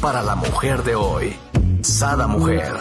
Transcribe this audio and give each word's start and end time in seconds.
Para 0.00 0.22
la 0.22 0.36
mujer 0.36 0.84
de 0.84 0.94
hoy, 0.94 1.36
Sada 1.82 2.28
Mujer. 2.28 2.72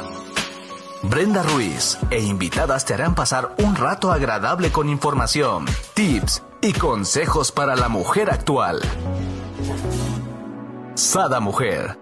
Brenda 1.02 1.42
Ruiz 1.42 1.98
e 2.12 2.22
invitadas 2.22 2.86
te 2.86 2.94
harán 2.94 3.16
pasar 3.16 3.56
un 3.58 3.76
rato 3.76 4.12
agradable 4.12 4.72
con 4.72 4.88
información, 4.88 5.66
tips 5.96 6.44
y 6.62 6.74
consejos 6.74 7.52
para 7.52 7.76
la 7.76 7.90
mujer 7.90 8.30
actual. 8.30 8.80
Sada 10.94 11.40
Mujer. 11.40 11.98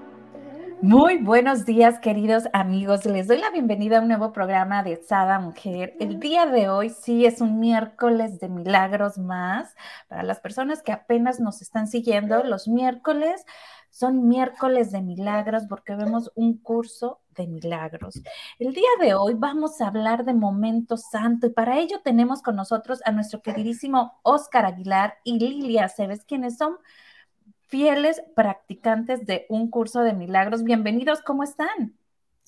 Muy 0.83 1.17
buenos 1.17 1.65
días, 1.65 1.99
queridos 1.99 2.45
amigos. 2.53 3.05
Les 3.05 3.27
doy 3.27 3.37
la 3.37 3.51
bienvenida 3.51 3.99
a 3.99 4.01
un 4.01 4.07
nuevo 4.07 4.33
programa 4.33 4.81
de 4.81 4.95
Sada 4.95 5.37
Mujer. 5.37 5.95
El 5.99 6.19
día 6.19 6.47
de 6.47 6.69
hoy 6.69 6.89
sí 6.89 7.25
es 7.27 7.39
un 7.39 7.59
miércoles 7.59 8.39
de 8.39 8.49
milagros 8.49 9.19
más. 9.19 9.75
Para 10.07 10.23
las 10.23 10.39
personas 10.39 10.81
que 10.81 10.91
apenas 10.91 11.39
nos 11.39 11.61
están 11.61 11.87
siguiendo, 11.87 12.43
los 12.43 12.67
miércoles 12.67 13.45
son 13.91 14.27
miércoles 14.27 14.91
de 14.91 15.01
milagros 15.01 15.63
porque 15.69 15.95
vemos 15.95 16.31
un 16.33 16.57
curso 16.57 17.19
de 17.35 17.45
milagros. 17.45 18.21
El 18.57 18.73
día 18.73 18.89
de 18.99 19.13
hoy 19.13 19.35
vamos 19.37 19.81
a 19.81 19.87
hablar 19.87 20.23
de 20.25 20.33
momento 20.33 20.97
santo 20.97 21.47
y 21.47 21.49
para 21.51 21.77
ello 21.77 22.01
tenemos 22.03 22.41
con 22.41 22.55
nosotros 22.55 23.01
a 23.05 23.11
nuestro 23.11 23.41
queridísimo 23.41 24.19
Oscar 24.23 24.65
Aguilar 24.65 25.15
y 25.23 25.37
Lilia 25.37 25.89
Cebes, 25.89 26.23
quienes 26.23 26.57
son 26.57 26.77
fieles 27.67 28.23
practicantes 28.33 29.25
de 29.25 29.45
un 29.49 29.69
curso 29.69 30.01
de 30.01 30.13
milagros. 30.13 30.63
Bienvenidos, 30.63 31.21
¿cómo 31.21 31.43
están? 31.43 31.97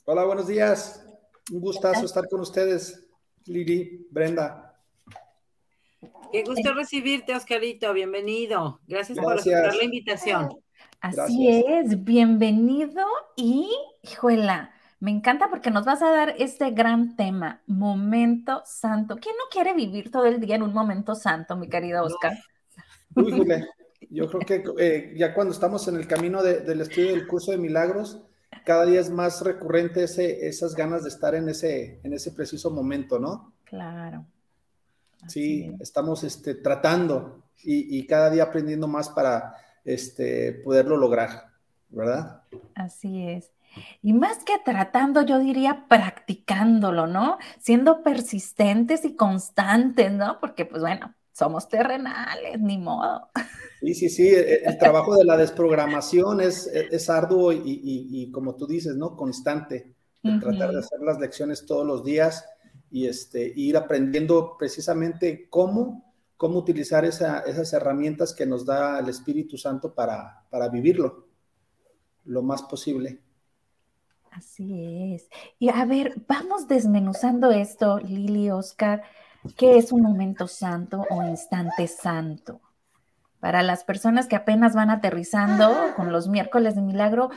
Hola, 0.06 0.24
buenos 0.24 0.48
días. 0.48 1.06
Un 1.52 1.60
gustazo 1.60 2.06
estar 2.06 2.28
con 2.30 2.40
ustedes, 2.40 3.06
Lili, 3.46 4.08
Brenda. 4.10 4.80
Qué 6.32 6.44
gusto 6.44 6.74
recibirte, 6.74 7.36
Oscarito. 7.36 7.94
Bienvenido. 7.94 8.80
Gracias, 8.88 9.20
por 9.20 9.38
aceptar 9.38 9.76
la 9.76 9.84
invitación. 9.84 10.50
Así 11.04 11.50
es, 11.50 12.02
bienvenido 12.06 13.04
y, 13.36 13.70
hijuela, 14.04 14.72
me 15.02 15.12
encanta 15.12 15.50
porque 15.50 15.70
nos 15.70 15.84
vas 15.84 16.02
a 16.02 16.10
dar 16.10 16.34
este 16.38 16.72
gran 16.72 17.18
tema, 17.18 17.62
momento 17.68 18.64
santo. 18.66 19.18
¿Quién 19.18 19.36
no 19.36 19.44
quiere 19.52 19.74
vivir 19.74 20.12
todo 20.12 20.28
el 20.28 20.40
día 20.40 20.56
en 20.56 20.64
un 20.64 20.72
momento 20.72 21.14
santo, 21.14 21.58
mi 21.58 21.68
querido 21.68 22.06
Oscar? 22.06 22.38
yo 24.10 24.30
creo 24.30 24.42
que 24.48 24.64
eh, 24.80 25.14
ya 25.18 25.34
cuando 25.34 25.52
estamos 25.52 25.86
en 25.90 25.98
el 25.98 26.08
camino 26.08 26.42
del 26.42 26.80
estudio 26.80 27.10
del 27.10 27.28
curso 27.28 27.52
de 27.52 27.58
milagros, 27.58 28.24
cada 28.64 28.86
día 28.86 29.02
es 29.02 29.10
más 29.10 29.42
recurrente 29.42 30.06
ese, 30.06 30.48
esas 30.48 30.74
ganas 30.74 31.04
de 31.04 31.10
estar 31.10 31.36
en 31.36 31.50
ese, 31.50 32.00
en 32.02 32.14
ese 32.14 32.32
preciso 32.32 32.72
momento, 32.72 33.20
¿no? 33.20 33.52
Claro. 33.66 34.26
sí, 35.28 35.70
estamos 35.82 36.24
este, 36.24 36.56
tratando 36.56 37.44
y, 37.62 38.00
y 38.00 38.08
cada 38.08 38.30
día 38.30 38.44
aprendiendo 38.44 38.88
más 38.88 39.10
para 39.10 39.54
este, 39.86 40.54
poderlo 40.54 40.98
lograr, 40.98 41.48
¿verdad? 41.90 42.44
Así 42.76 43.28
es. 43.28 43.52
Y 44.02 44.14
más 44.14 44.44
que 44.44 44.54
tratando, 44.64 45.24
yo 45.24 45.40
diría 45.40 45.86
practicándolo, 45.88 47.08
¿no? 47.08 47.38
Siendo 47.60 48.04
persistentes 48.04 49.04
y 49.06 49.16
constantes, 49.16 50.12
¿no? 50.12 50.40
Porque, 50.40 50.66
pues 50.66 50.82
bueno, 50.82 51.16
somos 51.32 51.68
terrenales, 51.68 52.60
ni 52.60 52.78
modo. 52.78 53.30
Sí, 53.82 53.96
sí, 53.96 54.10
sí, 54.10 54.30
el, 54.30 54.78
trabajo 54.78 55.16
de 55.18 55.26
la 55.26 55.36
desprogramación 55.36 56.40
es, 56.40 56.68
es 56.68 57.10
arduo 57.10 57.52
y, 57.52 58.30
como 58.32 58.56
tú 58.56 58.68
dices, 58.68 58.96
¿no? 58.96 59.16
Constante. 59.16 59.94
Tratar 60.22 60.72
de 60.72 60.80
hacer 60.80 61.02
las 61.02 61.20
lecciones 61.20 61.66
todos 61.66 61.86
los 61.86 62.06
días 62.06 62.46
y 62.90 63.08
este, 63.08 63.52
ir 63.56 63.76
aprendiendo 63.76 64.56
precisamente 64.58 65.50
cómo 65.50 66.13
cómo 66.44 66.60
utilizar 66.60 67.06
esas 67.06 67.72
herramientas 67.72 68.34
que 68.34 68.46
nos 68.46 68.66
da 68.66 69.00
el 69.00 69.08
Espíritu 69.08 69.58
Santo 69.58 69.96
para, 69.96 70.44
para 70.50 70.68
vivirlo 70.68 71.30
lo 72.26 72.42
más 72.42 72.64
posible. 72.64 73.22
Así 74.30 75.14
es. 75.16 75.30
Y 75.58 75.70
a 75.70 75.86
ver, 75.86 76.16
vamos 76.28 76.68
desmenuzando 76.68 77.52
esto, 77.52 77.98
Lili, 78.00 78.52
Oscar. 78.52 79.04
¿Qué 79.56 79.78
es 79.78 79.94
un 79.94 80.02
momento 80.02 80.50
santo 80.50 81.06
o 81.10 81.24
instante 81.24 81.88
santo? 81.88 82.60
Para 83.40 83.64
las 83.64 83.86
personas 83.86 84.28
que 84.28 84.36
apenas 84.36 84.76
van 84.76 84.90
aterrizando 84.90 85.74
con 85.96 86.12
los 86.12 86.28
miércoles 86.28 86.76
de 86.76 86.82
milagro, 86.82 87.30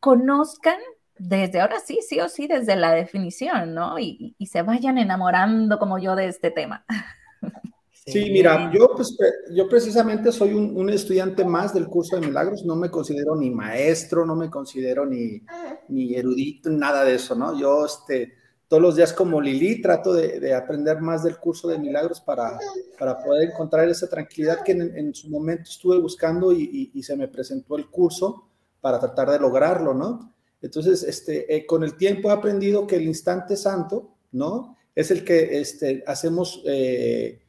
conozcan 0.00 0.80
desde 1.16 1.60
ahora 1.60 1.78
sí, 1.78 2.00
sí 2.02 2.18
o 2.18 2.28
sí, 2.28 2.48
desde 2.48 2.74
la 2.74 2.90
definición, 2.90 3.74
¿no? 3.74 4.00
Y, 4.00 4.34
y 4.38 4.46
se 4.46 4.62
vayan 4.62 4.98
enamorando 4.98 5.78
como 5.78 6.00
yo 6.00 6.16
de 6.16 6.26
este 6.26 6.50
tema. 6.50 6.84
Sí, 8.06 8.30
mira, 8.30 8.72
yo, 8.72 8.88
pues, 8.96 9.16
yo 9.52 9.68
precisamente 9.68 10.32
soy 10.32 10.54
un, 10.54 10.88
estudiante 10.88 11.44
más 11.44 11.74
del 11.74 11.86
curso 11.86 12.16
de 12.16 12.26
milagros, 12.26 12.64
no 12.64 12.74
me 12.74 12.90
considero 12.90 13.36
ni 13.36 13.50
maestro, 13.50 14.24
no 14.24 14.34
me 14.34 14.48
considero 14.48 15.04
ni, 15.04 15.42
ni 15.88 16.14
erudito, 16.14 16.70
nada 16.70 17.04
de 17.04 17.16
eso, 17.16 17.34
¿no? 17.34 17.58
Yo, 17.58 17.84
este, 17.84 18.32
todos 18.68 18.82
los 18.82 18.96
días 18.96 19.12
como 19.12 19.40
Lili 19.40 19.82
trato 19.82 20.14
de, 20.14 20.54
aprender 20.54 21.00
más 21.00 21.22
del 21.24 21.36
curso 21.36 21.68
de 21.68 21.78
milagros 21.78 22.20
para, 22.20 22.58
para 22.98 23.18
poder 23.22 23.50
encontrar 23.50 23.88
esa 23.88 24.08
tranquilidad 24.08 24.62
que 24.62 24.72
en, 24.72 25.14
su 25.14 25.28
momento 25.28 25.70
estuve 25.70 25.98
buscando 25.98 26.52
y, 26.52 27.02
se 27.02 27.16
me 27.16 27.28
presentó 27.28 27.76
el 27.76 27.90
curso 27.90 28.48
para 28.80 28.98
tratar 28.98 29.30
de 29.30 29.38
lograrlo, 29.38 29.92
¿no? 29.92 30.34
Entonces, 30.62 31.02
este, 31.02 31.54
eh, 31.54 31.66
con 31.66 31.84
el 31.84 31.96
tiempo 31.96 32.30
he 32.30 32.32
aprendido 32.32 32.86
que 32.86 32.96
el 32.96 33.02
instante 33.02 33.56
santo, 33.56 34.14
¿no? 34.32 34.76
Es 34.94 35.10
el 35.10 35.22
que 35.22 35.60
este, 35.60 36.02
hacemos... 36.06 36.62
Eh, 36.64 37.42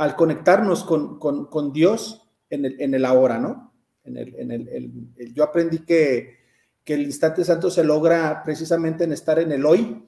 al 0.00 0.16
conectarnos 0.16 0.82
con, 0.82 1.72
Dios 1.74 2.26
en 2.48 2.64
el, 2.64 2.80
en 2.80 2.94
el, 2.94 3.04
ahora, 3.04 3.38
¿no? 3.38 3.74
En 4.02 4.16
el, 4.16 4.34
en 4.36 4.50
el, 4.50 5.34
yo 5.34 5.44
aprendí 5.44 5.80
que, 5.80 6.40
el 6.86 7.02
instante 7.02 7.44
santo 7.44 7.70
se 7.70 7.84
logra 7.84 8.42
precisamente 8.42 9.04
en 9.04 9.12
estar 9.12 9.38
en 9.38 9.52
el 9.52 9.64
hoy, 9.64 10.02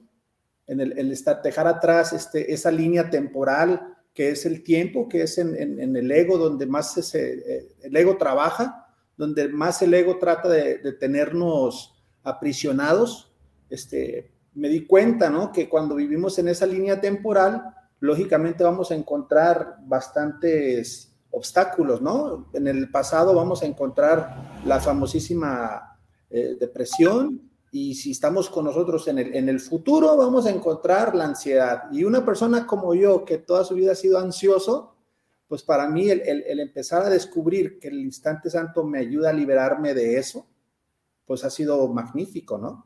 en 0.65 0.81
el, 0.81 1.11
estar, 1.11 1.41
dejar 1.43 1.67
atrás 1.67 2.11
este, 2.11 2.51
esa 2.51 2.71
línea 2.71 3.09
temporal 3.09 3.95
que 4.13 4.31
es 4.31 4.45
el 4.47 4.63
tiempo, 4.63 5.07
que 5.07 5.21
es 5.21 5.37
en, 5.37 5.55
el 5.95 6.11
ego 6.11 6.37
donde 6.37 6.65
más 6.65 6.97
eh, 7.15 7.75
el 7.83 7.95
ego 7.95 8.17
trabaja, 8.17 8.87
donde 9.15 9.47
más 9.47 9.81
el 9.83 9.93
ego 9.93 10.17
trata 10.17 10.49
de, 10.49 10.79
de 10.79 10.91
tenernos 10.91 11.93
aprisionados. 12.23 13.31
Este, 13.69 14.31
me 14.55 14.67
di 14.69 14.85
cuenta, 14.87 15.29
¿no? 15.29 15.51
Que 15.51 15.69
cuando 15.69 15.95
vivimos 15.95 16.37
en 16.39 16.47
esa 16.49 16.65
línea 16.65 16.99
temporal, 16.99 17.63
lógicamente 18.03 18.65
vamos 18.65 18.91
a 18.91 18.95
encontrar 18.95 19.77
bastantes 19.85 21.15
obstáculos, 21.31 22.01
¿no? 22.01 22.49
En 22.51 22.67
el 22.67 22.91
pasado 22.91 23.33
vamos 23.33 23.63
a 23.63 23.65
encontrar 23.65 24.59
la 24.65 24.81
famosísima 24.81 25.97
eh, 26.29 26.57
depresión 26.59 27.49
y 27.71 27.95
si 27.95 28.11
estamos 28.11 28.49
con 28.49 28.65
nosotros 28.65 29.07
en 29.07 29.19
el, 29.19 29.33
en 29.33 29.47
el 29.47 29.61
futuro 29.61 30.17
vamos 30.17 30.45
a 30.45 30.49
encontrar 30.49 31.15
la 31.15 31.23
ansiedad. 31.23 31.83
Y 31.93 32.03
una 32.03 32.25
persona 32.25 32.67
como 32.67 32.93
yo, 32.93 33.23
que 33.23 33.37
toda 33.37 33.63
su 33.63 33.73
vida 33.73 33.93
ha 33.93 33.95
sido 33.95 34.19
ansioso, 34.19 34.97
pues 35.47 35.63
para 35.63 35.87
mí 35.87 36.09
el, 36.09 36.23
el 36.25 36.59
empezar 36.59 37.03
a 37.03 37.09
descubrir 37.09 37.79
que 37.79 37.87
el 37.87 38.01
instante 38.01 38.49
santo 38.49 38.83
me 38.83 38.99
ayuda 38.99 39.29
a 39.29 39.33
liberarme 39.33 39.93
de 39.93 40.17
eso, 40.17 40.45
pues 41.25 41.45
ha 41.45 41.49
sido 41.49 41.87
magnífico, 41.87 42.57
¿no? 42.57 42.85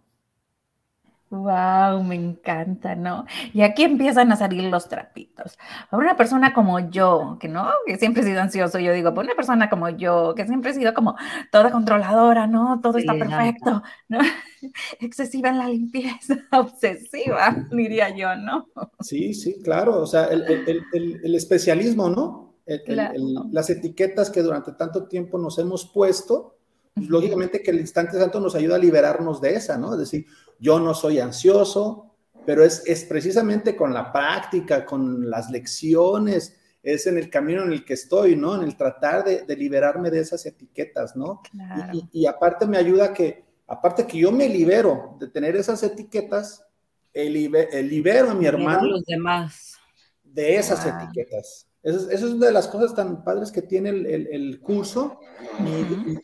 Wow, 1.30 2.04
me 2.04 2.16
encanta, 2.16 2.96
¿no? 2.96 3.26
Y 3.54 3.62
aquí 3.62 3.84
empiezan 3.84 4.32
a 4.32 4.38
salir 4.38 4.64
los 4.64 4.88
trapitos. 4.88 5.58
Para 5.90 6.02
una 6.02 6.16
persona 6.16 6.54
como 6.54 6.90
yo, 6.90 7.38
que 7.38 7.50
no, 7.50 7.70
que 7.86 7.98
siempre 7.98 8.22
he 8.22 8.26
sido 8.26 8.40
ansioso, 8.40 8.80
yo 8.80 8.94
digo, 8.94 9.14
para 9.14 9.26
una 9.26 9.36
persona 9.36 9.70
como 9.70 9.90
yo, 9.90 10.34
que 10.36 10.48
siempre 10.48 10.72
he 10.72 10.74
sido 10.74 10.94
como 10.94 11.18
toda 11.52 11.70
controladora, 11.70 12.48
¿no? 12.48 12.80
Todo 12.82 12.98
está 12.98 13.14
perfecto, 13.14 13.84
¿no? 14.08 14.20
Excesiva 15.02 15.50
en 15.50 15.58
la 15.58 15.68
limpieza, 15.68 16.38
obsesiva, 16.54 17.58
diría 17.72 18.16
yo, 18.16 18.34
¿no? 18.38 18.70
Sí, 19.02 19.34
sí, 19.34 19.62
claro. 19.62 20.02
O 20.02 20.08
sea, 20.08 20.28
el, 20.28 21.36
especialismo, 21.36 22.10
¿no? 22.10 22.48
las 23.52 23.70
etiquetas 23.70 24.30
que 24.30 24.42
durante 24.42 24.74
tanto 24.74 25.08
tiempo 25.08 25.38
nos 25.38 25.58
hemos 25.58 25.86
puesto, 25.86 26.58
pues, 26.98 27.10
lógicamente 27.10 27.62
que 27.62 27.72
el 27.72 27.80
instante 27.80 28.18
santo 28.18 28.40
nos 28.40 28.56
ayuda 28.56 28.76
a 28.76 28.80
liberarnos 28.80 29.40
de 29.40 29.56
esa, 29.56 29.78
¿no? 29.78 29.94
Es 29.94 30.00
decir, 30.00 30.26
yo 30.60 30.80
no 30.80 30.94
soy 30.94 31.20
ansioso, 31.20 32.16
pero 32.46 32.64
es, 32.64 32.84
es 32.86 33.04
precisamente 33.06 33.76
con 33.76 33.94
la 33.94 34.12
práctica, 34.12 34.86
con 34.86 35.30
las 35.30 35.50
lecciones, 35.50 36.58
es 36.94 37.06
en 37.06 37.18
el 37.18 37.30
camino 37.30 37.64
en 37.64 37.74
el 37.74 37.84
que 37.84 37.96
estoy, 37.96 38.38
¿no? 38.38 38.56
En 38.56 38.64
el 38.64 38.78
tratar 38.78 39.26
de, 39.26 39.56
liberarme 39.58 40.10
de 40.10 40.22
esas 40.22 40.46
etiquetas, 40.46 41.18
¿no? 41.18 41.42
Y, 42.14 42.26
aparte 42.26 42.66
me 42.66 42.78
ayuda 42.78 43.14
que, 43.14 43.44
aparte 43.68 44.08
que 44.08 44.18
yo 44.18 44.32
me 44.32 44.48
libero 44.48 45.18
de 45.20 45.28
tener 45.28 45.58
esas 45.58 45.84
etiquetas, 45.84 46.66
el, 47.12 47.34
libero 47.90 48.30
a 48.30 48.34
mi 48.34 48.46
hermano 48.46 48.88
los 48.88 49.04
demás. 49.04 49.76
de 50.24 50.56
esas 50.56 50.86
etiquetas. 50.86 51.67
Eso 51.88 52.12
es, 52.12 52.22
una 52.22 52.48
de 52.48 52.52
las 52.52 52.68
cosas 52.68 52.94
tan 52.94 53.24
padres 53.24 53.50
que 53.50 53.62
tiene 53.62 53.92
el, 53.92 54.60
curso 54.60 55.22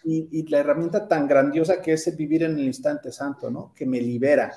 y, 0.03 0.49
la 0.49 0.59
herramienta 0.59 1.07
tan 1.07 1.25
grandiosa 1.25 1.81
que 1.81 1.93
es 1.93 2.05
el 2.05 2.17
vivir 2.17 2.43
en 2.43 2.59
el 2.59 2.65
instante 2.65 3.13
santo, 3.13 3.49
¿no? 3.49 3.73
Que 3.73 3.85
me 3.85 4.01
libera. 4.01 4.51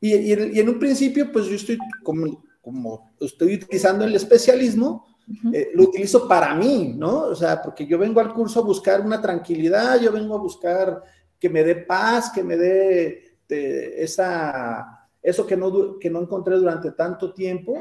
Y, 0.00 0.32
en 0.32 0.68
un 0.68 0.80
principio, 0.80 1.30
pues 1.30 1.46
yo 1.46 1.54
estoy 1.54 1.78
como, 2.02 2.42
como 2.60 3.12
estoy 3.20 3.54
utilizando 3.54 4.04
el 4.04 4.16
especialismo, 4.16 5.06
eh, 5.52 5.70
lo 5.72 5.84
utilizo 5.84 6.26
para 6.26 6.52
mí, 6.56 6.96
¿no? 6.98 7.26
O 7.26 7.36
sea, 7.36 7.62
porque 7.62 7.86
yo 7.86 7.96
vengo 7.96 8.18
al 8.18 8.34
curso 8.34 8.58
a 8.58 8.64
buscar 8.64 9.02
una 9.02 9.22
tranquilidad, 9.22 10.00
yo 10.00 10.10
vengo 10.10 10.34
a 10.34 10.42
buscar 10.42 11.00
que 11.38 11.48
me 11.48 11.62
dé 11.62 11.76
paz, 11.76 12.32
que 12.34 12.42
me 12.42 12.56
dé 12.56 13.38
esa, 13.48 15.03
eso 15.24 15.46
que 15.46 15.56
no, 15.56 15.98
que 15.98 16.10
no 16.10 16.20
encontré 16.20 16.54
durante 16.56 16.92
tanto 16.92 17.32
tiempo 17.32 17.74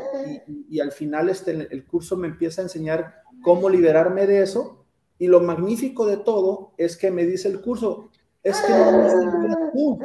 y, 0.70 0.80
al 0.80 0.94
final 0.94 1.30
este, 1.30 1.52
el 1.52 1.86
curso 1.86 2.16
me 2.16 2.30
empieza 2.30 2.62
a 2.62 2.64
enseñar 2.64 3.16
cómo 3.44 3.70
liberarme 3.70 4.26
de 4.26 4.42
eso. 4.42 4.86
Y 5.20 5.28
lo 5.28 5.42
magnífico 5.42 6.08
de 6.08 6.18
todo 6.18 6.72
es 6.78 6.96
que 6.96 7.12
me 7.12 7.26
dice 7.26 7.50
el 7.50 7.62
curso, 7.62 8.10
es 8.42 8.60
que 8.62 8.72
no 8.72 9.72
tú. 9.74 10.00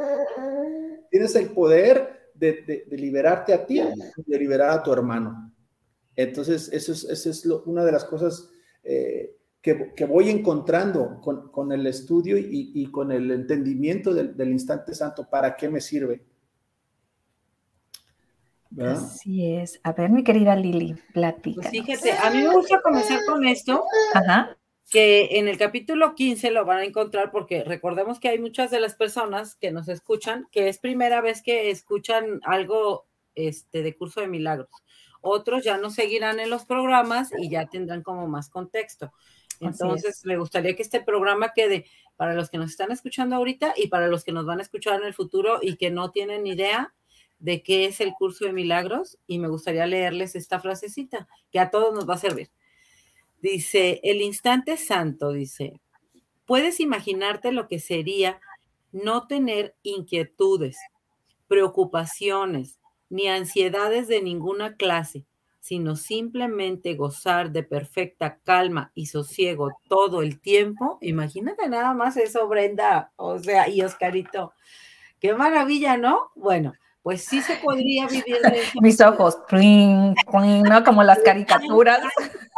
Tienes 1.09 1.33
el 1.35 1.51
poder 1.51 2.29
de, 2.35 2.85
liberarte 2.91 3.53
a 3.53 3.65
ti, 3.65 3.81
de 4.25 4.37
liberar 4.37 4.71
a 4.71 4.83
tu 4.83 4.91
hermano. 4.91 5.53
Entonces, 6.17 6.69
eso 6.73 6.91
es, 6.91 7.05
eso 7.05 7.29
es 7.29 7.45
una 7.65 7.85
de 7.85 7.91
las 7.93 8.03
cosas 8.03 8.49
eh, 8.83 9.37
que, 9.61 10.05
voy 10.05 10.29
encontrando 10.29 11.21
con, 11.21 11.71
el 11.71 11.87
estudio 11.87 12.37
y, 12.37 12.85
con 12.91 13.13
el 13.13 13.31
entendimiento 13.31 14.13
del, 14.13 14.51
instante 14.51 14.93
santo. 14.93 15.29
¿Para 15.29 15.55
qué 15.55 15.69
me 15.69 15.79
sirve? 15.79 16.21
Así 18.77 19.53
es. 19.55 19.79
A 19.83 19.93
ver, 19.93 20.09
mi 20.09 20.23
querida 20.23 20.55
Lili, 20.55 20.95
platica. 21.13 21.61
Pues 21.61 21.71
fíjate, 21.71 22.11
a 22.11 22.29
mí 22.29 22.43
me 22.43 22.53
gusta 22.53 22.81
comenzar 22.81 23.19
con 23.25 23.45
esto. 23.45 23.83
Ajá 24.13 24.55
que 24.89 25.37
en 25.37 25.47
el 25.47 25.57
capítulo 25.57 26.15
15 26.15 26.51
lo 26.51 26.65
van 26.65 26.79
a 26.79 26.83
encontrar 26.83 27.31
porque 27.31 27.63
recordemos 27.63 28.19
que 28.19 28.29
hay 28.29 28.39
muchas 28.39 28.71
de 28.71 28.79
las 28.79 28.95
personas 28.95 29.55
que 29.55 29.71
nos 29.71 29.87
escuchan 29.87 30.47
que 30.51 30.67
es 30.67 30.79
primera 30.79 31.21
vez 31.21 31.43
que 31.43 31.69
escuchan 31.69 32.41
algo 32.43 33.05
este, 33.35 33.83
de 33.83 33.95
curso 33.95 34.21
de 34.21 34.27
milagros. 34.27 34.69
Otros 35.21 35.63
ya 35.63 35.77
nos 35.77 35.93
seguirán 35.93 36.39
en 36.39 36.49
los 36.49 36.65
programas 36.65 37.29
y 37.37 37.49
ya 37.49 37.67
tendrán 37.67 38.01
como 38.01 38.27
más 38.27 38.49
contexto. 38.49 39.11
Entonces, 39.59 40.25
me 40.25 40.37
gustaría 40.37 40.73
que 40.75 40.81
este 40.81 41.01
programa 41.01 41.51
quede 41.53 41.85
para 42.15 42.33
los 42.33 42.49
que 42.49 42.57
nos 42.57 42.71
están 42.71 42.93
escuchando 42.93 43.35
ahorita 43.35 43.73
y 43.75 43.87
para 43.87 44.07
los 44.07 44.23
que 44.23 44.31
nos 44.31 44.45
van 44.45 44.59
a 44.59 44.61
escuchar 44.61 45.01
en 45.01 45.07
el 45.07 45.13
futuro 45.13 45.59
y 45.61 45.75
que 45.75 45.91
no 45.91 46.11
tienen 46.11 46.47
idea 46.47 46.93
de 47.39 47.63
qué 47.63 47.85
es 47.85 48.01
el 48.01 48.13
curso 48.13 48.45
de 48.45 48.53
milagros. 48.53 49.17
Y 49.27 49.39
me 49.39 49.47
gustaría 49.47 49.85
leerles 49.85 50.35
esta 50.35 50.59
frasecita 50.59 51.27
que 51.51 51.59
a 51.59 51.69
todos 51.69 51.93
nos 51.93 52.07
va 52.07 52.15
a 52.15 52.19
servir. 52.19 52.49
Dice, 53.41 54.01
el 54.03 54.21
instante 54.21 54.75
santo, 54.77 55.31
dice, 55.31 55.79
puedes 56.45 56.79
imaginarte 56.79 57.51
lo 57.51 57.67
que 57.67 57.79
sería 57.79 58.39
no 58.91 59.27
tener 59.27 59.75
inquietudes, 59.83 60.77
preocupaciones, 61.47 62.79
ni 63.09 63.27
ansiedades 63.27 64.07
de 64.07 64.21
ninguna 64.21 64.75
clase, 64.75 65.25
sino 65.59 65.95
simplemente 65.95 66.95
gozar 66.95 67.51
de 67.51 67.63
perfecta 67.63 68.39
calma 68.43 68.91
y 68.95 69.07
sosiego 69.07 69.71
todo 69.87 70.21
el 70.21 70.39
tiempo. 70.39 70.97
Imagínate 71.01 71.67
nada 71.69 71.93
más 71.93 72.17
eso, 72.17 72.47
Brenda, 72.47 73.11
o 73.15 73.39
sea, 73.39 73.69
y 73.69 73.81
Oscarito. 73.81 74.53
Qué 75.19 75.33
maravilla, 75.33 75.97
¿no? 75.97 76.31
Bueno, 76.35 76.73
pues 77.01 77.23
sí 77.23 77.41
se 77.41 77.55
podría 77.57 78.07
vivir 78.07 78.39
de 78.41 78.61
eso. 78.61 78.81
Mis 78.81 78.99
ojos, 79.01 79.37
¿no? 79.51 80.83
Como 80.83 81.03
las 81.03 81.19
caricaturas. 81.19 82.01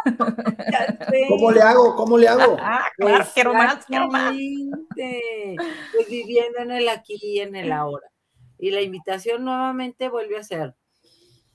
¿Cómo 1.29 1.51
le 1.51 1.61
hago? 1.61 1.95
¿Cómo 1.95 2.17
le 2.17 2.27
hago? 2.27 2.57
Ah, 2.59 2.85
claro, 2.97 3.25
quiero 3.33 3.53
más, 3.53 3.85
quiero 3.85 4.07
más. 4.07 4.33
Pues 4.95 6.09
viviendo 6.09 6.59
en 6.59 6.71
el 6.71 6.89
aquí 6.89 7.17
y 7.21 7.39
en 7.39 7.55
el 7.55 7.71
ahora. 7.71 8.07
Y 8.57 8.71
la 8.71 8.81
invitación 8.81 9.43
nuevamente 9.45 10.09
vuelve 10.09 10.37
a 10.37 10.43
ser, 10.43 10.75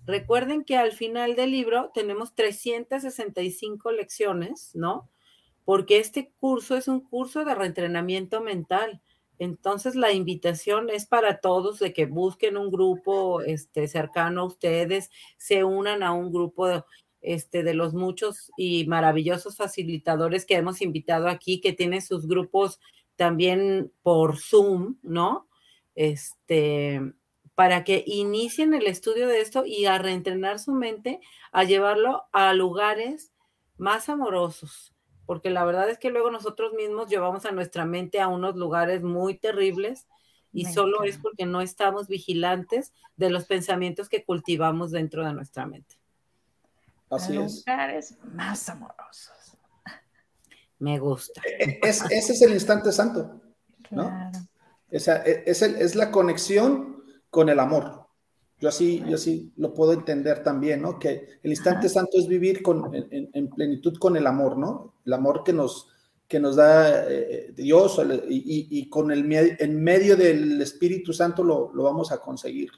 recuerden 0.06 0.64
que 0.64 0.76
al 0.76 0.92
final 0.92 1.36
del 1.36 1.52
libro 1.52 1.90
tenemos 1.94 2.34
365 2.34 3.92
lecciones, 3.92 4.70
¿no? 4.74 5.10
Porque 5.64 5.98
este 5.98 6.32
curso 6.38 6.76
es 6.76 6.88
un 6.88 7.00
curso 7.00 7.44
de 7.44 7.54
reentrenamiento 7.54 8.40
mental. 8.40 9.02
Entonces 9.38 9.94
la 9.94 10.12
invitación 10.12 10.90
es 10.90 11.06
para 11.06 11.40
todos 11.40 11.78
de 11.78 11.92
que 11.92 12.06
busquen 12.06 12.56
un 12.56 12.70
grupo 12.70 13.40
este, 13.42 13.88
cercano 13.88 14.42
a 14.42 14.46
ustedes, 14.46 15.10
se 15.36 15.64
unan 15.64 16.02
a 16.02 16.12
un 16.12 16.32
grupo 16.32 16.66
de, 16.66 16.82
este, 17.20 17.62
de 17.62 17.74
los 17.74 17.94
muchos 17.94 18.50
y 18.56 18.86
maravillosos 18.86 19.56
facilitadores 19.56 20.46
que 20.46 20.56
hemos 20.56 20.80
invitado 20.80 21.28
aquí, 21.28 21.60
que 21.60 21.72
tienen 21.72 22.02
sus 22.02 22.26
grupos 22.26 22.80
también 23.16 23.92
por 24.02 24.38
Zoom, 24.38 24.96
¿no? 25.02 25.48
Este, 25.94 27.00
para 27.54 27.84
que 27.84 28.04
inicien 28.06 28.74
el 28.74 28.86
estudio 28.86 29.26
de 29.26 29.40
esto 29.40 29.64
y 29.64 29.86
a 29.86 29.98
reentrenar 29.98 30.58
su 30.58 30.72
mente, 30.72 31.20
a 31.52 31.64
llevarlo 31.64 32.24
a 32.32 32.52
lugares 32.52 33.32
más 33.78 34.08
amorosos, 34.08 34.94
porque 35.26 35.50
la 35.50 35.64
verdad 35.64 35.90
es 35.90 35.98
que 35.98 36.10
luego 36.10 36.30
nosotros 36.30 36.72
mismos 36.72 37.08
llevamos 37.08 37.44
a 37.44 37.52
nuestra 37.52 37.84
mente 37.84 38.20
a 38.20 38.28
unos 38.28 38.56
lugares 38.56 39.02
muy 39.02 39.36
terribles 39.36 40.06
y 40.52 40.64
solo 40.64 41.02
es 41.02 41.18
porque 41.18 41.44
no 41.44 41.60
estamos 41.60 42.08
vigilantes 42.08 42.94
de 43.16 43.28
los 43.28 43.44
pensamientos 43.44 44.08
que 44.08 44.24
cultivamos 44.24 44.90
dentro 44.90 45.26
de 45.26 45.34
nuestra 45.34 45.66
mente. 45.66 45.96
Así 47.10 47.36
es. 47.36 47.58
lugares 47.66 48.16
más 48.32 48.68
amorosos. 48.68 49.58
Me 50.78 50.98
gusta. 50.98 51.40
E, 51.44 51.64
e, 51.64 51.80
ese 51.82 52.32
es 52.32 52.42
el 52.42 52.52
instante 52.52 52.92
santo, 52.92 53.40
¿no? 53.90 54.30
Esa, 54.90 55.22
e, 55.24 55.44
es, 55.46 55.62
es 55.62 55.94
la 55.94 56.10
conexión 56.10 57.04
con 57.30 57.48
el 57.48 57.60
amor. 57.60 58.05
Yo 58.58 58.70
así, 58.70 59.02
yo 59.06 59.16
así 59.16 59.52
lo 59.56 59.74
puedo 59.74 59.92
entender 59.92 60.42
también, 60.42 60.80
¿no? 60.80 60.98
Que 60.98 61.28
el 61.42 61.50
instante 61.50 61.88
santo 61.90 62.18
es 62.18 62.26
vivir 62.26 62.62
con, 62.62 62.90
en, 62.94 63.48
plenitud 63.50 63.98
con 63.98 64.16
el 64.16 64.26
amor, 64.26 64.56
¿no? 64.56 64.94
El 65.04 65.12
amor 65.12 65.42
que 65.44 65.52
nos, 65.52 65.88
que 66.26 66.40
nos 66.40 66.56
da 66.56 67.04
eh, 67.06 67.52
Dios 67.54 68.00
y, 68.28 68.88
con 68.88 69.10
el 69.10 69.30
en 69.30 69.82
medio 69.82 70.16
del 70.16 70.62
Espíritu 70.62 71.12
Santo 71.12 71.44
lo, 71.44 71.70
lo, 71.74 71.82
vamos 71.82 72.12
a 72.12 72.18
conseguir. 72.18 72.70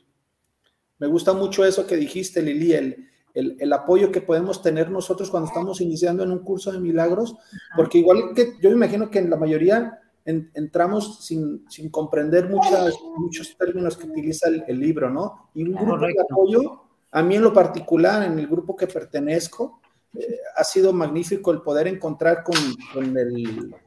Me 0.99 1.07
gusta 1.07 1.33
mucho 1.33 1.65
eso 1.65 1.87
que 1.87 1.97
dijiste, 1.97 2.43
Lili, 2.43 2.73
el, 2.73 3.09
el, 3.35 3.73
apoyo 3.73 4.11
que 4.11 4.21
podemos 4.21 4.61
tener 4.63 4.91
nosotros 4.91 5.31
cuando 5.31 5.49
estamos 5.49 5.81
iniciando 5.81 6.25
en 6.25 6.33
un 6.33 6.41
curso 6.41 6.73
de 6.73 6.81
milagros, 6.81 7.37
porque 7.77 7.99
igual 7.99 8.35
que 8.35 8.55
yo 8.61 8.71
me 8.71 8.77
imagino 8.77 9.11
que 9.11 9.21
en 9.21 9.31
la 9.31 9.37
mayoría 9.37 10.01
entramos 10.29 11.25
sin, 11.25 11.65
comprender 11.91 12.49
muchas, 12.51 12.95
muchos 13.17 13.57
términos 13.57 13.97
que 13.97 14.07
utiliza 14.07 14.49
el, 14.49 14.79
libro, 14.79 15.09
¿no? 15.09 15.51
Y 15.55 15.63
un 15.63 15.75
grupo 15.75 15.99
de 15.99 16.15
apoyo, 16.21 16.83
a 17.11 17.23
mí 17.23 17.37
en 17.37 17.43
lo 17.43 17.53
particular, 17.53 18.23
en 18.23 18.39
el 18.39 18.47
grupo 18.47 18.77
que 18.77 18.87
pertenezco, 18.87 19.81
eh, 20.15 20.39
ha 20.55 20.65
sido 20.65 20.93
magnífico 20.93 21.51
el 21.51 21.63
poder 21.63 21.89
encontrar 21.89 22.45
con, 22.45 22.57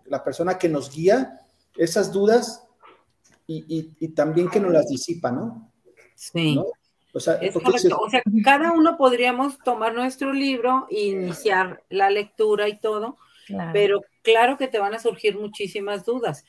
la 0.05 0.23
persona 0.23 0.57
que 0.57 0.67
nos 0.67 0.91
guía 0.91 1.41
esas 1.77 2.11
dudas 2.11 2.67
y, 3.45 4.07
también 4.09 4.49
que 4.49 4.59
nos 4.59 4.71
las 4.71 4.87
disipa, 4.87 5.31
¿no? 5.31 5.71
Sí. 6.15 6.59
O 7.13 7.19
sea, 7.19 7.39
O 7.53 8.09
sea, 8.09 8.23
cada 8.43 8.71
uno 8.71 8.97
podríamos 8.97 9.59
tomar 9.59 9.93
nuestro 9.93 10.31
libro 10.31 10.87
e 10.89 11.07
iniciar 11.07 11.83
la 11.89 12.09
lectura 12.09 12.69
y 12.69 12.79
todo, 12.79 13.17
pero 13.73 14.01
claro 14.21 14.57
que 14.57 14.67
te 14.67 14.79
van 14.79 14.93
a 14.93 14.99
surgir 14.99 15.37
muchísimas 15.37 16.05
dudas. 16.05 16.45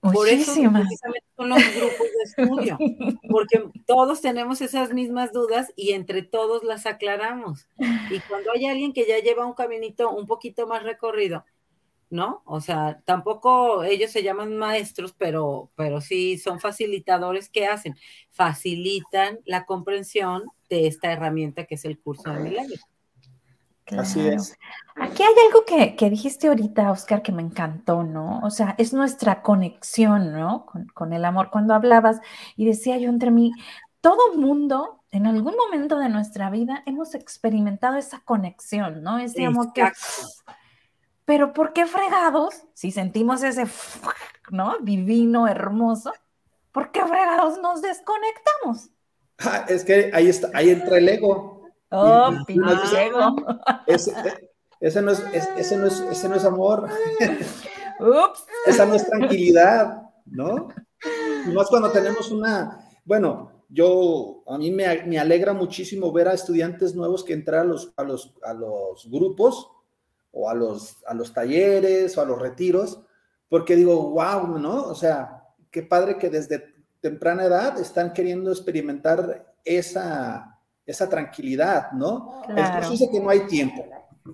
Por 0.00 0.28
eso 0.28 0.52
precisamente 0.54 1.26
son 1.36 1.48
los 1.48 1.58
grupos 1.58 2.06
de 2.06 2.22
estudio, 2.24 2.78
porque 3.28 3.64
todos 3.84 4.20
tenemos 4.20 4.60
esas 4.60 4.92
mismas 4.92 5.32
dudas 5.32 5.72
y 5.74 5.92
entre 5.92 6.22
todos 6.22 6.62
las 6.62 6.86
aclaramos. 6.86 7.66
Y 8.10 8.20
cuando 8.20 8.52
hay 8.52 8.66
alguien 8.66 8.92
que 8.92 9.06
ya 9.08 9.18
lleva 9.18 9.44
un 9.44 9.54
caminito 9.54 10.10
un 10.10 10.26
poquito 10.26 10.68
más 10.68 10.84
recorrido, 10.84 11.44
¿no? 12.10 12.42
O 12.44 12.60
sea, 12.60 13.02
tampoco 13.04 13.82
ellos 13.82 14.12
se 14.12 14.22
llaman 14.22 14.56
maestros, 14.56 15.14
pero, 15.18 15.70
pero 15.74 16.00
sí 16.00 16.38
son 16.38 16.60
facilitadores 16.60 17.48
que 17.48 17.66
hacen, 17.66 17.96
facilitan 18.30 19.40
la 19.44 19.66
comprensión 19.66 20.44
de 20.68 20.86
esta 20.86 21.12
herramienta 21.12 21.64
que 21.64 21.74
es 21.74 21.84
el 21.84 21.98
curso 21.98 22.30
de 22.30 22.38
milagros. 22.38 22.80
Así 23.96 24.26
es. 24.26 24.56
Aquí 24.96 25.22
hay 25.22 25.34
algo 25.46 25.64
que, 25.64 25.96
que, 25.96 26.10
dijiste 26.10 26.48
ahorita, 26.48 26.90
Oscar, 26.90 27.22
que 27.22 27.32
me 27.32 27.42
encantó, 27.42 28.02
¿no? 28.02 28.40
O 28.40 28.50
sea, 28.50 28.74
es 28.78 28.92
nuestra 28.92 29.42
conexión, 29.42 30.32
¿no? 30.32 30.66
Con, 30.66 30.86
con 30.88 31.12
el 31.12 31.24
amor. 31.24 31.50
Cuando 31.50 31.74
hablabas 31.74 32.20
y 32.56 32.66
decía 32.66 32.98
yo 32.98 33.08
entre 33.08 33.30
mí, 33.30 33.52
todo 34.00 34.34
mundo 34.34 34.98
en 35.10 35.26
algún 35.26 35.56
momento 35.56 35.98
de 35.98 36.08
nuestra 36.08 36.50
vida 36.50 36.82
hemos 36.86 37.14
experimentado 37.14 37.96
esa 37.96 38.20
conexión, 38.20 39.02
¿no? 39.02 39.18
Ese 39.18 39.46
amor 39.46 39.72
que 39.72 39.90
pero 41.24 41.52
¿por 41.52 41.74
qué 41.74 41.84
fregados, 41.84 42.62
si 42.72 42.90
sentimos 42.90 43.42
ese, 43.42 43.66
¿no? 44.50 44.78
Divino, 44.80 45.46
hermoso, 45.46 46.10
¿por 46.72 46.90
qué 46.90 47.04
fregados 47.04 47.58
nos 47.58 47.82
desconectamos? 47.82 48.88
Ah, 49.40 49.66
es 49.68 49.84
que 49.84 50.10
ahí, 50.14 50.28
está, 50.28 50.50
ahí 50.54 50.70
entra 50.70 50.96
el 50.96 51.06
ego. 51.06 51.57
Oh, 51.90 52.30
ego. 52.48 53.36
Ese, 53.86 54.12
ese, 54.80 55.02
no 55.02 55.12
es, 55.12 55.22
ese, 55.56 55.76
no 55.76 55.86
es, 55.86 56.00
ese 56.00 56.28
no 56.28 56.34
es 56.34 56.44
amor. 56.44 56.88
Ups. 58.00 58.44
Esa 58.66 58.86
no 58.86 58.94
es 58.94 59.06
tranquilidad, 59.06 60.02
¿no? 60.26 60.68
Y 61.46 61.50
más 61.50 61.68
cuando 61.68 61.90
tenemos 61.90 62.30
una, 62.30 62.90
bueno, 63.04 63.58
yo, 63.68 64.42
a 64.46 64.58
mí 64.58 64.70
me, 64.70 65.04
me, 65.04 65.18
alegra 65.18 65.52
muchísimo 65.52 66.12
ver 66.12 66.28
a 66.28 66.34
estudiantes 66.34 66.94
nuevos 66.94 67.24
que 67.24 67.34
entran 67.34 67.62
a 67.62 67.64
los, 67.64 67.92
a 67.96 68.02
los, 68.02 68.34
a 68.42 68.54
los 68.54 69.10
grupos 69.10 69.70
o 70.30 70.48
a 70.48 70.54
los, 70.54 70.96
a 71.06 71.14
los 71.14 71.32
talleres 71.32 72.16
o 72.16 72.22
a 72.22 72.24
los 72.24 72.38
retiros, 72.38 73.00
porque 73.48 73.76
digo, 73.76 74.10
wow, 74.10 74.58
¿no? 74.58 74.84
O 74.84 74.94
sea, 74.94 75.44
qué 75.70 75.82
padre 75.82 76.18
que 76.18 76.30
desde 76.30 76.74
temprana 77.00 77.44
edad 77.44 77.78
están 77.78 78.12
queriendo 78.12 78.50
experimentar 78.50 79.54
esa, 79.64 80.57
esa 80.88 81.08
tranquilidad, 81.08 81.92
¿no? 81.92 82.42
El 82.48 82.64
curso 82.72 82.90
dice 82.92 83.10
que 83.10 83.20
no 83.20 83.28
hay 83.28 83.40
tiempo, 83.40 83.84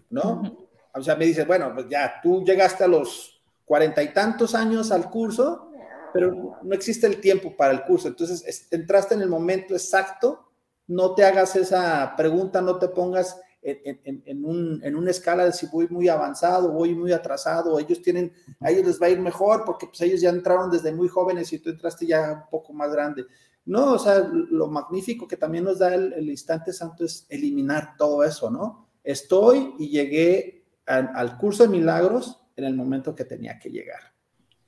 ¿no? 0.08 0.56
O 0.94 1.02
sea, 1.02 1.16
me 1.16 1.26
dice, 1.26 1.44
bueno, 1.44 1.72
pues 1.74 1.88
ya, 1.88 2.20
tú 2.22 2.44
llegaste 2.44 2.84
a 2.84 2.88
los 2.88 3.42
cuarenta 3.64 4.02
y 4.02 4.12
tantos 4.12 4.54
años 4.54 4.92
al 4.92 5.10
curso, 5.10 5.72
pero 6.12 6.60
no 6.62 6.74
existe 6.74 7.08
el 7.08 7.20
tiempo 7.20 7.56
para 7.56 7.72
el 7.72 7.82
curso. 7.82 8.06
Entonces, 8.06 8.68
entraste 8.70 9.14
en 9.14 9.22
el 9.22 9.28
momento 9.28 9.74
exacto, 9.74 10.48
no 10.86 11.14
te 11.14 11.24
hagas 11.24 11.56
esa 11.56 12.14
pregunta, 12.16 12.60
no 12.60 12.78
te 12.78 12.86
pongas 12.86 13.40
en, 13.64 14.94
una 14.94 15.10
escala 15.10 15.46
de 15.46 15.52
si 15.52 15.66
voy 15.66 15.88
muy 15.88 16.08
avanzado, 16.08 16.70
voy 16.70 16.94
muy 16.94 17.12
atrasado, 17.12 17.78
ellos 17.80 18.00
tienen, 18.00 18.32
a 18.60 18.70
ellos 18.70 18.86
les 18.86 19.02
va 19.02 19.06
a 19.06 19.10
ir 19.10 19.18
mejor 19.18 19.64
porque 19.64 19.86
pues 19.86 20.00
ellos 20.02 20.20
ya 20.20 20.28
entraron 20.28 20.70
desde 20.70 20.92
muy 20.92 21.08
jóvenes 21.08 21.52
y 21.52 21.58
tú 21.58 21.70
entraste 21.70 22.06
ya 22.06 22.44
un 22.44 22.50
poco 22.50 22.72
más 22.72 22.92
grande. 22.92 23.24
No, 23.66 23.94
o 23.94 23.98
sea, 23.98 24.18
lo 24.18 24.68
magnífico 24.68 25.26
que 25.26 25.36
también 25.36 25.64
nos 25.64 25.78
da 25.78 25.94
el, 25.94 26.28
instante 26.28 26.72
santo 26.72 27.04
es 27.04 27.26
eliminar 27.30 27.96
todo 27.96 28.22
eso, 28.22 28.50
¿no? 28.50 28.88
Estoy 29.02 29.74
y 29.78 29.88
llegué 29.88 30.64
al 30.86 31.38
curso 31.38 31.62
de 31.62 31.70
milagros 31.70 32.40
en 32.56 32.64
el 32.64 32.74
momento 32.74 33.14
que 33.14 33.24
tenía 33.24 33.58
que 33.58 33.70
llegar. 33.70 34.00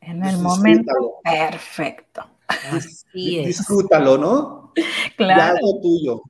En 0.00 0.25
el 0.25 0.38
momento 0.38 1.21
perfecto. 1.23 2.23
Así 2.47 3.41
es. 3.41 3.47
Disfrútalo, 3.47 4.17
¿no? 4.17 4.73
Claro. 5.17 5.55
Ya 5.55 5.61
lo 5.61 5.81
tuyo, 5.81 6.23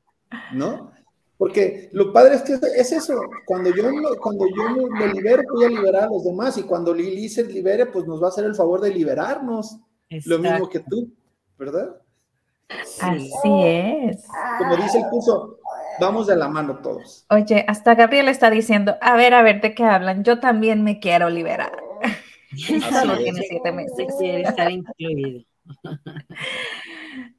¿no? 0.52 0.92
Porque 1.36 1.90
lo 1.92 2.12
padre 2.12 2.36
es 2.36 2.42
que 2.42 2.54
es 2.54 2.92
eso, 2.92 3.20
cuando 3.44 3.68
yo, 3.74 3.84
cuando 4.22 4.46
yo 4.46 4.88
me, 4.88 5.12
libero, 5.12 5.42
voy 5.52 5.66
a 5.66 5.68
liberar 5.68 6.04
a 6.04 6.08
los 6.08 6.24
demás 6.24 6.56
y 6.56 6.62
cuando 6.62 6.94
Lili 6.94 7.28
se 7.28 7.44
libere, 7.44 7.86
pues 7.86 8.06
nos 8.06 8.22
va 8.22 8.26
a 8.26 8.30
hacer 8.30 8.46
el 8.46 8.54
favor 8.54 8.80
de 8.80 8.90
liberarnos, 8.90 9.78
lo 10.24 10.38
mismo 10.38 10.70
que 10.70 10.80
tú, 10.80 11.12
¿verdad? 11.58 12.00
Así 12.68 13.30
es. 13.44 14.24
Como 14.58 14.76
dice 14.76 14.98
el 14.98 15.06
curso, 15.06 15.58
vamos 16.00 16.26
de 16.26 16.36
la 16.36 16.48
mano 16.48 16.78
todos. 16.78 17.24
Oye, 17.30 17.64
hasta 17.68 17.94
Gabriel 17.94 18.28
está 18.28 18.50
diciendo, 18.50 18.96
a 19.00 19.16
ver, 19.16 19.34
a 19.34 19.42
ver, 19.42 19.60
¿de 19.60 19.74
qué 19.74 19.84
hablan? 19.84 20.24
Yo 20.24 20.40
también 20.40 20.82
me 20.82 20.98
quiero 20.98 21.30
liberar. 21.30 21.72
Solo 22.90 23.18
tiene 23.18 23.42
siete 23.42 23.72
meses. 23.72 24.14
Quiere 24.18 24.42
estar 24.42 24.70
incluido. 24.70 25.44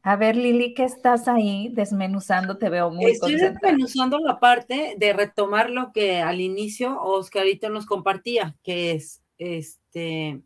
A 0.02 0.16
ver, 0.16 0.36
Lili, 0.36 0.74
que 0.74 0.84
estás 0.84 1.28
ahí 1.28 1.70
desmenuzando, 1.74 2.58
te 2.58 2.70
veo 2.70 2.90
muy 2.90 3.12
Estoy 3.12 3.36
desmenuzando 3.36 4.20
la 4.20 4.40
parte 4.40 4.96
de 4.98 5.14
retomar 5.14 5.70
lo 5.70 5.92
que 5.92 6.22
al 6.22 6.42
inicio 6.42 7.02
Oscarito 7.02 7.70
nos 7.70 7.86
compartía, 7.86 8.56
que 8.64 8.94
es 8.94 9.22
este 9.38 10.42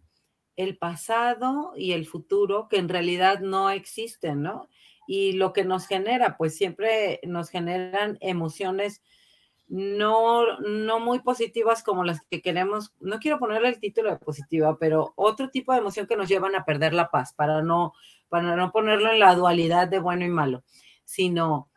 el 0.56 0.78
pasado 0.78 1.74
y 1.76 1.94
el 1.94 2.06
futuro, 2.06 2.68
que 2.70 2.78
en 2.78 2.90
realidad 2.90 3.40
no 3.40 3.70
existen, 3.70 4.42
¿no? 4.42 4.70
Y 5.08 5.34
lo 5.34 5.54
que 5.54 5.66
nos 5.66 5.88
genera, 5.88 6.38
pues 6.38 6.56
siempre 6.56 7.20
nos 7.24 7.50
generan 7.50 8.18
emociones 8.22 9.02
no, 9.72 10.60
no 10.60 11.00
muy 11.00 11.20
positivas 11.20 11.82
como 11.82 12.04
las 12.04 12.22
que 12.30 12.42
queremos, 12.42 12.94
no 13.00 13.20
quiero 13.20 13.40
ponerle 13.40 13.70
el 13.70 13.80
título 13.80 14.10
de 14.10 14.18
positiva, 14.18 14.78
pero 14.78 15.14
otro 15.16 15.50
tipo 15.50 15.72
de 15.72 15.80
emoción 15.80 16.08
que 16.08 16.18
nos 16.18 16.28
llevan 16.28 16.56
a 16.56 16.66
perder 16.66 16.94
la 16.94 17.10
paz, 17.10 17.34
para 17.34 17.62
no, 17.62 17.94
para 18.28 18.58
no 18.58 18.74
ponerlo 18.74 19.10
en 19.10 19.20
la 19.20 19.34
dualidad 19.34 19.88
de 19.88 20.00
bueno 20.00 20.26
y 20.26 20.30
malo, 20.30 20.64
sino 21.06 21.70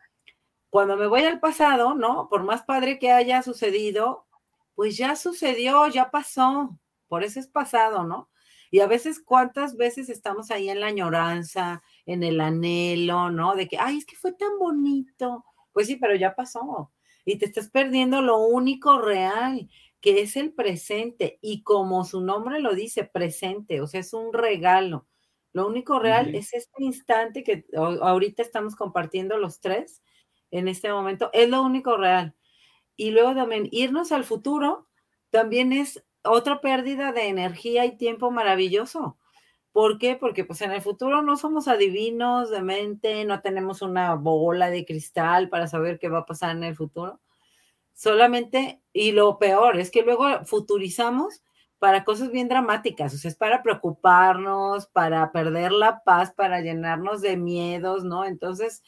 cuando 0.69 0.97
me 0.97 1.07
voy 1.07 1.23
al 1.23 1.39
pasado, 1.39 1.95
¿no? 1.95 2.27
Por 2.27 2.43
más 2.43 2.63
padre 2.63 2.99
que 2.99 3.13
haya 3.13 3.41
sucedido, 3.41 4.25
pues 4.75 4.97
ya 4.97 5.15
sucedió, 5.15 5.87
ya 5.87 6.11
pasó, 6.11 6.77
por 7.07 7.23
eso 7.23 7.39
es 7.39 7.47
pasado, 7.47 8.03
¿no? 8.03 8.29
Y 8.75 8.81
a 8.81 8.87
veces, 8.87 9.21
¿cuántas 9.21 9.77
veces 9.77 10.09
estamos 10.09 10.51
ahí 10.51 10.67
en 10.67 10.81
la 10.81 10.87
añoranza, 10.87 11.81
en 12.05 12.23
el 12.23 12.41
anhelo, 12.41 13.31
¿no? 13.31 13.55
De 13.55 13.69
que, 13.69 13.77
ay, 13.79 13.99
es 13.99 14.05
que 14.05 14.17
fue 14.17 14.33
tan 14.33 14.59
bonito. 14.59 15.45
Pues 15.71 15.87
sí, 15.87 15.95
pero 15.95 16.13
ya 16.13 16.35
pasó 16.35 16.91
y 17.23 17.37
te 17.37 17.45
estás 17.45 17.69
perdiendo 17.69 18.21
lo 18.21 18.37
único 18.39 18.99
real, 18.99 19.69
que 20.01 20.19
es 20.19 20.35
el 20.35 20.51
presente. 20.51 21.39
Y 21.41 21.63
como 21.63 22.03
su 22.03 22.19
nombre 22.19 22.59
lo 22.59 22.75
dice, 22.75 23.05
presente, 23.05 23.79
o 23.79 23.87
sea, 23.87 24.01
es 24.01 24.11
un 24.11 24.33
regalo. 24.33 25.07
Lo 25.53 25.67
único 25.67 25.97
real 25.99 26.35
es 26.35 26.53
este 26.53 26.83
instante 26.83 27.45
que 27.45 27.65
ahorita 27.77 28.41
estamos 28.41 28.75
compartiendo 28.75 29.37
los 29.37 29.61
tres 29.61 30.03
en 30.51 30.67
este 30.67 30.91
momento, 30.91 31.29
es 31.31 31.47
lo 31.47 31.61
único 31.61 31.95
real. 31.95 32.35
Y 32.97 33.11
luego 33.11 33.35
también 33.35 33.69
irnos 33.71 34.11
al 34.11 34.25
futuro 34.25 34.89
también 35.29 35.71
es 35.71 36.03
otra 36.25 36.61
pérdida 36.61 37.11
de 37.11 37.27
energía 37.27 37.85
y 37.85 37.97
tiempo 37.97 38.31
maravilloso. 38.31 39.17
¿Por 39.71 39.97
qué? 39.97 40.15
Porque 40.15 40.45
pues 40.45 40.61
en 40.61 40.71
el 40.71 40.81
futuro 40.81 41.21
no 41.21 41.35
somos 41.35 41.67
adivinos 41.67 42.49
de 42.49 42.61
mente, 42.61 43.25
no 43.25 43.41
tenemos 43.41 43.81
una 43.81 44.15
bola 44.15 44.69
de 44.69 44.85
cristal 44.85 45.49
para 45.49 45.67
saber 45.67 45.99
qué 45.99 46.07
va 46.07 46.19
a 46.19 46.25
pasar 46.25 46.55
en 46.55 46.63
el 46.63 46.75
futuro. 46.75 47.19
Solamente, 47.93 48.81
y 48.93 49.11
lo 49.11 49.37
peor 49.39 49.79
es 49.79 49.91
que 49.91 50.03
luego 50.03 50.45
futurizamos 50.45 51.43
para 51.77 52.03
cosas 52.03 52.31
bien 52.31 52.47
dramáticas, 52.47 53.13
o 53.13 53.17
sea, 53.17 53.29
es 53.29 53.35
para 53.35 53.63
preocuparnos, 53.63 54.87
para 54.87 55.31
perder 55.31 55.71
la 55.71 56.03
paz, 56.03 56.31
para 56.31 56.61
llenarnos 56.61 57.21
de 57.21 57.37
miedos, 57.37 58.03
¿no? 58.03 58.25
Entonces, 58.25 58.81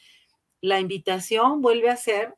la 0.60 0.80
invitación 0.80 1.62
vuelve 1.62 1.90
a 1.90 1.96
ser, 1.96 2.34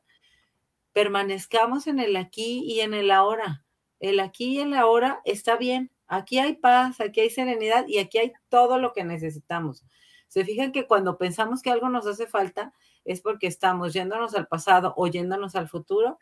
permanezcamos 0.93 1.87
en 1.87 1.99
el 1.99 2.15
aquí 2.15 2.63
y 2.65 2.81
en 2.81 2.93
el 2.93 3.11
ahora. 3.11 3.63
El 4.01 4.19
aquí 4.19 4.57
y 4.57 4.59
el 4.59 4.73
ahora 4.73 5.21
está 5.23 5.55
bien, 5.55 5.89
Aquí 6.13 6.39
hay 6.39 6.57
paz, 6.57 6.99
aquí 6.99 7.21
hay 7.21 7.29
serenidad 7.29 7.87
y 7.87 7.97
aquí 7.97 8.17
hay 8.17 8.33
todo 8.49 8.77
lo 8.77 8.91
que 8.91 9.05
necesitamos. 9.05 9.85
Se 10.27 10.43
fijan 10.43 10.73
que 10.73 10.85
cuando 10.85 11.17
pensamos 11.17 11.61
que 11.61 11.71
algo 11.71 11.87
nos 11.87 12.05
hace 12.05 12.27
falta 12.27 12.73
es 13.05 13.21
porque 13.21 13.47
estamos 13.47 13.93
yéndonos 13.93 14.35
al 14.35 14.45
pasado 14.45 14.93
o 14.97 15.07
yéndonos 15.07 15.55
al 15.55 15.69
futuro. 15.69 16.19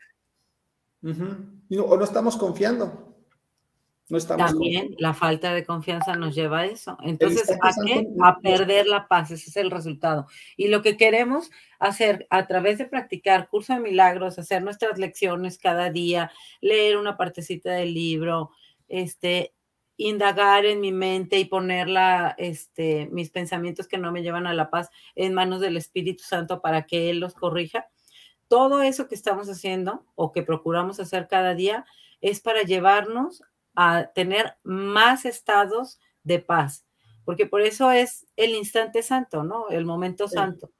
o 1.02 1.96
no 1.96 2.04
estamos 2.04 2.36
confiando. 2.36 3.16
No 4.10 4.18
estamos 4.18 4.50
También 4.50 4.96
la 4.98 5.14
falta 5.14 5.54
de 5.54 5.64
confianza 5.64 6.16
nos 6.16 6.34
lleva 6.34 6.60
a 6.60 6.66
eso. 6.66 6.98
Entonces, 7.02 7.48
¿a 7.62 7.70
qué? 7.86 8.08
A 8.20 8.40
perder 8.40 8.88
la 8.88 9.06
paz. 9.06 9.30
Ese 9.30 9.50
es 9.50 9.56
el 9.56 9.70
resultado. 9.70 10.26
Y 10.56 10.66
lo 10.66 10.82
que 10.82 10.96
queremos 10.96 11.52
hacer 11.78 12.26
a 12.28 12.48
través 12.48 12.78
de 12.78 12.86
practicar 12.86 13.48
curso 13.48 13.72
de 13.72 13.78
milagros, 13.78 14.36
hacer 14.38 14.64
nuestras 14.64 14.98
lecciones 14.98 15.58
cada 15.58 15.90
día, 15.90 16.32
leer 16.60 16.96
una 16.96 17.16
partecita 17.16 17.70
del 17.70 17.94
libro, 17.94 18.50
este, 18.88 19.54
indagar 19.96 20.66
en 20.66 20.80
mi 20.80 20.90
mente 20.90 21.38
y 21.38 21.44
ponerla, 21.44 22.34
este, 22.36 23.08
mis 23.12 23.30
pensamientos 23.30 23.86
que 23.86 23.98
no 23.98 24.10
me 24.10 24.22
llevan 24.22 24.48
a 24.48 24.54
la 24.54 24.70
paz 24.70 24.90
en 25.14 25.34
manos 25.34 25.60
del 25.60 25.76
Espíritu 25.76 26.24
Santo 26.24 26.60
para 26.60 26.82
que 26.82 27.10
Él 27.10 27.20
los 27.20 27.34
corrija. 27.34 27.86
Todo 28.48 28.82
eso 28.82 29.06
que 29.06 29.14
estamos 29.14 29.48
haciendo 29.48 30.04
o 30.16 30.32
que 30.32 30.42
procuramos 30.42 30.98
hacer 30.98 31.28
cada 31.28 31.54
día 31.54 31.84
es 32.20 32.40
para 32.40 32.62
llevarnos 32.62 33.44
a 33.80 34.12
tener 34.12 34.56
más 34.62 35.24
estados 35.24 35.98
de 36.22 36.38
paz, 36.38 36.84
porque 37.24 37.46
por 37.46 37.62
eso 37.62 37.90
es 37.90 38.26
el 38.36 38.50
instante 38.50 39.02
santo, 39.02 39.42
¿no? 39.42 39.68
El 39.70 39.86
momento 39.86 40.28
santo. 40.28 40.70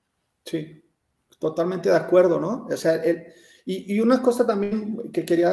Sí, 0.45 0.83
totalmente 1.38 1.88
de 1.88 1.97
acuerdo, 1.97 2.38
¿no? 2.38 2.66
O 2.71 2.76
sea, 2.76 3.02
y, 3.64 4.00
una 4.00 4.21
cosa 4.21 4.47
también 4.47 5.11
que 5.12 5.25
quería 5.25 5.50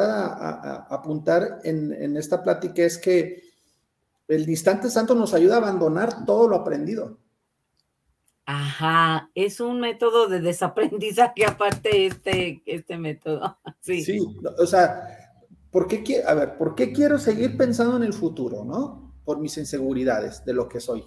apuntar 0.90 1.60
en, 1.64 1.94
en, 1.94 2.18
esta 2.18 2.44
plática 2.44 2.84
es 2.84 2.98
que 2.98 3.44
el 4.28 4.50
instante 4.50 4.90
santo 4.90 5.16
nos 5.16 5.34
ayuda 5.34 5.56
a 5.56 5.60
abandonar 5.60 6.26
todo 6.26 6.48
lo 6.48 6.56
aprendido. 6.56 7.18
Ajá, 8.46 9.30
es 9.36 9.60
un 9.60 9.82
método 9.82 10.28
de 10.28 10.40
desaprendizaje 10.42 11.46
aparte 11.46 12.08
este, 12.08 12.64
este 12.66 12.98
método. 12.98 13.58
Sí. 13.82 14.04
sí, 14.04 14.20
o 14.58 14.66
sea, 14.66 15.27
¿por 15.72 15.88
qué, 15.88 16.24
a 16.26 16.34
ver, 16.34 16.58
¿por 16.58 16.76
qué 16.76 16.92
quiero 16.92 17.18
seguir 17.18 17.58
pensando 17.58 17.98
en 17.98 18.04
el 18.04 18.14
futuro, 18.14 18.64
no? 18.64 19.16
Por 19.24 19.40
mis 19.40 19.58
inseguridades 19.58 20.44
de 20.46 20.54
lo 20.54 20.68
que 20.68 20.80
soy. 20.80 21.06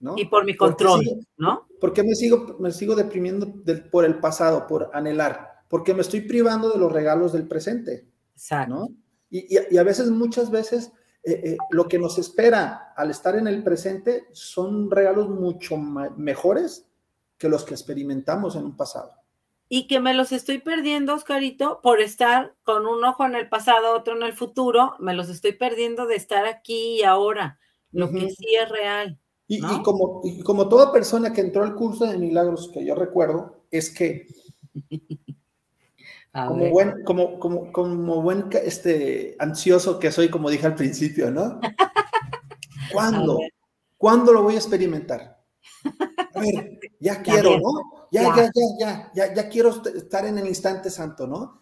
¿no? 0.00 0.14
Y 0.16 0.24
por 0.24 0.44
mi 0.44 0.56
control, 0.56 1.04
¿no? 1.36 1.66
¿Por 1.78 1.92
qué 1.92 2.02
me 2.02 2.14
sigo, 2.14 2.56
me 2.58 2.72
sigo 2.72 2.94
deprimiendo 2.94 3.52
por 3.90 4.04
el 4.04 4.18
pasado, 4.18 4.66
por 4.66 4.90
anhelar? 4.94 5.64
Porque 5.68 5.92
me 5.92 6.00
estoy 6.00 6.22
privando 6.22 6.70
de 6.70 6.78
los 6.78 6.90
regalos 6.90 7.32
del 7.32 7.46
presente. 7.46 8.08
Exacto. 8.34 8.74
¿no? 8.74 8.88
Y, 9.28 9.54
y, 9.54 9.58
y 9.70 9.78
a 9.78 9.82
veces, 9.82 10.10
muchas 10.10 10.50
veces, 10.50 10.90
eh, 11.22 11.40
eh, 11.44 11.56
lo 11.70 11.86
que 11.86 11.98
nos 11.98 12.18
espera 12.18 12.94
al 12.96 13.10
estar 13.10 13.36
en 13.36 13.46
el 13.46 13.62
presente 13.62 14.28
son 14.32 14.90
regalos 14.90 15.28
mucho 15.28 15.76
mejores 15.76 16.86
que 17.36 17.48
los 17.48 17.64
que 17.64 17.74
experimentamos 17.74 18.56
en 18.56 18.64
un 18.64 18.76
pasado. 18.76 19.12
Y 19.72 19.86
que 19.86 20.00
me 20.00 20.14
los 20.14 20.32
estoy 20.32 20.58
perdiendo, 20.58 21.14
Oscarito, 21.14 21.80
por 21.80 22.00
estar 22.00 22.56
con 22.64 22.86
un 22.86 23.04
ojo 23.04 23.24
en 23.24 23.36
el 23.36 23.48
pasado, 23.48 23.96
otro 23.96 24.16
en 24.16 24.24
el 24.24 24.32
futuro, 24.32 24.96
me 24.98 25.14
los 25.14 25.28
estoy 25.28 25.52
perdiendo 25.52 26.06
de 26.06 26.16
estar 26.16 26.44
aquí 26.44 26.98
y 26.98 27.02
ahora, 27.04 27.60
lo 27.92 28.10
que 28.10 28.30
sí 28.30 28.56
es 28.60 28.68
real. 28.68 29.20
Y, 29.46 29.60
como, 29.82 30.22
y 30.24 30.42
como 30.42 30.68
toda 30.68 30.92
persona 30.92 31.32
que 31.32 31.40
entró 31.40 31.62
al 31.62 31.76
curso 31.76 32.04
de 32.04 32.18
milagros 32.18 32.68
que 32.74 32.84
yo 32.84 32.96
recuerdo, 32.96 33.64
es 33.70 33.90
que 33.90 34.26
como 36.32 36.70
buen, 36.70 37.04
como, 37.04 37.38
como, 37.38 37.72
como 37.72 38.22
buen 38.22 38.46
este, 38.64 39.36
ansioso 39.38 39.98
que 39.98 40.10
soy, 40.10 40.30
como 40.30 40.50
dije 40.50 40.66
al 40.66 40.74
principio, 40.74 41.30
¿no? 41.30 41.60
¿Cuándo? 42.92 43.38
¿Cuándo 43.96 44.32
lo 44.32 44.42
voy 44.42 44.54
a 44.54 44.58
experimentar? 44.58 45.39
A 46.34 46.40
ver, 46.40 46.78
ya 46.98 47.22
quiero, 47.22 47.58
¿no? 47.58 48.08
Ya, 48.10 48.22
ya, 48.36 48.44
ya, 48.44 48.50
ya, 48.78 49.12
ya, 49.14 49.34
ya 49.34 49.48
quiero 49.48 49.70
estar 49.94 50.26
en 50.26 50.38
el 50.38 50.46
instante 50.46 50.90
santo, 50.90 51.26
¿no? 51.26 51.60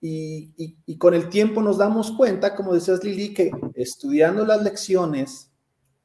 y, 0.00 0.52
y, 0.86 0.98
con 0.98 1.14
el 1.14 1.28
tiempo 1.28 1.62
nos 1.62 1.78
damos 1.78 2.12
cuenta, 2.12 2.54
como 2.54 2.74
decías 2.74 3.02
Lili, 3.02 3.34
que 3.34 3.50
estudiando 3.74 4.44
las 4.44 4.62
lecciones 4.62 5.50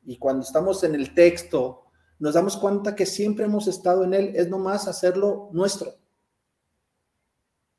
y 0.06 0.18
cuando 0.18 0.44
estamos 0.44 0.84
en 0.84 0.96
el 0.96 1.14
texto, 1.14 1.84
nos 2.20 2.34
damos 2.34 2.58
cuenta 2.58 2.96
que 2.96 3.06
siempre 3.06 3.46
hemos 3.46 3.68
estado 3.68 4.04
en 4.04 4.14
él, 4.14 4.32
es 4.36 4.50
nomás 4.50 4.88
hacerlo 4.88 5.50
nuestro. 5.52 5.94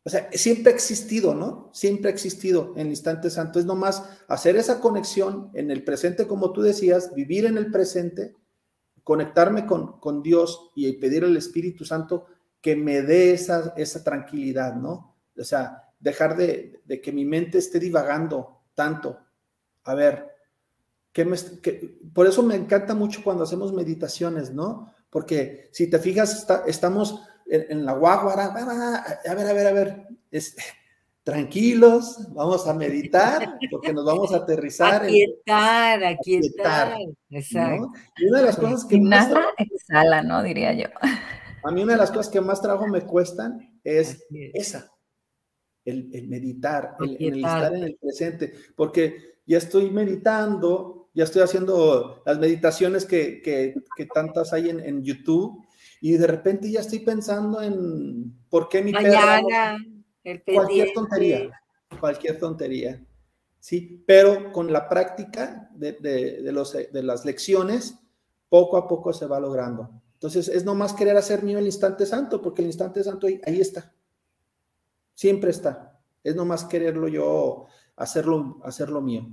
O 0.07 0.11
sea, 0.11 0.28
siempre 0.33 0.71
ha 0.71 0.75
existido, 0.75 1.35
¿no? 1.35 1.71
Siempre 1.73 2.11
ha 2.11 2.12
existido 2.12 2.75
en 2.75 2.83
el 2.83 2.88
instante 2.88 3.31
santo. 3.31 3.59
Es 3.59 3.64
nomás 3.64 4.04
hacer 4.28 4.57
esa 4.57 4.81
conexión 4.81 5.50
en 5.54 5.71
el 5.71 5.83
presente, 5.83 6.26
como 6.26 6.52
tú 6.52 6.61
decías, 6.61 7.14
vivir 7.14 7.47
en 7.47 7.57
el 7.57 7.71
presente, 7.71 8.35
conectarme 9.04 9.66
con, 9.66 10.00
con 10.00 10.23
Dios 10.23 10.73
y 10.75 10.90
pedir 10.94 11.25
al 11.25 11.37
Espíritu 11.37 11.84
Santo 11.84 12.26
que 12.61 12.75
me 12.75 13.02
dé 13.02 13.32
esa, 13.32 13.75
esa 13.76 14.02
tranquilidad, 14.02 14.75
¿no? 14.75 15.14
O 15.38 15.44
sea, 15.44 15.92
dejar 16.00 16.37
de, 16.37 16.80
de 16.84 17.00
que 17.00 17.12
mi 17.12 17.25
mente 17.25 17.58
esté 17.58 17.78
divagando 17.78 18.62
tanto. 18.75 19.18
A 19.84 19.94
ver, 19.94 20.34
¿qué 21.12 21.25
me, 21.25 21.37
por 22.12 22.26
eso 22.26 22.42
me 22.42 22.56
encanta 22.56 22.94
mucho 22.94 23.23
cuando 23.23 23.44
hacemos 23.44 23.73
meditaciones, 23.73 24.52
¿no? 24.52 24.92
Porque 25.11 25.68
si 25.73 25.88
te 25.88 25.99
fijas, 25.99 26.46
estamos 26.66 27.23
en, 27.46 27.84
la 27.84 27.92
guaguara, 27.92 28.46
a 28.46 29.34
ver, 29.34 29.46
a 29.46 29.52
ver, 29.52 29.66
a 29.66 29.73
ver, 29.73 30.08
tranquilos, 31.25 32.19
vamos 32.35 32.69
a 32.69 32.75
meditar, 32.75 33.59
porque 33.71 33.95
nos 33.95 34.04
vamos 34.04 34.33
a 34.33 34.37
aterrizar. 34.37 35.02
Aquietar, 35.04 36.04
aquietar, 36.04 36.97
exacto. 37.31 37.90
Y 38.19 38.26
una 38.26 38.40
de 38.40 38.45
las 38.45 38.57
cosas 38.57 38.85
que 38.85 39.00
más... 39.00 39.31
Nada 39.31 39.47
exhala, 39.57 40.23
¿no? 40.23 40.43
Diría 40.43 40.75
yo. 40.75 40.87
A 41.64 41.71
mí 41.73 41.83
una 41.83 41.95
de 41.95 41.99
las 41.99 42.11
cosas 42.11 42.28
que 42.28 42.43
más 42.43 42.61
trabajo 42.61 42.87
me 42.87 43.00
cuestan 43.00 43.81
es, 43.83 44.26
esa, 44.52 44.93
el, 45.87 46.28
meditar, 46.28 46.95
el, 47.00 47.16
el, 47.19 47.37
estar 47.37 47.75
en 47.75 47.85
el 47.85 47.97
presente, 47.97 48.52
porque 48.76 49.38
ya 49.47 49.57
estoy 49.57 49.90
meditando, 49.90 51.09
ya 51.14 51.25
estoy 51.25 51.40
haciendo 51.40 52.23
las 52.26 52.38
meditaciones 52.38 53.07
que, 53.07 53.40
que, 53.40 53.75
que 53.97 54.07
tantas 54.07 54.52
hay 54.52 54.69
en, 54.69 54.81
en 54.81 55.02
YouTube, 55.02 55.64
y 56.02 56.12
de 56.19 56.26
repente 56.26 56.71
ya 56.71 56.81
estoy 56.81 56.99
pensando 56.99 57.62
en 57.62 58.35
por 58.50 58.69
qué 58.69 58.83
mi 58.83 58.93
Mañana, 58.93 59.78
cualquier 60.45 60.93
tontería, 60.93 61.62
cualquier 62.00 62.38
tontería. 62.38 63.04
Sí, 63.61 64.04
pero 64.07 64.52
con 64.52 64.73
la 64.73 64.88
práctica 64.88 65.71
de, 65.75 65.93
de, 65.93 66.52
los, 66.52 66.73
de 66.73 67.02
las 67.02 67.25
lecciones, 67.25 67.99
poco 68.49 68.76
a 68.76 68.87
poco 68.87 69.12
se 69.12 69.26
va 69.26 69.40
logrando. 69.40 69.90
Entonces, 70.14 70.49
es 70.49 70.64
nomás 70.64 70.93
querer 70.93 71.16
hacer 71.16 71.43
mío 71.43 71.59
el 71.59 71.66
instante 71.66 72.07
santo, 72.07 72.43
porque 72.43 72.62
el 72.62 72.69
instante 72.69 73.02
santo 73.02 73.26
ahí, 73.26 73.40
ahí 73.47 73.61
está. 73.61 73.95
Siempre 75.14 75.50
está. 75.50 75.99
Es 76.23 76.35
nomás 76.35 76.64
quererlo 76.64 77.09
yo, 77.09 77.66
hacerlo, 77.97 78.61
hacerlo 78.64 79.00
mío. 79.00 79.26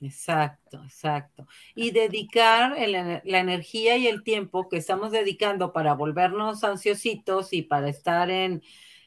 Exacto, 0.00 0.82
exacto. 0.84 1.46
Y 1.74 1.90
dedicar 1.90 2.76
la 2.78 3.38
energía 3.40 3.96
y 3.96 4.06
el 4.06 4.22
tiempo 4.22 4.68
que 4.68 4.76
estamos 4.76 5.10
dedicando 5.10 5.72
para 5.72 5.94
volvernos 5.94 6.64
ansiositos 6.64 7.52
y 7.52 7.62
para 7.62 7.88
estar 7.88 8.30
en, 8.30 8.62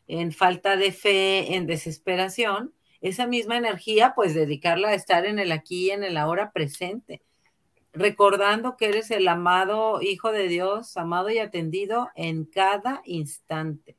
en 0.10 0.32
falta 0.32 0.76
de 0.76 0.92
fe, 0.92 1.56
en 1.56 1.68
desesperación, 1.68 2.74
esa 3.00 3.28
misma 3.28 3.58
energía, 3.58 4.14
pues 4.16 4.34
dedicarla 4.34 4.90
a 4.90 4.96
estar 4.96 5.26
en 5.26 5.38
el 5.40 5.52
aquí 5.52 5.88
y 5.88 5.92
en 5.92 6.04
el 6.04 6.18
ahora 6.18 6.52
presente, 6.52 7.22
recordando 7.94 8.76
que 8.76 8.90
eres 8.90 9.12
el 9.12 9.28
amado 9.28 10.02
Hijo 10.02 10.32
de 10.32 10.48
Dios, 10.48 10.98
amado 10.98 11.30
y 11.30 11.38
atendido 11.38 12.10
en 12.16 12.46
cada 12.46 13.02
instante. 13.06 13.96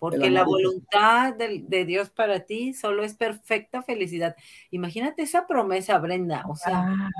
Porque 0.00 0.30
la 0.30 0.44
voluntad 0.44 1.34
de, 1.34 1.84
Dios 1.84 2.10
para 2.10 2.40
ti 2.40 2.72
solo 2.74 3.04
es 3.04 3.14
perfecta 3.14 3.82
felicidad. 3.82 4.34
Imagínate 4.70 5.22
esa 5.22 5.46
promesa, 5.46 5.98
Brenda, 5.98 6.44
o 6.48 6.56
sea, 6.56 7.10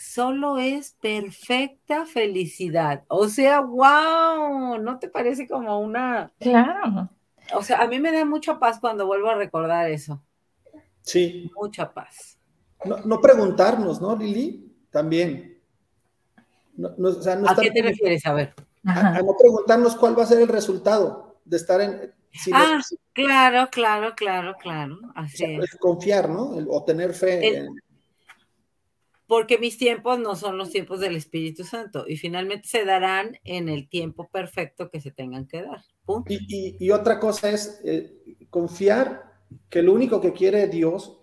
solo 0.00 0.56
es 0.56 0.96
perfecta 1.00 2.06
felicidad. 2.06 3.04
O 3.08 3.28
sea, 3.28 3.60
wow, 3.60 4.78
¿no 4.78 4.98
te 4.98 5.08
parece 5.08 5.46
como 5.46 5.78
una... 5.78 6.32
Claro. 6.40 7.10
O 7.54 7.62
sea, 7.62 7.82
a 7.82 7.86
mí 7.86 8.00
me 8.00 8.10
da 8.10 8.24
mucha 8.24 8.58
paz 8.58 8.78
cuando 8.80 9.06
vuelvo 9.06 9.28
a 9.28 9.34
recordar 9.34 9.90
eso. 9.90 10.22
Sí. 11.02 11.50
Mucha 11.54 11.92
paz. 11.92 12.38
No, 13.04 13.20
preguntarnos, 13.20 14.00
¿no, 14.00 14.16
Lili? 14.16 14.72
También. 14.90 15.60
¿A 17.46 17.56
qué 17.60 17.70
te 17.70 17.82
refieres? 17.82 18.24
A 18.24 18.32
ver. 18.32 18.54
a 18.86 19.20
no 19.20 19.36
preguntarnos 19.38 19.96
cuál 19.96 20.18
va 20.18 20.22
a 20.22 20.26
ser 20.26 20.40
el 20.40 20.48
resultado 20.48 21.40
de 21.44 21.56
estar 21.58 21.80
en... 21.82 22.14
ah, 22.54 22.80
claro, 23.12 23.68
claro, 23.70 24.14
claro, 24.16 24.54
claro. 24.58 24.98
Así 25.14 25.44
es. 25.44 25.76
Confiar, 25.76 26.30
¿no? 26.30 26.52
o 26.70 26.84
tener 26.84 27.12
fe. 27.12 27.68
Porque 29.30 29.58
mis 29.58 29.78
tiempos 29.78 30.18
no 30.18 30.34
son 30.34 30.58
los 30.58 30.70
tiempos 30.70 30.98
del 30.98 31.14
Espíritu 31.14 31.62
Santo 31.62 32.04
y 32.08 32.16
finalmente 32.16 32.66
se 32.66 32.84
darán 32.84 33.38
en 33.44 33.68
el 33.68 33.88
tiempo 33.88 34.28
perfecto 34.28 34.90
que 34.90 35.00
se 35.00 35.12
tengan 35.12 35.46
que 35.46 35.62
dar. 35.62 35.84
Y, 36.26 36.90
otra 36.90 37.20
cosa 37.20 37.48
es 37.48 37.80
eh, 37.84 38.12
confiar 38.50 39.22
que 39.68 39.82
lo 39.82 39.92
único 39.92 40.20
que 40.20 40.32
quiere 40.32 40.66
Dios 40.66 41.20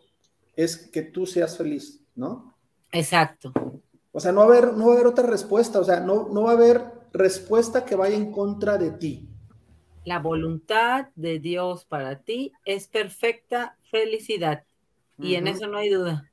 es 0.56 0.78
que 0.78 1.02
tú 1.02 1.26
seas 1.26 1.58
feliz, 1.58 2.02
¿no? 2.15 2.56
Exacto. 2.93 3.52
O 4.13 4.22
sea, 4.22 4.32
no 4.32 4.39
va 4.39 4.56
a 4.56 4.58
haber, 4.58 4.74
no 4.78 4.86
va 4.86 4.93
a 4.93 4.96
haber 4.96 5.08
otra 5.08 5.28
respuesta, 5.28 5.78
o 5.78 5.84
sea, 5.84 6.00
no, 6.00 6.30
no 6.30 6.43
va 6.43 6.52
a 6.52 6.56
haber 6.56 6.86
respuesta 7.12 7.84
que 7.84 7.98
vaya 7.98 8.15
en 8.15 8.32
contra 8.32 8.78
de 8.78 8.91
ti. 8.91 9.28
La 10.06 10.20
voluntad 10.20 11.10
de 11.15 11.39
Dios 11.39 11.84
para 11.84 12.22
ti 12.22 12.54
es 12.63 12.88
perfecta 12.88 13.76
felicidad. 13.91 14.63
Y 15.20 15.36
en 15.36 15.48
eso 15.48 15.67
no 15.67 15.78
hay 15.78 15.89
duda. 15.89 16.32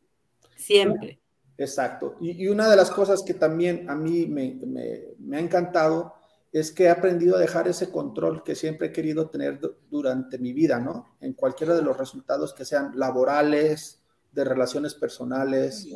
Siempre. 0.54 1.18
Exacto. 1.56 2.16
Y, 2.20 2.46
una 2.48 2.68
de 2.68 2.76
las 2.76 2.90
cosas 2.90 3.22
que 3.22 3.34
también 3.34 3.88
a 3.88 3.94
mí 3.94 4.26
me, 4.26 5.36
ha 5.36 5.40
encantado 5.40 6.14
es 6.52 6.72
que 6.72 6.84
he 6.84 6.88
aprendido 6.88 7.36
a 7.36 7.40
dejar 7.40 7.66
ese 7.68 7.90
control 7.90 8.42
que 8.44 8.54
siempre 8.54 8.88
he 8.88 8.92
querido 8.92 9.28
tener 9.28 9.60
durante 9.90 10.38
mi 10.38 10.52
vida, 10.52 10.78
¿no? 10.78 11.16
En 11.20 11.32
cualquiera 11.32 11.74
de 11.74 11.82
los 11.82 11.96
resultados 11.96 12.54
que 12.54 12.64
sean 12.64 12.92
laborales, 12.96 14.00
de 14.32 14.44
relaciones 14.44 14.94
personales, 14.94 15.88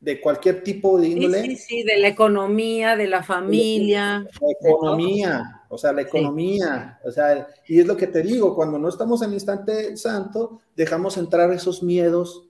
de 0.00 0.20
cualquier 0.20 0.62
tipo 0.62 0.98
de 0.98 1.08
índole. 1.08 1.42
Sí, 1.42 1.56
sí, 1.56 1.82
de 1.82 1.98
la 1.98 2.08
economía, 2.08 2.96
de 2.96 3.08
la 3.08 3.22
familia. 3.22 4.26
La 4.40 4.70
economía, 4.70 5.62
o 5.68 5.76
sea, 5.76 5.92
la 5.92 6.02
economía, 6.02 7.00
o 7.04 7.10
sea, 7.10 7.48
y 7.66 7.80
es 7.80 7.86
lo 7.86 7.96
que 7.96 8.06
te 8.06 8.22
digo, 8.22 8.54
cuando 8.54 8.78
no 8.78 8.88
estamos 8.88 9.22
en 9.22 9.28
el 9.28 9.34
instante 9.34 9.96
santo, 9.96 10.60
dejamos 10.76 11.16
entrar 11.16 11.50
esos 11.52 11.82
miedos, 11.82 12.47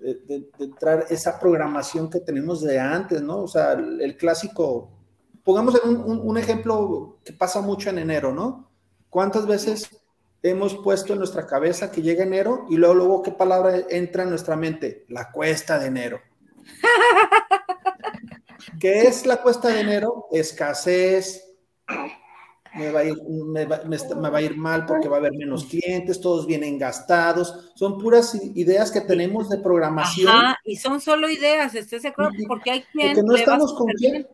de, 0.00 0.50
entrar 0.58 1.06
esa 1.10 1.38
programación 1.38 2.10
que 2.10 2.20
tenemos 2.20 2.62
de 2.62 2.78
antes, 2.78 3.22
¿no? 3.22 3.42
O 3.42 3.48
sea, 3.48 3.72
el, 3.72 4.16
clásico, 4.16 4.90
pongamos 5.44 5.80
un, 5.84 6.20
un, 6.20 6.38
ejemplo 6.38 7.18
que 7.24 7.32
pasa 7.32 7.60
mucho 7.60 7.90
en 7.90 7.98
enero, 7.98 8.32
¿no? 8.32 8.70
¿Cuántas 9.10 9.46
veces 9.46 9.90
hemos 10.42 10.76
puesto 10.76 11.12
en 11.12 11.18
nuestra 11.18 11.46
cabeza 11.46 11.90
que 11.90 12.02
llega 12.02 12.24
enero 12.24 12.66
y 12.68 12.76
luego, 12.76 12.94
luego, 12.94 13.22
¿qué 13.22 13.32
palabra 13.32 13.76
entra 13.90 14.22
en 14.22 14.30
nuestra 14.30 14.56
mente? 14.56 15.04
La 15.08 15.30
cuesta 15.30 15.78
de 15.78 15.86
enero. 15.86 16.20
¿Qué 18.80 19.02
es 19.02 19.26
la 19.26 19.42
cuesta 19.42 19.68
de 19.68 19.80
enero? 19.80 20.28
Escasez. 20.30 21.42
Me 22.76 22.90
va, 22.90 23.00
a 23.00 23.04
ir, 23.04 23.16
me, 23.46 23.64
va, 23.64 24.38
a 24.38 24.42
ir, 24.42 24.56
mal 24.56 24.84
porque 24.86 25.08
va 25.08 25.16
a 25.16 25.18
haber 25.20 25.32
menos 25.32 25.64
clientes, 25.64 26.20
todos 26.20 26.46
vienen 26.46 26.78
gastados. 26.78 27.72
Son 27.74 27.98
puras 27.98 28.34
ideas 28.54 28.90
que 28.90 29.00
tenemos 29.00 29.48
de 29.48 29.58
programación. 29.58 30.28
Ajá, 30.28 30.58
y 30.64 30.76
son 30.76 31.00
solo 31.00 31.28
ideas, 31.28 31.74
¿estás 31.74 32.02
de 32.02 32.08
acuerdo? 32.08 32.32
Porque 32.46 32.70
hay 32.70 32.84
quien. 32.92 33.24
no 33.24 33.34
estamos 33.34 33.72
confiando. 33.74 34.28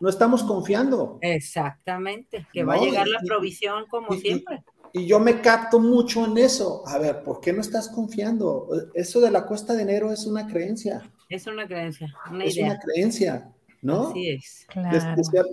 No 0.00 0.08
estamos 0.08 0.42
confiando. 0.42 1.18
Exactamente, 1.20 2.46
que 2.52 2.64
va 2.64 2.74
a 2.74 2.78
llegar 2.78 3.08
la 3.08 3.20
provisión 3.20 3.86
como 3.88 4.12
siempre. 4.12 4.62
Y 4.96 5.06
yo 5.06 5.18
me 5.18 5.40
capto 5.40 5.80
mucho 5.80 6.24
en 6.24 6.38
eso. 6.38 6.82
A 6.86 6.98
ver, 6.98 7.24
¿por 7.24 7.40
qué 7.40 7.52
no 7.52 7.60
estás 7.60 7.88
confiando? 7.88 8.68
Eso 8.94 9.20
de 9.20 9.30
la 9.30 9.44
cuesta 9.44 9.74
de 9.74 9.82
enero 9.82 10.12
es 10.12 10.24
una 10.24 10.46
creencia. 10.46 11.02
Es 11.28 11.48
una 11.48 11.66
creencia, 11.66 12.14
una 12.30 12.44
es 12.44 12.56
una 12.58 12.78
creencia, 12.78 13.52
¿no? 13.82 14.10
Así 14.10 14.28
es. 14.30 14.66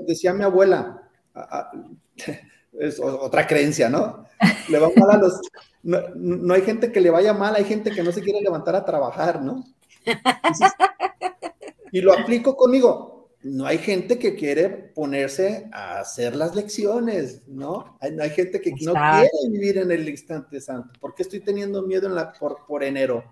Decía, 0.05 0.33
mi 0.33 0.43
abuela, 0.43 1.09
es 2.79 2.99
otra 2.99 3.47
creencia, 3.47 3.89
¿no? 3.89 4.25
Le 4.69 4.79
va 4.79 4.89
mal 4.95 5.11
a 5.11 5.17
los. 5.17 5.41
No, 5.83 6.53
hay 6.53 6.61
gente 6.61 6.91
que 6.91 7.01
le 7.01 7.09
vaya 7.09 7.33
mal, 7.33 7.55
hay 7.55 7.65
gente 7.65 7.91
que 7.91 8.03
no 8.03 8.11
se 8.11 8.21
quiere 8.21 8.41
levantar 8.41 8.75
a 8.75 8.85
trabajar, 8.85 9.41
¿no? 9.41 9.63
y 11.91 12.01
lo 12.01 12.13
aplico 12.13 12.55
conmigo. 12.55 13.29
No 13.43 13.65
hay 13.65 13.79
gente 13.79 14.19
que 14.19 14.35
quiere 14.35 14.69
ponerse 14.69 15.67
a 15.73 15.99
hacer 15.99 16.35
las 16.35 16.55
lecciones, 16.55 17.47
¿no? 17.47 17.97
Hay, 17.99 18.15
hay 18.19 18.29
gente 18.29 18.61
que 18.61 18.71
no 18.81 18.93
quiere 18.93 19.29
vivir 19.49 19.79
en 19.79 19.89
el 19.91 20.07
instante 20.07 20.61
santo. 20.61 20.91
¿Por 20.99 21.15
qué 21.15 21.23
estoy 21.23 21.39
teniendo 21.39 21.81
miedo 21.81 22.07
en 22.07 22.13
la, 22.13 22.33
por, 22.33 22.67
por 22.67 22.83
enero? 22.83 23.23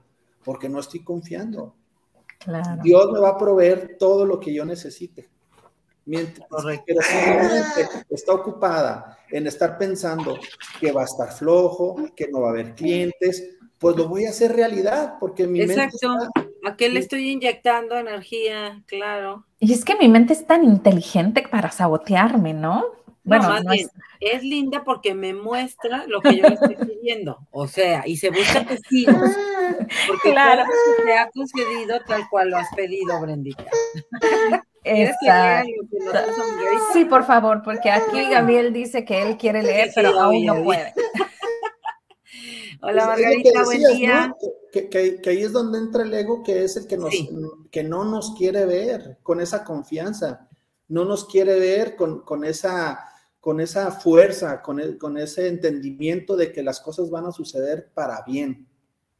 Porque 0.43 0.67
no 0.67 0.79
estoy 0.79 1.03
confiando. 1.03 1.75
Dios 2.81 3.11
me 3.11 3.19
va 3.19 3.29
a 3.29 3.37
proveer 3.37 3.97
todo 3.99 4.25
lo 4.25 4.39
que 4.39 4.53
yo 4.53 4.65
necesite. 4.65 5.29
Mientras, 6.09 6.47
pero 6.87 7.01
si 7.03 7.15
mi 7.17 7.37
mente 7.37 8.05
está 8.09 8.33
ocupada 8.33 9.19
en 9.29 9.45
estar 9.45 9.77
pensando 9.77 10.39
que 10.79 10.91
va 10.91 11.03
a 11.03 11.05
estar 11.05 11.31
flojo, 11.31 11.97
que 12.15 12.27
no 12.29 12.41
va 12.41 12.47
a 12.47 12.51
haber 12.51 12.73
clientes, 12.73 13.57
pues 13.77 13.95
lo 13.95 14.07
voy 14.07 14.25
a 14.25 14.31
hacer 14.31 14.55
realidad, 14.55 15.17
porque 15.19 15.45
mi 15.45 15.61
Exacto. 15.61 16.09
mente. 16.09 16.51
¿A 16.65 16.75
qué 16.75 16.89
le 16.89 16.99
estoy 16.99 17.29
inyectando 17.29 17.95
energía? 17.95 18.81
Claro. 18.87 19.45
Y 19.59 19.71
es 19.71 19.85
que 19.85 19.95
mi 19.97 20.07
mente 20.07 20.33
es 20.33 20.47
tan 20.47 20.63
inteligente 20.63 21.43
para 21.49 21.69
sabotearme, 21.69 22.55
¿no? 22.55 22.85
Bueno, 23.29 23.49
más 23.49 23.63
bien, 23.65 23.89
es... 24.19 24.43
linda 24.43 24.83
porque 24.83 25.13
me 25.13 25.33
muestra 25.33 26.05
lo 26.07 26.21
que 26.21 26.37
yo 26.37 26.43
le 26.47 26.55
estoy 26.55 26.75
pidiendo. 26.75 27.39
O 27.51 27.67
sea, 27.67 28.03
y 28.05 28.17
se 28.17 28.29
busca 28.29 28.65
testigos. 28.65 29.15
Porque 30.07 30.31
claro. 30.31 30.63
te 31.05 31.17
ha 31.17 31.29
concedido 31.29 31.99
tal 32.05 32.27
cual 32.29 32.49
lo 32.49 32.57
has 32.57 32.67
pedido, 32.75 33.19
Brendita. 33.21 33.63
Exacto. 34.83 35.69
Sí, 36.93 37.05
por 37.05 37.25
favor, 37.25 37.61
porque 37.63 37.91
aquí 37.91 38.29
Gabriel 38.29 38.73
dice 38.73 39.05
que 39.05 39.21
él 39.21 39.37
quiere 39.37 39.61
leer, 39.61 39.91
pero 39.93 40.17
aún 40.19 40.45
no 40.45 40.63
puede. 40.63 40.93
Hola 42.81 43.07
Margarita, 43.07 43.63
buen 43.65 43.83
día. 43.97 44.33
Que, 44.71 45.19
ahí 45.25 45.43
es 45.43 45.51
donde 45.51 45.79
entra 45.79 46.03
el 46.03 46.13
ego, 46.13 46.43
que 46.43 46.63
es 46.63 46.77
el 46.77 46.87
que, 46.87 46.97
nos, 46.97 47.13
que 47.71 47.83
no 47.83 48.05
nos 48.05 48.35
quiere 48.35 48.65
ver 48.65 49.19
con 49.21 49.41
esa 49.41 49.65
confianza, 49.65 50.47
no 50.87 51.03
nos 51.03 51.25
quiere 51.25 51.59
ver 51.59 51.97
con, 51.97 52.21
con 52.21 52.45
esa, 52.45 53.05
con 53.39 53.59
esa 53.59 53.91
fuerza, 53.91 54.61
con, 54.61 54.97
con 54.97 55.17
ese 55.17 55.47
entendimiento 55.47 56.35
de 56.35 56.51
que 56.51 56.63
las 56.63 56.79
cosas 56.79 57.09
van 57.09 57.25
a 57.25 57.31
suceder 57.31 57.89
para 57.93 58.23
bien. 58.23 58.67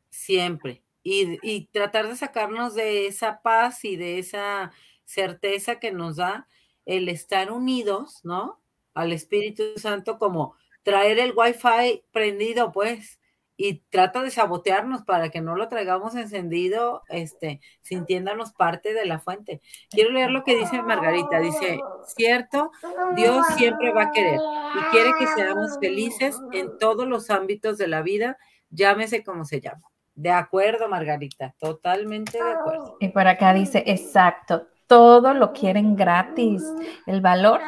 Siempre. 0.10 0.84
Y, 1.04 1.38
y 1.42 1.68
tratar 1.68 2.10
de 2.10 2.16
sacarnos 2.16 2.76
de 2.76 3.08
esa 3.08 3.42
paz 3.42 3.86
y 3.86 3.96
de 3.96 4.20
esa 4.20 4.72
certeza 5.06 5.80
que 5.80 5.92
nos 5.92 6.18
da 6.18 6.48
el 6.86 7.08
estar 7.08 7.52
unidos, 7.52 8.20
¿no? 8.24 8.62
Al 8.94 9.14
Espíritu 9.14 9.64
Santo, 9.78 10.18
como 10.18 10.56
traer 10.84 11.20
el 11.20 11.34
Wi-Fi 11.36 12.04
prendido, 12.12 12.72
pues, 12.72 13.19
y 13.62 13.84
trata 13.90 14.24
de 14.24 14.32
sabotearnos 14.32 15.04
para 15.04 15.28
que 15.28 15.42
no 15.42 15.58
lo 15.58 15.68
traigamos 15.68 16.16
encendido, 16.16 17.04
este, 17.10 17.60
sintiéndonos 17.82 18.54
parte 18.54 18.94
de 18.94 19.06
la 19.06 19.20
fuente. 19.20 19.60
Quiero 19.90 20.12
leer 20.12 20.32
lo 20.32 20.46
que 20.46 20.56
dice 20.56 20.82
Margarita. 20.82 21.42
Dice, 21.42 21.78
cierto, 22.08 22.72
Dios 23.18 23.46
siempre 23.58 23.92
va 23.92 24.04
a 24.04 24.12
querer 24.12 24.40
y 24.40 24.92
quiere 24.92 25.12
que 25.20 25.28
seamos 25.28 25.78
felices 25.78 26.40
en 26.54 26.78
todos 26.78 27.06
los 27.06 27.30
ámbitos 27.30 27.78
de 27.78 27.90
la 27.90 28.02
vida, 28.02 28.38
llámese 28.70 29.26
como 29.26 29.44
se 29.44 29.60
llama. 29.60 29.92
De 30.16 30.32
acuerdo, 30.32 30.88
Margarita, 30.88 31.54
totalmente 31.60 32.42
de 32.42 32.52
acuerdo. 32.52 32.96
Y 33.02 33.10
por 33.10 33.28
acá 33.28 33.54
dice, 33.54 33.84
exacto, 33.88 34.68
todo 34.88 35.34
lo 35.34 35.52
quieren 35.52 35.98
gratis, 35.98 36.64
el 37.06 37.20
valor 37.20 37.60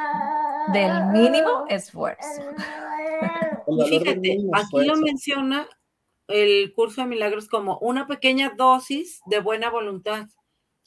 del 0.72 1.08
mínimo 1.08 1.66
esfuerzo. 1.68 2.44
Y 3.68 3.90
fíjate, 3.90 4.38
aquí 4.54 4.86
lo 4.86 4.96
menciona 4.96 5.68
el 6.32 6.74
curso 6.74 7.02
de 7.02 7.08
milagros 7.08 7.48
como 7.48 7.78
una 7.80 8.08
pequeña 8.08 8.54
dosis 8.58 9.22
de 9.26 9.40
buena 9.40 9.70
voluntad. 9.70 10.28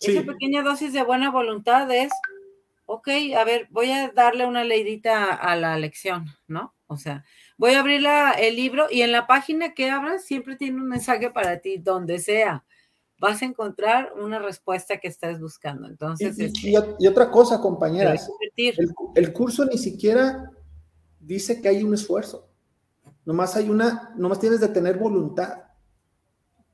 Esa 0.01 0.23
pequeña 0.23 0.63
dosis 0.63 0.93
de 0.93 1.03
buena 1.03 1.31
voluntad 1.31 1.91
es, 1.91 2.13
ok, 2.87 3.09
a 3.39 3.45
ver, 3.45 3.69
voy 3.71 3.91
a 3.91 4.11
darle 4.11 4.47
una 4.47 4.65
leidita 4.65 5.33
a 5.33 5.57
la 5.57 5.79
lección, 5.79 6.27
¿no? 6.47 6.75
O 6.87 6.97
sea, 6.97 7.25
voy 7.57 7.73
a 7.73 7.81
abrir 7.81 8.05
el 8.39 8.57
libro 8.57 8.87
y 8.91 9.03
en 9.03 9.13
la 9.13 9.27
página 9.27 9.73
que 9.75 9.91
abras 9.91 10.25
siempre 10.25 10.57
tiene 10.57 10.77
un 10.77 10.89
mensaje 10.89 11.31
para 11.31 11.61
ti, 11.61 11.79
donde 11.79 12.19
sea. 12.19 12.65
Vas 13.19 13.41
a 13.41 13.47
encontrar 13.47 14.13
una 14.21 14.39
respuesta 14.39 14.99
que 14.99 15.09
estás 15.09 15.41
buscando. 15.41 15.87
Entonces, 15.89 16.39
y, 16.39 16.45
este, 16.45 17.09
otra 17.09 17.31
cosa, 17.31 17.61
compañeras, 17.61 18.29
el 19.15 19.33
curso 19.33 19.65
ni 19.65 19.79
siquiera 19.79 20.51
dice 21.21 21.63
que 21.63 21.69
hay 21.69 21.83
un 21.83 21.95
esfuerzo. 21.95 22.54
Nomás 23.25 23.57
hay 23.57 23.71
una, 23.71 24.13
nomás 24.17 24.41
tienes 24.41 24.61
de 24.61 24.69
tener 24.69 24.99
voluntad. 24.99 25.65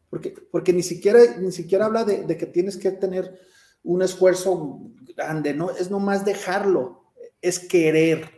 Porque, 0.09 0.35
porque 0.51 0.73
ni 0.73 0.83
siquiera, 0.83 1.21
ni 1.39 1.53
siquiera 1.53 1.87
habla 1.87 2.05
de, 2.05 2.37
que 2.37 2.47
tienes 2.47 2.77
que 2.77 2.91
tener 2.91 3.39
un 3.85 4.03
esfuerzo 4.03 4.81
grande, 5.17 5.55
¿no? 5.55 5.71
Es 5.71 5.91
nomás 5.91 6.25
dejarlo, 6.25 7.05
es 7.41 7.59
querer. 7.61 8.29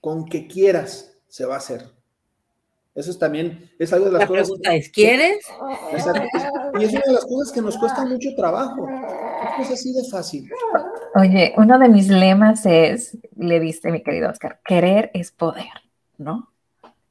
Con 0.00 0.26
que 0.26 0.46
quieras, 0.46 1.18
se 1.26 1.44
va 1.44 1.54
a 1.54 1.58
hacer. 1.58 1.98
Eso 2.94 3.10
es 3.10 3.18
también, 3.18 3.70
es 3.78 3.92
algo 3.92 4.06
de 4.06 4.12
las 4.12 4.22
La 4.22 4.26
cosas. 4.26 4.46
pregunta 4.46 4.74
es, 4.74 4.90
¿quieres? 4.90 5.38
Y 6.80 6.84
es 6.84 6.92
una 6.92 7.02
de 7.06 7.12
las 7.12 7.24
cosas 7.26 7.52
que 7.52 7.62
nos 7.62 7.76
cuesta 7.78 8.04
mucho 8.04 8.30
trabajo. 8.36 8.88
Es 9.60 9.70
así 9.70 9.92
de 9.92 10.04
fácil. 10.10 10.50
Oye, 11.14 11.54
uno 11.56 11.78
de 11.78 11.88
mis 11.88 12.08
lemas 12.08 12.66
es, 12.66 13.16
le 13.36 13.60
diste 13.60 13.92
mi 13.92 14.02
querido 14.02 14.28
Oscar, 14.28 14.60
querer 14.64 15.10
es 15.14 15.30
poder, 15.30 15.66
¿no? 16.16 16.47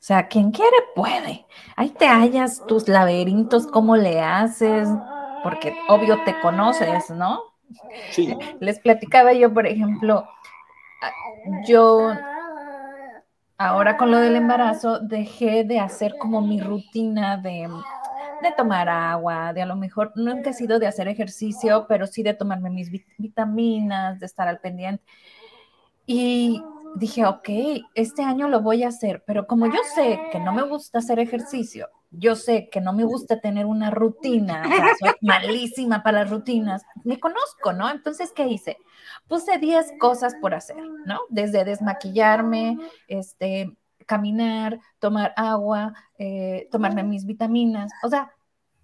O 0.07 0.13
sea, 0.15 0.29
quien 0.29 0.51
quiere 0.51 0.77
puede. 0.95 1.45
Ahí 1.75 1.89
te 1.89 2.07
hallas 2.07 2.65
tus 2.65 2.87
laberintos, 2.87 3.67
cómo 3.67 3.97
le 3.97 4.21
haces, 4.21 4.87
porque 5.43 5.75
obvio 5.89 6.23
te 6.23 6.39
conoces, 6.39 7.09
¿no? 7.09 7.41
Sí. 8.11 8.33
Les 8.61 8.79
platicaba 8.79 9.33
yo, 9.33 9.53
por 9.53 9.67
ejemplo, 9.67 10.25
yo 11.67 12.13
ahora 13.57 13.97
con 13.97 14.09
lo 14.09 14.19
del 14.19 14.37
embarazo 14.37 14.99
dejé 14.99 15.65
de 15.65 15.81
hacer 15.81 16.15
como 16.17 16.39
mi 16.39 16.61
rutina 16.61 17.35
de, 17.35 17.67
de 18.41 18.51
tomar 18.55 18.87
agua, 18.87 19.51
de 19.51 19.61
a 19.61 19.65
lo 19.65 19.75
mejor 19.75 20.13
nunca 20.15 20.51
he 20.51 20.53
sido 20.53 20.79
de 20.79 20.87
hacer 20.87 21.09
ejercicio, 21.09 21.85
pero 21.89 22.07
sí 22.07 22.23
de 22.23 22.33
tomarme 22.33 22.69
mis 22.69 22.89
vitaminas, 23.17 24.21
de 24.21 24.25
estar 24.25 24.47
al 24.47 24.61
pendiente. 24.61 25.03
Y 26.05 26.63
dije, 26.97 27.25
ok, 27.25 27.49
este 27.95 28.23
año 28.23 28.47
lo 28.49 28.61
voy 28.61 28.83
a 28.83 28.89
hacer, 28.89 29.23
pero 29.25 29.47
como 29.47 29.67
yo 29.67 29.79
sé 29.95 30.19
que 30.31 30.39
no 30.39 30.51
me 30.51 30.63
gusta 30.63 30.99
hacer 30.99 31.19
ejercicio, 31.19 31.89
yo 32.09 32.35
sé 32.35 32.69
que 32.69 32.81
no 32.81 32.93
me 32.93 33.03
gusta 33.03 33.39
tener 33.39 33.65
una 33.65 33.91
rutina, 33.91 34.63
soy 34.99 35.11
malísima 35.21 36.03
para 36.03 36.21
las 36.21 36.29
rutinas, 36.31 36.83
me 37.03 37.19
conozco, 37.19 37.73
¿no? 37.73 37.89
Entonces, 37.89 38.31
¿qué 38.35 38.47
hice? 38.47 38.77
Puse 39.27 39.57
10 39.59 39.93
cosas 39.99 40.35
por 40.41 40.53
hacer, 40.53 40.81
¿no? 41.05 41.19
Desde 41.29 41.65
desmaquillarme, 41.65 42.77
este, 43.07 43.77
caminar, 44.05 44.79
tomar 44.99 45.33
agua, 45.35 45.93
eh, 46.17 46.67
tomarme 46.71 47.03
mis 47.03 47.25
vitaminas, 47.25 47.91
o 48.03 48.09
sea, 48.09 48.31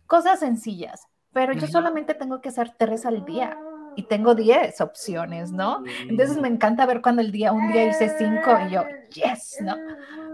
cosas 0.05 0.39
sencillas, 0.39 1.07
pero 1.31 1.53
yo 1.53 1.67
solamente 1.67 2.13
tengo 2.13 2.41
que 2.41 2.49
hacer 2.49 2.75
tres 2.77 3.05
al 3.05 3.25
día 3.25 3.57
y 3.95 4.03
tengo 4.03 4.35
10 4.35 4.81
opciones, 4.81 5.51
¿no? 5.51 5.83
Entonces 6.07 6.37
me 6.37 6.47
encanta 6.47 6.85
ver 6.85 7.01
cuando 7.01 7.21
el 7.21 7.31
día, 7.31 7.51
un 7.51 7.71
día 7.71 7.89
hice 7.89 8.13
5 8.17 8.41
y 8.67 8.71
yo, 8.71 8.83
yes, 9.13 9.57
¿no? 9.61 9.75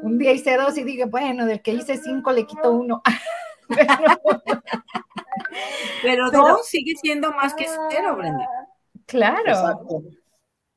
Un 0.01 0.17
día 0.17 0.31
hice 0.31 0.57
2 0.57 0.77
y 0.77 0.83
dije, 0.83 1.05
bueno, 1.05 1.45
del 1.45 1.61
que 1.61 1.73
hice 1.73 1.97
5 1.97 2.31
le 2.31 2.45
quito 2.45 2.71
uno. 2.71 3.01
Pero 6.01 6.31
2 6.31 6.65
sigue 6.67 6.95
siendo 6.95 7.31
más 7.31 7.53
que 7.53 7.67
cero, 7.89 8.15
Brenda. 8.15 8.47
Claro. 9.05 9.49
Exacto. 9.49 10.03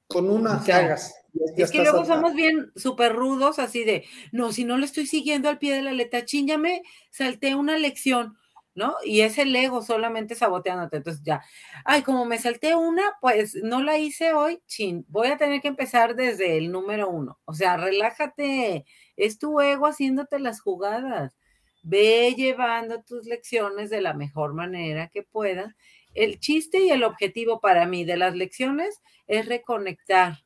Con 0.08 0.28
una 0.30 0.62
que 0.64 0.72
hagas. 0.72 1.14
es 1.56 1.70
que 1.70 1.82
luego 1.82 2.04
somos 2.04 2.34
bien 2.34 2.70
súper 2.76 3.14
rudos, 3.14 3.58
así 3.58 3.84
de, 3.84 4.04
no, 4.30 4.52
si 4.52 4.64
no 4.64 4.76
le 4.76 4.84
estoy 4.84 5.06
siguiendo 5.06 5.48
al 5.48 5.58
pie 5.58 5.74
de 5.74 5.82
la 5.82 5.92
letra, 5.92 6.24
chíñame, 6.24 6.82
salté 7.10 7.54
una 7.54 7.78
lección 7.78 8.36
¿no? 8.74 8.96
Y 9.04 9.20
es 9.20 9.38
el 9.38 9.54
ego 9.54 9.82
solamente 9.82 10.34
saboteándote. 10.34 10.98
Entonces 10.98 11.22
ya, 11.24 11.42
ay, 11.84 12.02
como 12.02 12.24
me 12.24 12.38
salté 12.38 12.74
una, 12.74 13.02
pues 13.20 13.54
no 13.62 13.82
la 13.82 13.98
hice 13.98 14.32
hoy, 14.32 14.62
chin, 14.66 15.04
voy 15.08 15.28
a 15.28 15.36
tener 15.36 15.60
que 15.60 15.68
empezar 15.68 16.14
desde 16.16 16.56
el 16.58 16.70
número 16.72 17.08
uno. 17.08 17.38
O 17.44 17.54
sea, 17.54 17.76
relájate, 17.76 18.84
es 19.16 19.38
tu 19.38 19.60
ego 19.60 19.86
haciéndote 19.86 20.38
las 20.38 20.60
jugadas. 20.60 21.36
Ve 21.82 22.34
llevando 22.36 23.02
tus 23.02 23.26
lecciones 23.26 23.90
de 23.90 24.00
la 24.00 24.14
mejor 24.14 24.54
manera 24.54 25.08
que 25.08 25.22
puedas. 25.22 25.74
El 26.14 26.38
chiste 26.38 26.80
y 26.80 26.90
el 26.90 27.04
objetivo 27.04 27.60
para 27.60 27.86
mí 27.86 28.04
de 28.04 28.16
las 28.16 28.34
lecciones 28.36 29.00
es 29.26 29.46
reconectar 29.46 30.44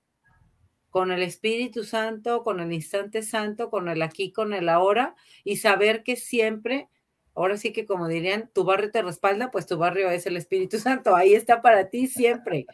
con 0.91 1.13
el 1.13 1.23
Espíritu 1.23 1.85
Santo, 1.85 2.43
con 2.43 2.59
el 2.59 2.73
instante 2.73 3.23
santo, 3.23 3.69
con 3.69 3.89
el 3.89 4.01
aquí, 4.01 4.33
con 4.33 4.55
el 4.55 4.69
ahora 4.71 5.15
y 5.45 5.57
saber 5.59 6.03
que 6.03 6.17
siempre 6.17 6.89
ahora 7.37 7.57
sí 7.59 7.73
que 7.73 7.87
como 7.87 8.09
dirían, 8.09 8.51
tu 8.53 8.65
barrio 8.65 8.91
te 8.91 9.03
respalda, 9.03 9.51
pues 9.51 9.67
tu 9.67 9.77
barrio 9.77 10.11
es 10.11 10.27
el 10.27 10.37
Espíritu 10.37 10.79
Santo, 10.81 11.15
ahí 11.15 11.35
está 11.35 11.63
para 11.63 11.89
ti 11.91 12.07
siempre. 12.09 12.67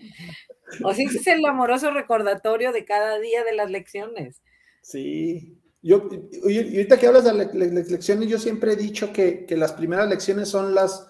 O 0.85 0.95
sea, 0.95 1.05
ese 1.05 1.19
es 1.19 1.27
el 1.27 1.45
amoroso 1.45 1.91
recordatorio 1.91 2.73
de 2.73 2.85
cada 2.85 3.19
día 3.19 3.45
de 3.45 3.55
las 3.55 3.71
lecciones. 3.71 4.41
Sí. 4.81 5.59
Yo, 5.83 6.09
y 6.49 6.59
ahorita 6.59 6.97
que 6.97 7.09
hablas 7.09 7.25
de 7.25 7.33
las 7.33 7.91
lecciones, 7.91 8.29
yo 8.29 8.39
siempre 8.39 8.73
he 8.73 8.77
dicho 8.77 9.13
que, 9.13 9.47
las 9.51 9.73
primeras 9.73 10.09
lecciones 10.09 10.49
son 10.49 10.75
las, 10.75 11.09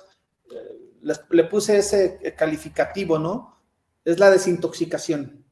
las, 1.02 1.22
le 1.30 1.44
puse 1.44 1.76
ese 1.76 2.34
calificativo, 2.36 3.18
¿no? 3.18 3.60
Es 4.04 4.18
la 4.18 4.30
desintoxicación. 4.30 5.44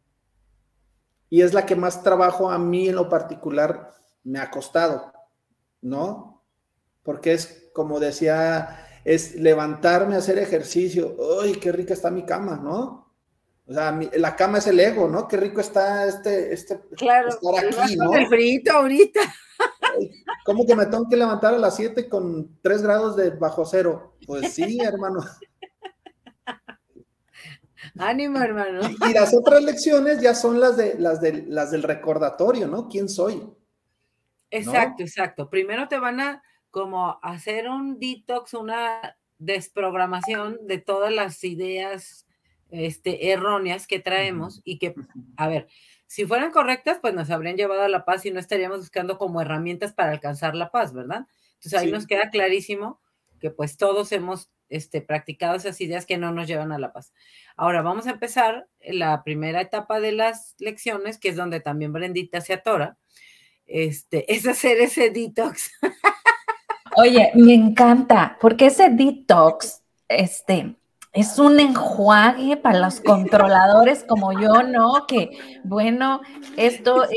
Y 1.28 1.42
es 1.42 1.52
la 1.52 1.66
que 1.66 1.76
más 1.76 2.02
trabajo 2.02 2.50
a 2.50 2.58
mí 2.58 2.88
en 2.88 2.96
lo 2.96 3.10
particular 3.10 3.92
me 4.24 4.38
ha 4.38 4.50
costado, 4.50 5.12
¿no? 5.82 6.39
Porque 7.02 7.32
es 7.32 7.70
como 7.72 8.00
decía 8.00 8.86
es 9.04 9.34
levantarme 9.34 10.14
a 10.14 10.18
hacer 10.18 10.38
ejercicio. 10.38 11.16
¡Ay, 11.42 11.52
qué 11.54 11.72
rica 11.72 11.94
está 11.94 12.10
mi 12.10 12.24
cama, 12.24 12.60
¿no? 12.62 13.10
O 13.66 13.72
sea, 13.72 13.98
la 14.14 14.36
cama 14.36 14.58
es 14.58 14.66
el 14.66 14.80
ego, 14.80 15.08
¿no? 15.08 15.28
Qué 15.28 15.36
rico 15.36 15.60
está 15.60 16.06
este, 16.06 16.52
este 16.52 16.80
claro, 16.96 17.28
estar 17.28 17.84
aquí, 17.84 17.96
¿no? 17.96 18.12
el 18.14 18.26
frito 18.26 18.72
ahorita. 18.72 19.20
¿Cómo 20.44 20.66
que 20.66 20.74
me 20.74 20.86
tengo 20.86 21.08
que 21.08 21.16
levantar 21.16 21.54
a 21.54 21.58
las 21.58 21.76
7 21.76 22.08
con 22.08 22.58
3 22.62 22.82
grados 22.82 23.16
de 23.16 23.30
bajo 23.30 23.64
cero? 23.64 24.16
Pues 24.26 24.54
sí, 24.54 24.78
hermano. 24.82 25.20
Ánimo, 27.98 28.38
hermano. 28.38 28.80
Y, 29.08 29.12
las 29.12 29.34
otras 29.34 29.62
lecciones 29.62 30.20
ya 30.20 30.34
son 30.34 30.60
las 30.60 30.76
de 30.76 30.98
las 30.98 31.20
de 31.20 31.44
las 31.46 31.70
del 31.70 31.82
recordatorio, 31.82 32.66
¿no? 32.66 32.88
¿Quién 32.88 33.08
soy? 33.08 33.42
Exacto, 34.50 35.02
exacto. 35.02 35.48
Primero 35.48 35.86
te 35.88 35.98
van 35.98 36.20
a 36.20 36.42
como 36.70 37.18
hacer 37.22 37.68
un 37.68 37.98
detox, 37.98 38.54
una 38.54 39.16
desprogramación 39.38 40.58
de 40.66 40.78
todas 40.78 41.12
las 41.12 41.42
ideas 41.44 42.26
este, 42.70 43.32
erróneas 43.32 43.86
que 43.86 43.98
traemos 43.98 44.60
y 44.64 44.78
que, 44.78 44.94
a 45.36 45.48
ver, 45.48 45.68
si 46.06 46.26
fueran 46.26 46.50
correctas, 46.50 46.98
pues 47.00 47.14
nos 47.14 47.30
habrían 47.30 47.56
llevado 47.56 47.82
a 47.82 47.88
la 47.88 48.04
paz 48.04 48.26
y 48.26 48.30
no 48.30 48.40
estaríamos 48.40 48.80
buscando 48.80 49.16
como 49.18 49.40
herramientas 49.40 49.92
para 49.92 50.12
alcanzar 50.12 50.54
la 50.56 50.70
paz, 50.70 50.92
¿verdad? 50.92 51.26
Entonces 51.54 51.74
ahí 51.74 51.90
nos 51.90 52.06
queda 52.06 52.30
clarísimo 52.30 53.00
que 53.40 53.50
pues 53.50 53.76
todos 53.76 54.12
hemos 54.12 54.50
este, 54.68 55.02
practicado 55.02 55.56
esas 55.56 55.80
ideas 55.80 56.06
que 56.06 56.18
no 56.18 56.32
nos 56.32 56.46
llevan 56.46 56.72
a 56.72 56.78
la 56.78 56.92
paz. 56.92 57.12
Ahora 57.56 57.82
vamos 57.82 58.06
a 58.06 58.10
empezar 58.10 58.68
la 58.80 59.22
primera 59.24 59.60
etapa 59.60 60.00
de 60.00 60.12
las 60.12 60.54
lecciones, 60.58 61.18
que 61.18 61.28
es 61.28 61.36
donde 61.36 61.60
también 61.60 61.92
Brendita 61.92 62.40
se 62.40 62.54
atora, 62.54 62.98
este, 63.66 64.32
es 64.32 64.46
hacer 64.46 64.78
ese 64.78 65.10
detox. 65.10 65.70
Oye, 66.96 67.30
me 67.34 67.54
encanta, 67.54 68.36
porque 68.40 68.66
ese 68.66 68.90
detox, 68.90 69.82
este, 70.08 70.74
es 71.12 71.38
un 71.38 71.58
enjuague 71.58 72.56
para 72.56 72.78
los 72.78 73.00
controladores 73.00 74.04
como 74.04 74.32
yo, 74.32 74.62
¿no? 74.62 75.06
Que 75.06 75.30
bueno, 75.64 76.20
esto 76.56 77.04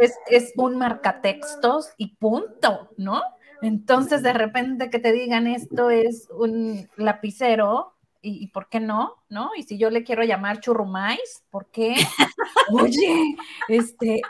es, 0.00 0.14
es, 0.28 0.52
un 0.56 0.78
marcatextos 0.78 1.90
y 1.96 2.16
punto, 2.16 2.90
¿no? 2.96 3.22
Entonces, 3.62 4.22
de 4.22 4.32
repente 4.32 4.90
que 4.90 4.98
te 4.98 5.12
digan 5.12 5.46
esto 5.46 5.90
es 5.90 6.28
un 6.30 6.88
lapicero, 6.96 7.94
¿y, 8.20 8.48
por 8.48 8.68
qué 8.68 8.80
no? 8.80 9.14
¿No? 9.28 9.50
Y 9.56 9.62
si 9.62 9.78
yo 9.78 9.90
le 9.90 10.02
quiero 10.02 10.24
llamar 10.24 10.60
churrumais, 10.60 11.44
¿por 11.50 11.66
qué? 11.70 11.94
Oye, 12.72 13.36
este, 13.68 14.20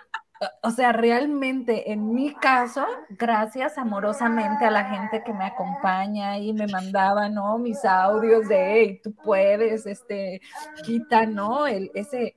o 0.62 0.70
sea, 0.70 0.92
realmente 0.92 1.90
en 1.92 2.12
mi 2.12 2.34
caso, 2.34 2.84
gracias 3.10 3.78
amorosamente 3.78 4.64
a 4.64 4.70
la 4.70 4.84
gente 4.84 5.22
que 5.24 5.32
me 5.32 5.46
acompaña 5.46 6.38
y 6.38 6.52
me 6.52 6.66
mandaba, 6.66 7.28
¿no? 7.28 7.58
Mis 7.58 7.84
audios 7.84 8.46
de, 8.48 8.72
hey, 8.72 9.00
tú 9.02 9.14
puedes, 9.14 9.86
este, 9.86 10.40
quita, 10.84 11.24
¿no? 11.24 11.66
El, 11.66 11.90
ese, 11.94 12.36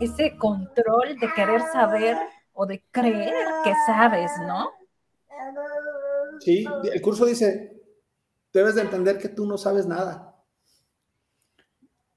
ese 0.00 0.36
control 0.36 1.18
de 1.18 1.32
querer 1.32 1.62
saber 1.72 2.16
o 2.52 2.66
de 2.66 2.82
creer 2.90 3.34
que 3.62 3.72
sabes, 3.86 4.32
¿no? 4.46 4.70
Sí, 6.40 6.64
el 6.92 7.00
curso 7.00 7.24
dice, 7.24 7.80
debes 8.52 8.74
de 8.74 8.82
entender 8.82 9.18
que 9.18 9.28
tú 9.28 9.46
no 9.46 9.58
sabes 9.58 9.86
nada. 9.86 10.26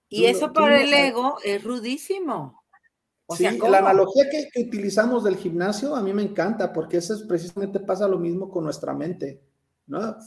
Y 0.10 0.26
eso 0.26 0.54
para 0.54 0.82
el 0.82 0.94
ego 0.94 1.38
es 1.44 1.64
rudísimo 1.64 2.63
sí, 3.36 3.44
la 3.44 3.80
analogía 3.80 4.26
que, 4.30 4.62
utilizamos 4.62 5.24
del 5.24 5.36
gimnasio 5.36 5.96
a 5.96 6.02
mí 6.02 6.14
me 6.14 6.24
encanta 6.24 6.72
porque 6.72 6.98
eso 6.98 7.14
es 7.14 7.24
precisamente 7.24 7.80
pasa 7.80 8.08
lo 8.08 8.18
mismo 8.18 8.50
con 8.50 8.64
nuestra 8.64 8.94
mente, 8.94 9.42
¿no? 9.88 10.18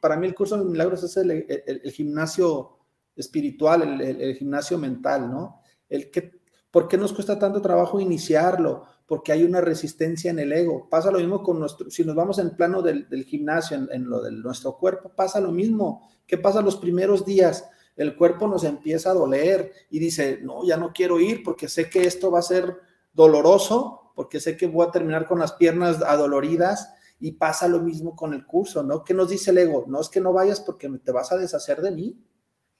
Para 0.00 0.16
mí 0.16 0.26
el 0.26 0.34
curso 0.34 0.56
de 0.56 0.64
milagros 0.64 1.02
es 1.02 1.16
el, 1.16 1.92
gimnasio 1.92 2.78
espiritual, 3.16 4.00
el, 4.00 4.34
gimnasio 4.36 4.78
mental, 4.78 5.30
¿no? 5.30 5.60
El 5.88 6.10
que, 6.10 6.40
¿Por 6.70 6.88
qué 6.88 6.96
nos 6.96 7.12
cuesta 7.12 7.38
tanto 7.38 7.60
trabajo 7.60 8.00
iniciarlo? 8.00 8.86
Porque 9.06 9.30
hay 9.30 9.44
una 9.44 9.60
resistencia 9.60 10.30
en 10.30 10.38
el 10.38 10.52
ego. 10.52 10.88
Pasa 10.88 11.10
lo 11.10 11.18
mismo 11.18 11.42
con 11.42 11.58
nuestro, 11.58 11.90
si 11.90 12.02
nos 12.02 12.16
vamos 12.16 12.38
en 12.38 12.56
plano 12.56 12.80
del, 12.80 13.06
gimnasio, 13.24 13.76
en, 13.76 13.88
en, 13.92 14.08
lo 14.08 14.22
de 14.22 14.32
nuestro 14.32 14.78
cuerpo, 14.78 15.10
pasa 15.14 15.38
lo 15.38 15.52
mismo. 15.52 16.08
¿Qué 16.26 16.38
pasa 16.38 16.62
los 16.62 16.76
primeros 16.76 17.26
días? 17.26 17.68
El 17.96 18.16
cuerpo 18.16 18.48
nos 18.48 18.64
empieza 18.64 19.10
a 19.10 19.14
doler 19.14 19.72
y 19.90 19.98
dice, 19.98 20.40
no, 20.42 20.64
ya 20.64 20.76
no 20.76 20.92
quiero 20.92 21.20
ir 21.20 21.42
porque 21.42 21.68
sé 21.68 21.90
que 21.90 22.02
esto 22.04 22.30
va 22.30 22.38
a 22.38 22.42
ser 22.42 22.76
doloroso, 23.12 24.12
porque 24.14 24.40
sé 24.40 24.56
que 24.56 24.66
voy 24.66 24.86
a 24.86 24.90
terminar 24.90 25.26
con 25.26 25.38
las 25.38 25.52
piernas 25.52 26.02
adoloridas 26.02 26.92
y 27.20 27.32
pasa 27.32 27.68
lo 27.68 27.80
mismo 27.80 28.16
con 28.16 28.34
el 28.34 28.44
curso, 28.46 28.82
¿no? 28.82 29.04
¿Qué 29.04 29.14
nos 29.14 29.28
dice 29.28 29.50
el 29.50 29.58
ego? 29.58 29.84
No 29.86 30.00
es 30.00 30.08
que 30.08 30.20
no 30.20 30.32
vayas 30.32 30.60
porque 30.60 30.88
te 31.04 31.12
vas 31.12 31.30
a 31.32 31.36
deshacer 31.36 31.80
de 31.80 31.90
mí, 31.90 32.18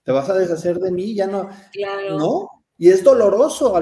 te 0.02 0.12
vas 0.12 0.28
a 0.28 0.34
deshacer 0.34 0.78
de 0.78 0.90
mí, 0.90 1.14
ya 1.14 1.26
no, 1.26 1.48
claro. 1.72 2.18
¿no? 2.18 2.48
Y 2.76 2.88
es 2.88 3.04
doloroso, 3.04 3.72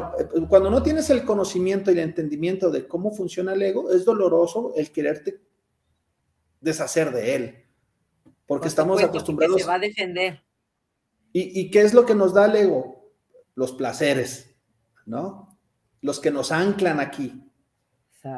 cuando 0.48 0.68
no 0.68 0.82
tienes 0.82 1.08
el 1.08 1.24
conocimiento 1.24 1.90
y 1.90 1.94
el 1.94 2.00
entendimiento 2.00 2.70
de 2.70 2.86
cómo 2.86 3.10
funciona 3.12 3.54
el 3.54 3.62
ego, 3.62 3.90
es 3.90 4.04
doloroso 4.04 4.74
el 4.76 4.92
quererte 4.92 5.40
deshacer 6.60 7.10
de 7.12 7.34
él, 7.34 7.64
porque 8.44 8.68
estamos 8.68 9.02
acostumbrados. 9.02 9.62
se 9.62 9.66
va 9.66 9.76
a 9.76 9.78
defender. 9.78 10.42
¿Y, 11.32 11.70
qué 11.70 11.82
es 11.82 11.94
lo 11.94 12.04
que 12.06 12.14
nos 12.14 12.34
da 12.34 12.46
el 12.46 12.56
ego? 12.56 13.12
Los 13.54 13.72
placeres, 13.72 14.56
¿no? 15.06 15.58
Los 16.00 16.18
que 16.18 16.30
nos 16.30 16.50
anclan 16.50 16.98
aquí. 16.98 17.42
E, 18.22 18.36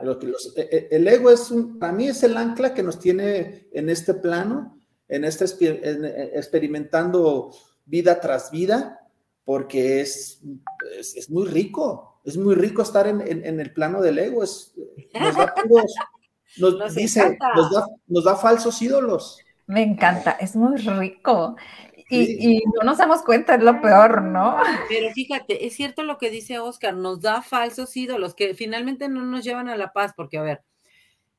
e, 0.56 0.88
el 0.90 1.08
ego 1.08 1.30
es, 1.30 1.50
un, 1.50 1.78
para 1.78 1.92
mí 1.92 2.08
es 2.08 2.22
el 2.22 2.36
ancla 2.36 2.74
que 2.74 2.82
nos 2.82 2.98
tiene 2.98 3.68
en 3.72 3.88
este 3.88 4.14
plano, 4.14 4.78
en 5.08 5.24
este 5.24 5.46
e, 5.60 6.32
experimentando 6.34 7.52
vida 7.86 8.20
tras 8.20 8.50
vida, 8.50 9.00
porque 9.44 10.00
es, 10.02 10.40
es, 11.16 11.30
muy 11.30 11.46
rico, 11.46 12.20
es 12.24 12.36
muy 12.36 12.54
rico 12.54 12.82
estar 12.82 13.06
en, 13.06 13.20
el 13.20 13.72
plano 13.72 14.02
del 14.02 14.18
ego, 14.18 14.44
es, 14.44 14.74
nos 15.18 15.36
da 15.36 15.54
nos, 16.58 16.94
dice, 16.94 17.38
nos 18.06 18.24
da 18.24 18.36
falsos 18.36 18.80
ídolos. 18.82 19.38
Me 19.66 19.82
encanta, 19.82 20.32
es 20.32 20.54
muy 20.54 20.76
rico. 20.76 21.56
Y, 22.16 22.62
no 22.78 22.84
nos 22.84 22.98
damos 22.98 23.22
cuenta, 23.22 23.54
es 23.54 23.62
lo 23.62 23.80
peor, 23.80 24.22
¿no? 24.22 24.58
Pero 24.88 25.10
fíjate, 25.12 25.66
es 25.66 25.74
cierto 25.74 26.02
lo 26.02 26.18
que 26.18 26.30
dice 26.30 26.58
Oscar, 26.58 26.94
nos 26.94 27.20
da 27.20 27.42
falsos 27.42 27.96
ídolos 27.96 28.34
que 28.34 28.54
finalmente 28.54 29.08
no 29.08 29.22
nos 29.22 29.44
llevan 29.44 29.68
a 29.68 29.76
la 29.76 29.92
paz, 29.92 30.12
porque 30.16 30.38
a 30.38 30.42
ver, 30.42 30.62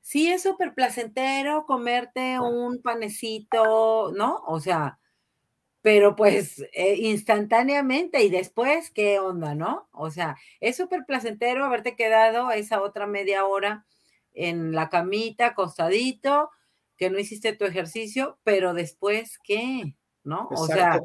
sí 0.01 0.31
es 0.31 0.43
súper 0.43 0.73
placentero 0.73 1.65
comerte 1.65 2.39
un 2.39 2.81
panecito, 2.81 4.11
¿no? 4.15 4.41
O 4.47 4.59
sea, 4.59 4.99
pero 5.83 6.15
pues 6.15 6.63
eh, 6.73 6.95
instantáneamente 6.97 8.23
y 8.23 8.29
después, 8.29 8.89
¿qué 8.89 9.19
onda, 9.19 9.53
no? 9.53 9.89
O 9.91 10.11
sea, 10.11 10.37
es 10.59 10.77
súper 10.77 11.05
placentero 11.05 11.65
haberte 11.65 11.95
quedado 11.95 12.51
esa 12.51 12.81
otra 12.81 13.05
media 13.05 13.45
hora 13.45 13.85
en 14.33 14.71
la 14.71 14.89
camita, 14.89 15.47
acostadito, 15.47 16.49
que 16.97 17.09
no 17.09 17.19
hiciste 17.19 17.53
tu 17.53 17.65
ejercicio, 17.65 18.39
pero 18.43 18.73
después, 18.73 19.39
¿qué? 19.43 19.95
¿No? 20.23 20.47
O 20.51 20.65
sea, 20.65 21.01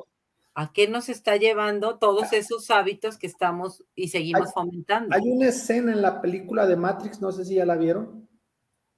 ¿a 0.54 0.72
qué 0.72 0.88
nos 0.88 1.08
está 1.08 1.36
llevando 1.36 1.98
todos 1.98 2.32
esos 2.32 2.70
hábitos 2.70 3.18
que 3.18 3.26
estamos 3.26 3.84
y 3.94 4.08
seguimos 4.08 4.52
fomentando? 4.52 5.14
Hay 5.14 5.22
una 5.30 5.48
escena 5.48 5.92
en 5.92 6.02
la 6.02 6.20
película 6.20 6.66
de 6.66 6.76
Matrix, 6.76 7.20
no 7.20 7.32
sé 7.32 7.44
si 7.44 7.54
ya 7.54 7.66
la 7.66 7.76
vieron. 7.76 8.28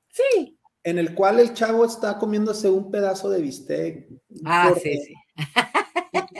Sí. 0.09 0.59
En 0.83 0.99
el 0.99 1.15
cual 1.15 1.41
el 1.41 1.53
chavo 1.53 1.85
está 1.85 2.19
comiéndose 2.19 2.71
un 2.71 2.91
pedazo 2.91 3.29
de 3.31 3.43
bistec. 3.43 4.09
Ah, 4.45 4.73
sí, 4.75 4.99
sí. 4.99 5.15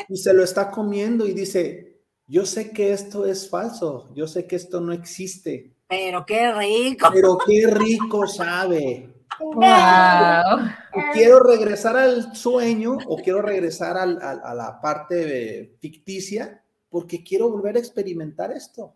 Y, 0.09 0.15
y 0.15 0.17
se 0.17 0.33
lo 0.33 0.43
está 0.43 0.71
comiendo 0.71 1.27
y 1.27 1.33
dice, 1.33 2.03
yo 2.27 2.47
sé 2.47 2.71
que 2.71 2.93
esto 2.93 3.27
es 3.27 3.51
falso, 3.51 4.13
yo 4.15 4.27
sé 4.27 4.47
que 4.47 4.57
esto 4.57 4.81
no 4.81 4.93
existe. 4.93 5.75
Pero 5.89 6.25
qué 6.25 6.53
rico. 6.53 7.09
Pero 7.13 7.37
qué 7.45 7.67
rico 7.67 8.27
sabe. 8.27 9.13
Wow. 9.41 10.69
quiero 11.13 11.41
regresar 11.41 11.97
al 11.97 12.37
sueño 12.37 12.99
o 13.07 13.17
quiero 13.17 13.41
regresar 13.43 13.97
a 13.97 14.55
la 14.55 14.81
parte 14.81 15.77
ficticia 15.81 16.63
porque 16.89 17.23
quiero 17.23 17.51
volver 17.51 17.77
a 17.77 17.79
experimentar 17.79 18.53
esto. 18.53 18.95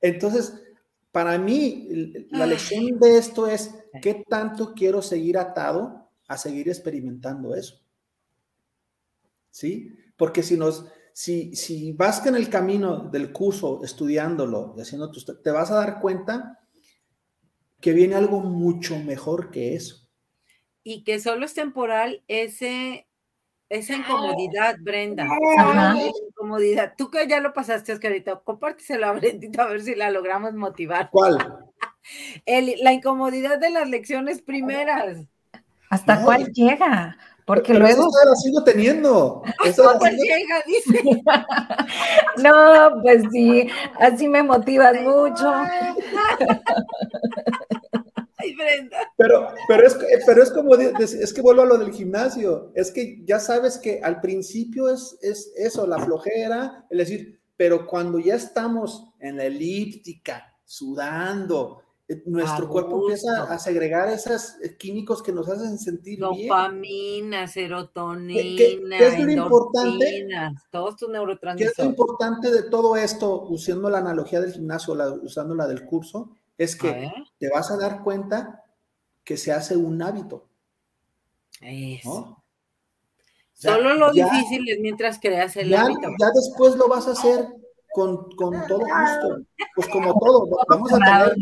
Entonces, 0.00 0.62
para 1.10 1.38
mí, 1.38 1.88
la 2.30 2.44
ah. 2.44 2.46
lección 2.46 3.00
de 3.00 3.18
esto 3.18 3.46
es 3.46 3.74
qué 4.02 4.22
tanto 4.28 4.74
quiero 4.74 5.00
seguir 5.00 5.38
atado 5.38 6.10
a 6.28 6.36
seguir 6.36 6.68
experimentando 6.68 7.54
eso. 7.54 7.80
¿Sí? 9.50 9.96
Porque 10.16 10.42
si 10.42 10.58
nos, 10.58 10.84
si, 11.14 11.56
si 11.56 11.92
vas 11.92 12.24
en 12.26 12.36
el 12.36 12.50
camino 12.50 13.08
del 13.08 13.32
curso 13.32 13.82
estudiándolo 13.82 14.74
y 14.76 14.82
haciendo 14.82 15.10
te 15.10 15.50
vas 15.50 15.70
a 15.70 15.76
dar 15.76 16.00
cuenta 16.00 16.60
que 17.80 17.92
viene 17.92 18.14
algo 18.14 18.40
mucho 18.40 18.98
mejor 18.98 19.50
que 19.50 19.74
eso. 19.74 20.08
Y 20.82 21.04
que 21.04 21.18
solo 21.18 21.46
es 21.46 21.54
temporal 21.54 22.22
ese, 22.28 23.08
esa 23.68 23.94
incomodidad, 23.96 24.76
Brenda. 24.80 25.26
incomodidad. 26.28 26.94
Tú 26.96 27.10
que 27.10 27.26
ya 27.26 27.40
lo 27.40 27.52
pasaste, 27.52 27.92
Oscarito, 27.92 28.42
compárteselo 28.44 29.06
a 29.06 29.12
Brendita 29.12 29.64
a 29.64 29.66
ver 29.66 29.82
si 29.82 29.94
la 29.94 30.10
logramos 30.10 30.54
motivar. 30.54 31.10
¿Cuál? 31.10 31.38
la 32.46 32.92
incomodidad 32.92 33.58
de 33.58 33.70
las 33.70 33.88
lecciones 33.88 34.40
primeras. 34.40 35.26
¿Hasta 35.90 36.22
cuál 36.22 36.52
llega? 36.52 37.16
Porque 37.46 37.72
luego. 37.72 38.08
Eso 38.08 38.28
la 38.28 38.34
sigo 38.34 38.64
teniendo. 38.64 39.42
llega, 39.64 40.62
dice. 40.66 41.22
no, 42.42 43.00
pues 43.02 43.22
sí, 43.32 43.68
así 44.00 44.28
me 44.28 44.42
motivas 44.42 45.00
mucho. 45.00 45.54
Ay, 48.38 48.54
Brenda. 48.54 48.98
Pero, 49.16 49.48
pero, 49.68 49.86
es, 49.86 49.96
pero 50.26 50.42
es 50.42 50.50
como, 50.50 50.74
es 50.74 51.32
que 51.32 51.40
vuelvo 51.40 51.62
a 51.62 51.66
lo 51.66 51.78
del 51.78 51.92
gimnasio, 51.92 52.72
es 52.74 52.90
que 52.90 53.22
ya 53.24 53.38
sabes 53.38 53.78
que 53.78 54.00
al 54.02 54.20
principio 54.20 54.90
es, 54.90 55.16
es 55.22 55.52
eso, 55.56 55.86
la 55.86 55.98
flojera, 56.00 56.84
es 56.90 56.98
decir, 56.98 57.40
pero 57.56 57.86
cuando 57.86 58.18
ya 58.18 58.34
estamos 58.34 59.08
en 59.20 59.38
la 59.38 59.44
elíptica, 59.44 60.52
sudando, 60.64 61.85
eh, 62.08 62.22
nuestro 62.24 62.68
cuerpo 62.68 63.00
empieza 63.00 63.52
a 63.52 63.58
segregar 63.58 64.08
esos 64.08 64.56
eh, 64.62 64.76
químicos 64.76 65.22
que 65.22 65.32
nos 65.32 65.48
hacen 65.48 65.76
sentir 65.76 66.20
bien. 66.20 66.48
Dopamina, 66.48 67.48
serotonina, 67.48 68.56
¿Qué, 68.56 69.06
es 69.08 69.18
lo 69.18 69.30
importante? 69.32 70.28
todos 70.70 70.96
tus 70.96 71.08
neurotransmisores. 71.08 71.74
¿Qué 71.74 71.82
es 71.82 71.84
lo 71.84 71.90
importante 71.90 72.52
de 72.52 72.62
todo 72.70 72.96
esto, 72.96 73.42
usando 73.48 73.90
la 73.90 73.98
analogía 73.98 74.40
del 74.40 74.52
gimnasio, 74.52 74.94
usando 75.22 75.56
la 75.56 75.66
del 75.66 75.84
curso? 75.84 76.30
Es 76.56 76.76
que 76.76 77.10
te 77.38 77.48
vas 77.50 77.72
a 77.72 77.76
dar 77.76 78.02
cuenta 78.04 78.64
que 79.24 79.36
se 79.36 79.52
hace 79.52 79.76
un 79.76 80.00
hábito. 80.00 80.46
Eso. 81.60 82.42
Solo 83.52 83.94
lo 83.94 84.12
difícil 84.12 84.68
es 84.68 84.78
mientras 84.78 85.18
creas 85.18 85.56
el 85.56 85.74
hábito. 85.74 86.08
Ya 86.20 86.30
después 86.32 86.76
lo 86.76 86.88
vas 86.88 87.08
a 87.08 87.12
hacer 87.12 87.48
con, 87.96 88.30
con 88.32 88.66
todo 88.66 88.80
gusto. 88.80 89.46
Pues 89.74 89.88
como 89.88 90.20
todo, 90.20 90.46
vamos 90.68 90.92
a 90.92 90.98
tener. 90.98 91.34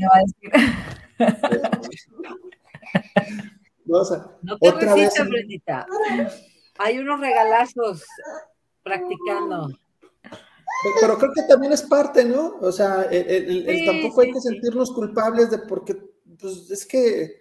no 3.84 4.04
te 4.58 4.68
otra 4.68 4.94
resistas, 4.94 5.86
Hay 6.78 6.98
unos 6.98 7.18
regalazos 7.18 8.04
practicando. 8.84 9.66
Pero 11.00 11.18
creo 11.18 11.32
que 11.34 11.42
también 11.42 11.72
es 11.72 11.82
parte, 11.82 12.24
¿no? 12.24 12.54
O 12.60 12.70
sea, 12.70 13.02
el, 13.10 13.84
tampoco 13.84 14.20
hay 14.20 14.30
que 14.32 14.40
sentirnos 14.40 14.92
culpables 14.92 15.50
de 15.50 15.58
porque, 15.58 15.96
pues 16.40 16.70
es 16.70 16.86
que 16.86 17.36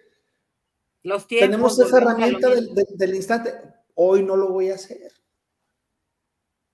Los 1.04 1.28
tenemos 1.28 1.78
esa 1.78 1.98
herramienta 1.98 2.48
del, 2.50 3.14
instante. 3.14 3.54
Hoy 3.94 4.24
no 4.24 4.36
lo 4.36 4.50
voy 4.50 4.70
a 4.70 4.74
hacer. 4.74 5.12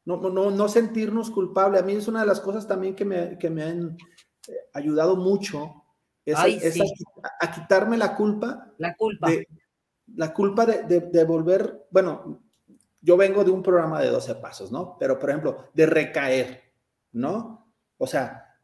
No, 0.04 0.16
no, 0.16 0.50
no 0.50 0.68
sentirnos 0.68 1.30
culpables. 1.30 1.82
A 1.82 1.84
mí 1.84 1.92
es 1.92 2.08
una 2.08 2.20
de 2.20 2.26
las 2.26 2.40
cosas 2.40 2.66
también 2.66 2.94
que 2.94 3.04
me, 3.04 3.38
que 3.38 3.50
me 3.50 3.62
han 3.62 3.96
eh, 4.48 4.52
ayudado 4.72 5.16
mucho. 5.16 5.84
Es, 6.24 6.36
a, 6.38 7.50
quitarme 7.50 7.96
la 7.96 8.14
culpa. 8.14 8.72
La 8.78 8.94
culpa. 8.94 9.28
la 10.14 10.32
culpa 10.32 10.66
de, 10.66 11.00
de, 11.00 11.24
volver, 11.24 11.86
bueno, 11.90 12.42
yo 13.00 13.16
vengo 13.16 13.44
de 13.44 13.50
un 13.50 13.62
programa 13.62 14.00
de 14.00 14.08
12 14.08 14.36
pasos, 14.36 14.70
¿no? 14.70 14.96
Pero, 14.98 15.18
por 15.18 15.30
ejemplo, 15.30 15.68
de 15.74 15.86
recaer, 15.86 16.62
¿no? 17.12 17.72
O 17.98 18.06
sea, 18.06 18.56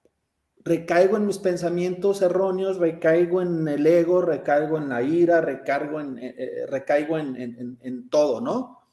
recaigo 0.65 1.17
en 1.17 1.27
mis 1.27 1.39
pensamientos 1.39 2.23
erróneos, 2.23 2.79
recaigo 2.79 3.43
en 3.43 3.67
el 3.69 3.87
ego, 3.87 4.23
recaigo 4.23 4.79
en 4.79 4.89
la 4.89 5.03
ira, 5.03 5.41
recaigo 5.41 6.01
en, 6.01 6.19
eh, 6.19 6.35
eh, 6.37 6.67
recaigo 6.67 7.19
en, 7.19 7.37
en, 7.37 7.79
en 7.81 8.09
todo, 8.09 8.41
¿no? 8.41 8.86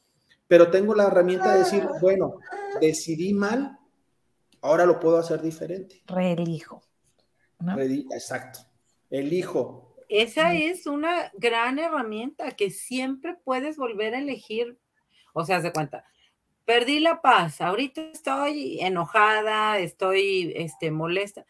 Pero 0.46 0.70
tengo 0.70 0.94
la 0.94 1.06
herramienta 1.06 1.52
de 1.52 1.60
decir, 1.60 1.86
bueno, 2.00 2.38
decidí 2.80 3.32
mal, 3.32 3.78
ahora 4.60 4.86
lo 4.86 5.00
puedo 5.00 5.18
hacer 5.18 5.40
diferente. 5.40 6.02
Reelijo. 6.06 6.82
Exacto, 8.12 8.60
elijo. 9.10 9.94
Esa 10.08 10.54
es 10.54 10.86
una 10.86 11.30
gran 11.34 11.78
herramienta 11.78 12.52
que 12.52 12.70
siempre 12.70 13.36
puedes 13.42 13.76
volver 13.76 14.14
a 14.14 14.18
elegir. 14.18 14.78
O 15.32 15.44
sea, 15.44 15.60
de 15.60 15.72
cuenta, 15.72 16.04
perdí 16.64 17.00
la 17.00 17.20
paz, 17.20 17.60
ahorita 17.60 18.00
estoy 18.12 18.80
enojada, 18.80 19.78
estoy 19.78 20.52
este, 20.56 20.90
molesta. 20.90 21.46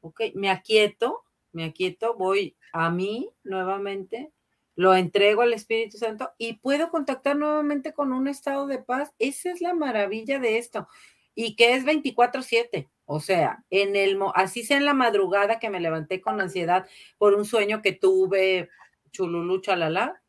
Ok, 0.00 0.22
me 0.34 0.50
aquieto, 0.50 1.24
me 1.52 1.64
aquieto, 1.64 2.14
voy 2.14 2.56
a 2.72 2.90
mí 2.90 3.30
nuevamente, 3.42 4.32
lo 4.76 4.94
entrego 4.94 5.42
al 5.42 5.54
Espíritu 5.54 5.98
Santo 5.98 6.30
y 6.38 6.54
puedo 6.58 6.90
contactar 6.90 7.36
nuevamente 7.36 7.92
con 7.92 8.12
un 8.12 8.28
estado 8.28 8.66
de 8.66 8.78
paz. 8.78 9.12
Esa 9.18 9.50
es 9.50 9.60
la 9.60 9.74
maravilla 9.74 10.38
de 10.38 10.58
esto. 10.58 10.86
Y 11.34 11.56
que 11.56 11.74
es 11.74 11.84
24/7. 11.84 12.88
O 13.06 13.20
sea, 13.20 13.64
en 13.70 13.96
el 13.96 14.18
así 14.34 14.64
sea 14.64 14.76
en 14.76 14.84
la 14.84 14.94
madrugada 14.94 15.58
que 15.58 15.70
me 15.70 15.80
levanté 15.80 16.20
con 16.20 16.40
ansiedad 16.40 16.86
por 17.18 17.34
un 17.34 17.44
sueño 17.44 17.82
que 17.82 17.92
tuve, 17.92 18.68
chululú, 19.12 19.60
chalala, 19.60 20.22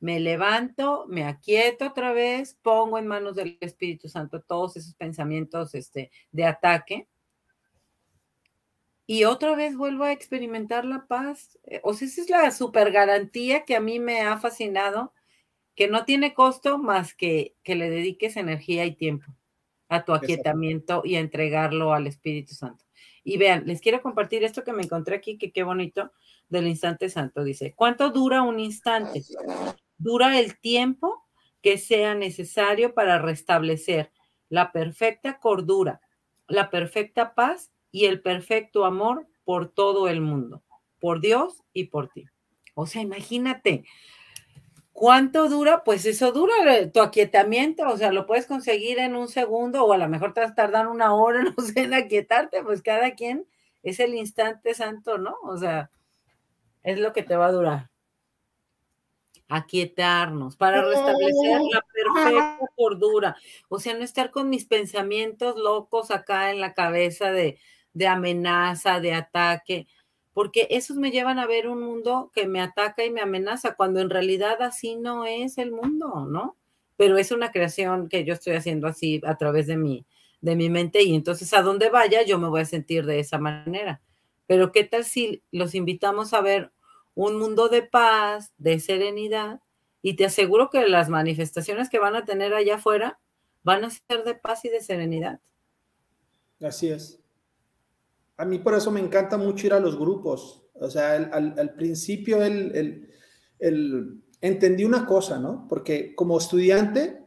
me 0.00 0.20
levanto, 0.20 1.06
me 1.08 1.24
aquieto 1.24 1.86
otra 1.86 2.12
vez, 2.12 2.58
pongo 2.62 2.98
en 2.98 3.06
manos 3.06 3.36
del 3.36 3.58
Espíritu 3.60 4.08
Santo 4.08 4.42
todos 4.42 4.76
esos 4.76 4.94
pensamientos 4.94 5.74
este, 5.74 6.10
de 6.32 6.46
ataque 6.46 7.08
y 9.06 9.24
otra 9.24 9.54
vez 9.54 9.76
vuelvo 9.76 10.04
a 10.04 10.12
experimentar 10.12 10.84
la 10.84 11.06
paz. 11.06 11.58
Eh, 11.64 11.80
o 11.84 11.94
sea, 11.94 12.08
esa 12.08 12.22
es 12.22 12.30
la 12.30 12.50
super 12.50 12.90
garantía 12.90 13.64
que 13.64 13.76
a 13.76 13.80
mí 13.80 13.98
me 13.98 14.22
ha 14.22 14.38
fascinado, 14.38 15.12
que 15.74 15.88
no 15.88 16.04
tiene 16.04 16.34
costo 16.34 16.78
más 16.78 17.14
que 17.14 17.54
que 17.62 17.74
le 17.74 17.90
dediques 17.90 18.36
energía 18.36 18.84
y 18.84 18.94
tiempo 18.94 19.34
a 19.88 20.04
tu 20.04 20.12
aquietamiento 20.12 21.02
y 21.04 21.16
a 21.16 21.20
entregarlo 21.20 21.92
al 21.92 22.06
Espíritu 22.06 22.54
Santo. 22.54 22.84
Y 23.22 23.36
vean, 23.38 23.64
les 23.66 23.80
quiero 23.80 24.02
compartir 24.02 24.44
esto 24.44 24.64
que 24.64 24.72
me 24.72 24.82
encontré 24.82 25.16
aquí, 25.16 25.38
que 25.38 25.52
qué 25.52 25.62
bonito, 25.62 26.12
del 26.48 26.66
instante 26.66 27.08
santo. 27.08 27.44
Dice, 27.44 27.74
¿cuánto 27.74 28.10
dura 28.10 28.42
un 28.42 28.60
instante? 28.60 29.22
Dura 29.96 30.38
el 30.38 30.58
tiempo 30.58 31.26
que 31.62 31.78
sea 31.78 32.14
necesario 32.14 32.94
para 32.94 33.18
restablecer 33.18 34.12
la 34.48 34.72
perfecta 34.72 35.38
cordura, 35.38 36.00
la 36.46 36.70
perfecta 36.70 37.34
paz 37.34 37.72
y 37.94 38.06
el 38.06 38.20
perfecto 38.20 38.84
amor 38.84 39.28
por 39.44 39.68
todo 39.68 40.08
el 40.08 40.20
mundo, 40.20 40.64
por 40.98 41.20
Dios 41.20 41.62
y 41.72 41.84
por 41.84 42.08
ti. 42.08 42.24
O 42.74 42.88
sea, 42.88 43.00
imagínate, 43.02 43.84
¿cuánto 44.92 45.48
dura? 45.48 45.84
Pues 45.84 46.04
eso 46.04 46.32
dura 46.32 46.90
tu 46.90 47.00
aquietamiento, 47.00 47.88
o 47.88 47.96
sea, 47.96 48.10
lo 48.10 48.26
puedes 48.26 48.46
conseguir 48.46 48.98
en 48.98 49.14
un 49.14 49.28
segundo 49.28 49.84
o 49.84 49.92
a 49.92 49.96
lo 49.96 50.08
mejor 50.08 50.34
te 50.34 50.40
vas 50.40 50.50
a 50.50 50.54
tardar 50.56 50.88
una 50.88 51.14
hora, 51.14 51.44
no 51.56 51.64
sé, 51.64 51.82
en 51.82 51.94
aquietarte, 51.94 52.64
pues 52.64 52.82
cada 52.82 53.12
quien 53.12 53.46
es 53.84 54.00
el 54.00 54.16
instante 54.16 54.74
santo, 54.74 55.16
¿no? 55.18 55.36
O 55.44 55.56
sea, 55.56 55.92
es 56.82 56.98
lo 56.98 57.12
que 57.12 57.22
te 57.22 57.36
va 57.36 57.46
a 57.46 57.52
durar. 57.52 57.90
Aquietarnos 59.48 60.56
para 60.56 60.82
restablecer 60.82 61.60
la 61.72 61.80
perfecta 61.92 62.58
cordura. 62.74 63.36
O 63.68 63.78
sea, 63.78 63.94
no 63.94 64.02
estar 64.02 64.32
con 64.32 64.50
mis 64.50 64.64
pensamientos 64.64 65.54
locos 65.56 66.10
acá 66.10 66.50
en 66.50 66.60
la 66.60 66.74
cabeza 66.74 67.30
de, 67.30 67.60
de 67.94 68.06
amenaza, 68.08 69.00
de 69.00 69.14
ataque, 69.14 69.86
porque 70.34 70.66
esos 70.70 70.96
me 70.96 71.12
llevan 71.12 71.38
a 71.38 71.46
ver 71.46 71.68
un 71.68 71.80
mundo 71.80 72.30
que 72.34 72.46
me 72.46 72.60
ataca 72.60 73.04
y 73.04 73.10
me 73.10 73.20
amenaza, 73.20 73.76
cuando 73.76 74.00
en 74.00 74.10
realidad 74.10 74.60
así 74.60 74.96
no 74.96 75.24
es 75.24 75.58
el 75.58 75.70
mundo, 75.70 76.26
¿no? 76.28 76.56
Pero 76.96 77.16
es 77.16 77.30
una 77.30 77.52
creación 77.52 78.08
que 78.08 78.24
yo 78.24 78.34
estoy 78.34 78.54
haciendo 78.54 78.88
así 78.88 79.20
a 79.24 79.36
través 79.36 79.66
de 79.68 79.76
mi, 79.76 80.04
de 80.40 80.56
mi 80.56 80.68
mente 80.70 81.02
y 81.02 81.14
entonces 81.14 81.54
a 81.54 81.62
donde 81.62 81.88
vaya 81.88 82.22
yo 82.22 82.38
me 82.38 82.48
voy 82.48 82.62
a 82.62 82.66
sentir 82.66 83.06
de 83.06 83.20
esa 83.20 83.38
manera. 83.38 84.02
Pero 84.46 84.72
¿qué 84.72 84.84
tal 84.84 85.04
si 85.04 85.42
los 85.50 85.74
invitamos 85.74 86.34
a 86.34 86.40
ver 86.40 86.72
un 87.14 87.38
mundo 87.38 87.68
de 87.68 87.82
paz, 87.82 88.52
de 88.58 88.78
serenidad? 88.80 89.60
Y 90.02 90.16
te 90.16 90.26
aseguro 90.26 90.68
que 90.68 90.86
las 90.86 91.08
manifestaciones 91.08 91.88
que 91.88 91.98
van 91.98 92.14
a 92.16 92.24
tener 92.24 92.52
allá 92.52 92.74
afuera 92.74 93.20
van 93.62 93.84
a 93.84 93.90
ser 93.90 94.24
de 94.24 94.34
paz 94.34 94.64
y 94.64 94.68
de 94.68 94.80
serenidad. 94.80 95.40
Así 96.60 96.88
es. 96.88 97.23
A 98.36 98.44
mí 98.44 98.58
por 98.58 98.74
eso 98.74 98.90
me 98.90 99.00
encanta 99.00 99.36
mucho 99.36 99.66
ir 99.66 99.72
a 99.74 99.80
los 99.80 99.98
grupos. 99.98 100.66
O 100.74 100.90
sea, 100.90 101.14
al, 101.14 101.74
principio 101.74 102.42
el, 102.42 103.08
entendí 104.40 104.84
una 104.84 105.06
cosa, 105.06 105.38
¿no? 105.38 105.66
Porque 105.68 106.14
como 106.14 106.38
estudiante, 106.38 107.22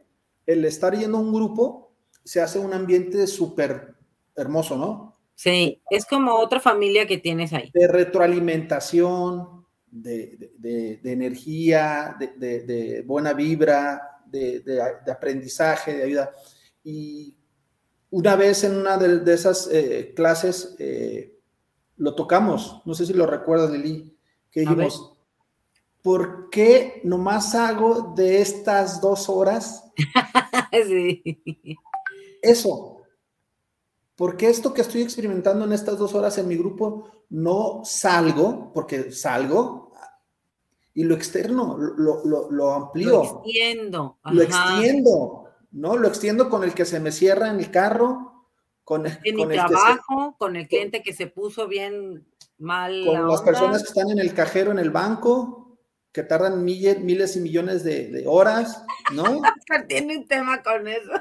el 0.46 0.64
estar 0.64 0.96
yendo 0.96 1.18
a 1.18 1.20
un 1.20 1.32
grupo 1.32 1.94
se 2.24 2.40
hace 2.40 2.58
un 2.58 2.74
ambiente 2.74 3.26
súper 3.26 3.94
hermoso, 4.36 4.76
¿no? 4.76 5.14
Sí, 5.34 5.80
es 5.90 6.04
como 6.04 6.34
otra 6.34 6.60
familia 6.60 7.06
que 7.06 7.18
tienes 7.18 7.52
ahí. 7.52 7.70
De 7.72 7.86
retroalimentación, 7.86 9.64
de, 9.90 11.00
energía, 11.04 12.16
de, 12.18 13.02
buena 13.06 13.32
vibra, 13.32 14.22
de, 14.26 14.82
aprendizaje, 15.10 15.94
de 15.94 16.02
ayuda. 16.02 16.32
Y 16.82 17.37
una 18.10 18.36
vez 18.36 18.64
en 18.64 18.76
una 18.76 18.96
de, 18.96 19.32
esas 19.32 19.68
eh, 19.70 20.12
clases 20.14 20.76
eh, 20.78 21.38
lo 21.96 22.14
tocamos, 22.14 22.80
no 22.84 22.94
sé 22.94 23.06
si 23.06 23.12
lo 23.12 23.26
recuerdas, 23.26 23.70
Lili, 23.70 24.16
que 24.50 24.60
dijimos, 24.60 25.12
¿por 26.02 26.48
qué 26.50 27.00
nomás 27.04 27.54
hago 27.54 28.14
de 28.16 28.40
estas 28.40 29.00
dos 29.00 29.28
horas 29.28 29.84
sí. 30.72 31.22
eso? 32.40 33.02
Porque 34.16 34.48
esto 34.48 34.74
que 34.74 34.80
estoy 34.80 35.02
experimentando 35.02 35.64
en 35.64 35.72
estas 35.72 35.98
dos 35.98 36.14
horas 36.14 36.38
en 36.38 36.48
mi 36.48 36.56
grupo 36.56 37.08
no 37.30 37.82
salgo, 37.84 38.72
porque 38.72 39.12
salgo 39.12 39.92
y 40.94 41.04
lo 41.04 41.14
externo 41.14 41.76
lo, 41.78 42.24
lo, 42.24 42.50
lo 42.50 42.72
amplío. 42.72 43.22
Lo 43.22 43.22
extiendo. 43.22 44.18
Lo 44.24 44.42
extiendo, 44.42 45.47
¿no? 45.70 45.96
Lo 45.96 46.08
extiendo 46.08 46.48
con 46.48 46.64
el 46.64 46.74
que 46.74 46.84
se 46.84 47.00
me 47.00 47.12
cierra 47.12 47.50
en 47.50 47.58
el 47.58 47.70
carro, 47.70 48.46
con, 48.84 49.06
el, 49.06 49.18
en 49.24 49.36
mi 49.36 49.46
trabajo, 49.48 50.36
con 50.38 50.56
el 50.56 50.66
cliente 50.68 51.02
que 51.02 51.12
se 51.12 51.26
puso 51.26 51.68
bien 51.68 52.26
mal. 52.58 53.04
Con 53.04 53.28
las 53.28 53.42
personas 53.42 53.82
que 53.82 53.88
están 53.88 54.10
en 54.10 54.18
el 54.18 54.34
cajero, 54.34 54.70
en 54.72 54.78
el 54.78 54.90
banco, 54.90 55.78
que 56.12 56.22
tardan 56.22 56.64
miles, 56.64 57.00
miles 57.00 57.36
y 57.36 57.40
millones 57.40 57.84
de, 57.84 58.24
horas, 58.26 58.82
¿no? 59.12 59.22
Tiene 59.88 60.18
un 60.18 60.26
tema 60.26 60.62
con 60.62 60.88
eso. 60.88 61.12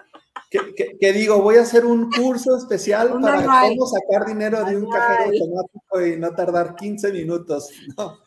Que, 0.49 1.13
digo, 1.13 1.41
voy 1.41 1.57
a 1.57 1.63
hacer 1.63 1.85
un 1.85 2.09
curso 2.09 2.55
especial 2.57 3.19
para 3.21 3.43
cómo 3.43 3.85
sacar 3.85 4.25
dinero 4.25 4.63
de 4.63 4.77
un 4.77 4.89
cajero 4.89 5.25
automático 5.25 6.05
y 6.05 6.17
no 6.17 6.33
tardar 6.33 6.75
15 6.75 7.11
minutos, 7.11 7.69
¿no? 7.97 8.19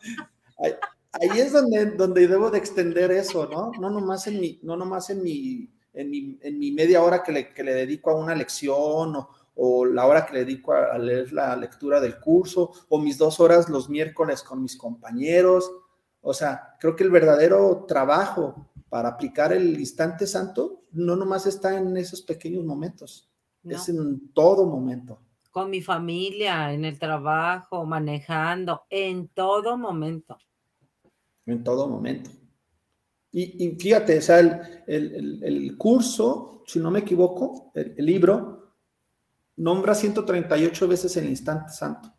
Ahí, 1.13 1.39
es 1.39 1.51
donde, 1.51 1.87
donde 1.87 2.27
debo 2.27 2.51
de 2.51 2.59
extender 2.59 3.11
eso, 3.11 3.47
¿no? 3.47 3.71
No 3.79 3.89
nomás 3.89 4.27
en 4.27 4.39
mi, 4.39 4.59
no 4.61 4.77
nomás 4.77 5.09
en 5.09 5.23
mi, 5.23 5.67
en 5.93 6.09
mi, 6.09 6.37
en 6.41 6.59
mi 6.59 6.71
media 6.71 7.03
hora 7.03 7.23
que 7.23 7.31
le, 7.31 7.53
que 7.53 7.63
le 7.63 7.73
dedico 7.73 8.11
a 8.11 8.15
una 8.15 8.35
lección 8.35 9.15
o, 9.15 9.29
o 9.55 9.85
la 9.85 10.05
hora 10.05 10.25
que 10.25 10.33
le 10.33 10.39
dedico 10.45 10.73
a, 10.73 10.97
leer 10.97 11.31
la 11.33 11.55
lectura 11.55 11.99
del 11.99 12.19
curso, 12.19 12.71
o 12.89 12.99
mis 12.99 13.17
dos 13.17 13.39
horas 13.39 13.69
los 13.69 13.89
miércoles 13.89 14.43
con 14.43 14.61
mis 14.61 14.77
compañeros. 14.77 15.71
O 16.21 16.33
sea, 16.33 16.75
creo 16.79 16.95
que 16.95 17.03
el 17.03 17.11
verdadero 17.11 17.85
trabajo 17.87 18.71
para 18.89 19.09
aplicar 19.09 19.53
el 19.53 19.79
instante 19.79 20.27
santo 20.27 20.83
no 20.91 21.15
nomás 21.15 21.45
está 21.45 21.77
en 21.77 21.95
esos 21.97 22.21
pequeños 22.21 22.65
momentos, 22.65 23.29
es 23.63 23.87
en 23.89 24.33
todo 24.33 24.65
momento. 24.65 25.21
Con 25.51 25.69
mi 25.69 25.81
familia, 25.81 26.73
en 26.73 26.85
el 26.85 26.97
trabajo, 26.97 27.85
manejando, 27.85 28.83
en 28.89 29.27
todo 29.29 29.77
momento. 29.77 30.37
En 31.45 31.63
todo 31.63 31.87
momento. 31.87 32.31
Y, 33.33 33.77
fíjate, 33.79 34.17
o 34.17 34.21
sea, 34.21 34.39
el, 34.87 35.75
curso, 35.77 36.63
si 36.65 36.79
no 36.79 36.91
me 36.91 36.99
equivoco, 36.99 37.71
el 37.75 38.05
libro, 38.05 38.73
nombra 39.55 39.95
138 39.95 40.87
veces 40.87 41.15
el 41.17 41.29
instante 41.29 41.71
santo. 41.71 42.13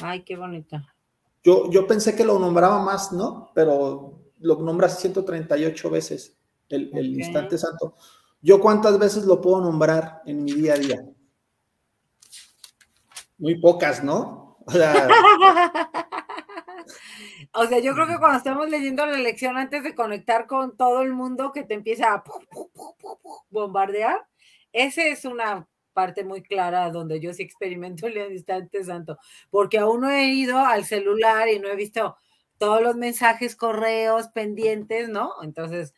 Ay, 0.00 0.22
qué 0.22 0.36
bonita. 0.36 0.94
Yo, 1.42 1.68
yo 1.70 1.86
pensé 1.86 2.14
que 2.14 2.24
lo 2.24 2.38
nombraba 2.38 2.82
más, 2.82 3.12
¿no? 3.12 3.50
Pero 3.54 4.22
lo 4.38 4.60
nombra 4.60 4.88
138 4.88 5.90
veces 5.90 6.38
el, 6.68 7.18
instante 7.18 7.58
santo. 7.58 7.94
¿Yo 8.40 8.60
cuántas 8.60 8.98
veces 8.98 9.24
lo 9.24 9.40
puedo 9.40 9.60
nombrar 9.60 10.22
en 10.26 10.44
mi 10.44 10.52
día 10.52 10.74
a 10.74 10.78
día? 10.78 11.04
Muy 13.38 13.60
pocas, 13.60 14.02
¿no? 14.02 14.58
O 14.66 14.70
sea, 14.70 15.08
o 17.54 17.66
sea, 17.66 17.78
yo 17.80 17.94
creo 17.94 18.06
que 18.06 18.18
cuando 18.18 18.38
estamos 18.38 18.68
leyendo 18.70 19.04
la 19.06 19.18
lección 19.18 19.56
antes 19.56 19.82
de 19.84 19.94
conectar 19.94 20.46
con 20.46 20.76
todo 20.76 21.02
el 21.02 21.12
mundo 21.12 21.52
que 21.52 21.64
te 21.64 21.74
empieza 21.74 22.14
a 22.14 22.24
bombardear, 23.50 24.26
ese 24.72 25.10
es 25.10 25.24
una 25.24 25.68
parte 25.92 26.24
muy 26.24 26.42
clara 26.42 26.90
donde 26.90 27.20
yo 27.20 27.34
sí 27.34 27.42
experimento 27.42 28.06
el 28.06 28.32
instante 28.32 28.82
santo, 28.84 29.18
porque 29.50 29.78
aún 29.78 30.00
no 30.00 30.10
he 30.10 30.28
ido 30.28 30.58
al 30.58 30.84
celular 30.84 31.48
y 31.48 31.58
no 31.58 31.68
he 31.68 31.76
visto 31.76 32.16
todos 32.58 32.80
los 32.82 32.96
mensajes, 32.96 33.56
correos 33.56 34.28
pendientes, 34.28 35.08
¿no? 35.08 35.32
Entonces, 35.42 35.94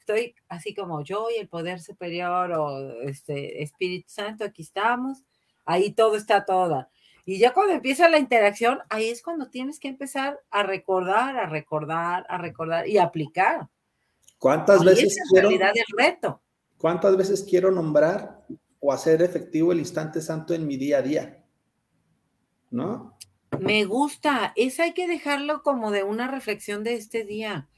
estoy 0.00 0.34
así 0.48 0.74
como 0.74 1.02
yo 1.02 1.28
y 1.30 1.38
el 1.40 1.48
poder 1.48 1.80
superior 1.80 2.52
o 2.52 3.02
este 3.02 3.62
Espíritu 3.62 4.08
Santo, 4.10 4.44
aquí 4.44 4.62
estamos, 4.62 5.24
ahí 5.64 5.92
todo 5.92 6.16
está 6.16 6.44
toda. 6.44 6.90
Y 7.24 7.38
ya 7.38 7.52
cuando 7.52 7.74
empieza 7.74 8.08
la 8.08 8.18
interacción, 8.18 8.80
ahí 8.88 9.08
es 9.10 9.22
cuando 9.22 9.48
tienes 9.50 9.78
que 9.78 9.88
empezar 9.88 10.40
a 10.50 10.62
recordar, 10.62 11.36
a 11.36 11.46
recordar, 11.46 12.26
a 12.28 12.38
recordar 12.38 12.88
y 12.88 12.98
aplicar. 12.98 13.68
¿Cuántas 14.38 14.84
veces 14.84 15.16
quiero? 15.30 15.48
realidad 15.48 15.72
el 15.74 15.98
reto. 15.98 16.42
¿Cuántas 16.78 17.16
veces 17.16 17.44
quiero 17.48 17.70
nombrar 17.70 18.40
o 18.80 18.92
hacer 18.92 19.22
efectivo 19.22 19.72
el 19.72 19.78
instante 19.78 20.20
santo 20.20 20.54
en 20.54 20.66
mi 20.66 20.76
día 20.76 20.98
a 20.98 21.02
día. 21.02 21.44
¿No? 22.70 23.16
Me 23.60 23.84
gusta, 23.84 24.52
eso 24.56 24.82
hay 24.82 24.94
que 24.94 25.06
dejarlo 25.06 25.62
como 25.62 25.90
de 25.90 26.02
una 26.02 26.28
reflexión 26.28 26.82
de 26.82 26.94
este 26.94 27.24
día. 27.24 27.68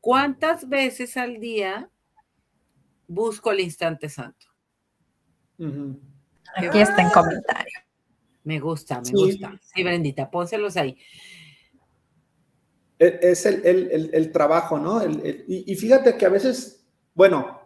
¿Cuántas 0.00 0.68
veces 0.68 1.16
al 1.16 1.38
día 1.38 1.90
busco 3.06 3.52
el 3.52 3.60
instante 3.60 4.08
santo? 4.08 4.46
Aquí 6.56 6.80
está 6.80 7.02
en 7.02 7.10
comentario. 7.10 7.61
Me 8.44 8.58
gusta, 8.58 9.00
me 9.00 9.12
gusta. 9.12 9.58
Sí, 9.74 9.82
Brendita, 9.82 10.30
pónselos 10.30 10.76
ahí. 10.76 10.96
E, 12.98 13.18
es 13.22 13.46
el, 13.46 14.30
trabajo, 14.32 14.78
¿no? 14.78 15.04
y, 15.04 15.64
y, 15.66 15.74
fíjate 15.76 16.16
que 16.16 16.26
a 16.26 16.28
veces, 16.28 16.86
bueno, 17.14 17.62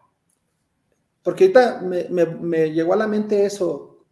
porque 1.26 1.42
ahorita 1.42 1.80
me, 1.82 2.70
llegó 2.70 2.92
a 2.92 2.96
la 2.98 3.08
mente 3.08 3.44
eso, 3.44 4.06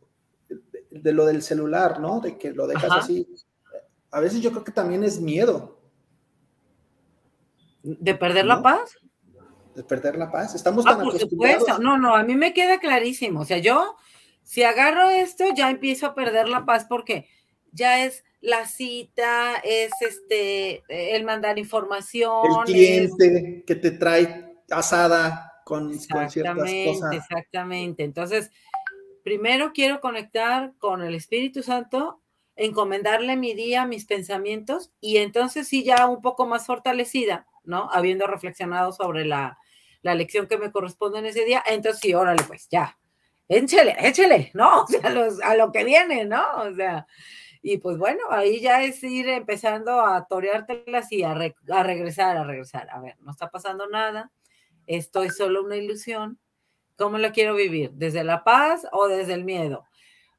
de, 0.90 1.12
lo 1.12 1.24
del 1.24 1.42
celular, 1.42 2.00
¿no? 2.00 2.18
De 2.18 2.36
que 2.36 2.50
lo 2.50 2.66
dejas 2.66 2.90
así. 2.90 3.32
A 4.10 4.18
veces 4.18 4.40
yo 4.40 4.50
creo 4.50 4.64
que 4.64 4.72
también 4.72 5.04
es 5.04 5.20
miedo. 5.20 5.78
¿De 7.84 8.16
perder 8.16 8.46
la 8.46 8.60
paz? 8.60 8.98
De 9.76 9.84
perder 9.84 10.16
la 10.18 10.28
paz. 10.28 10.56
Estamos 10.56 10.84
ah, 10.88 10.96
tan 10.96 11.04
por 11.04 11.16
supuesto. 11.16 11.78
No, 11.78 11.96
no, 11.98 12.16
a 12.16 12.24
mí 12.24 12.34
me 12.34 12.52
queda 12.52 12.80
clarísimo. 12.80 13.42
O 13.42 13.44
sea, 13.44 13.58
yo, 13.58 13.94
si 14.44 14.62
agarro 14.62 15.10
esto, 15.10 15.44
ya 15.56 15.70
empiezo 15.70 16.06
a 16.06 16.14
perder 16.14 16.48
la 16.48 16.64
paz 16.64 16.86
porque 16.88 17.26
ya 17.72 18.04
es 18.04 18.24
la 18.40 18.66
cita, 18.66 19.56
es 19.64 19.90
este, 20.00 20.84
el 20.88 21.24
mandar 21.24 21.58
información. 21.58 22.66
El 22.66 22.72
cliente 22.72 23.64
que 23.66 23.74
te 23.74 23.90
trae 23.90 24.58
asada 24.70 25.62
con, 25.64 25.92
exactamente, 25.92 27.16
Exactamente. 27.16 28.04
Entonces, 28.04 28.50
primero 29.22 29.72
quiero 29.72 30.00
conectar 30.00 30.74
con 30.78 31.02
el 31.02 31.14
Espíritu 31.14 31.62
Santo, 31.62 32.20
encomendarle 32.54 33.36
mi 33.36 33.54
día, 33.54 33.86
mis 33.86 34.04
pensamientos, 34.04 34.92
y 35.00 35.16
entonces 35.16 35.66
sí 35.66 35.84
ya 35.84 36.06
un 36.06 36.20
poco 36.20 36.46
más 36.46 36.66
fortalecida, 36.66 37.48
¿no? 37.64 37.88
Habiendo 37.90 38.26
reflexionado 38.26 38.92
sobre 38.92 39.24
la, 39.24 39.58
la 40.02 40.14
lección 40.14 40.46
que 40.46 40.58
me 40.58 40.70
corresponde 40.70 41.18
en 41.20 41.26
ese 41.26 41.46
día, 41.46 41.64
entonces 41.66 42.00
sí, 42.02 42.12
órale, 42.12 42.42
pues 42.46 42.68
ya, 42.68 42.98
échele, 43.48 43.96
échele, 44.00 44.50
¿no? 44.54 44.84
O 44.84 44.86
sea, 44.86 45.48
a 45.48 45.56
lo 45.56 45.72
que 45.72 45.84
viene, 45.84 46.24
¿no? 46.24 46.44
O 46.62 46.74
sea, 46.74 47.06
y 47.62 47.78
pues 47.78 47.96
bueno, 47.96 48.20
ahí 48.30 48.60
ya 48.60 48.82
es 48.82 49.02
ir 49.02 49.28
empezando 49.28 50.00
a 50.00 50.26
toreártelas 50.26 51.10
y 51.12 51.22
a, 51.22 51.30
a 51.32 51.82
regresar, 51.82 52.36
a 52.36 52.44
regresar. 52.44 52.90
A 52.90 53.00
ver, 53.00 53.16
no 53.20 53.30
está 53.30 53.50
pasando 53.50 53.88
nada, 53.88 54.30
estoy 54.86 55.30
solo 55.30 55.64
una 55.64 55.76
ilusión. 55.76 56.38
¿Cómo 56.96 57.18
la 57.18 57.32
quiero 57.32 57.54
vivir? 57.54 57.90
¿Desde 57.92 58.22
la 58.22 58.44
paz 58.44 58.86
o 58.92 59.08
desde 59.08 59.34
el 59.34 59.44
miedo? 59.44 59.86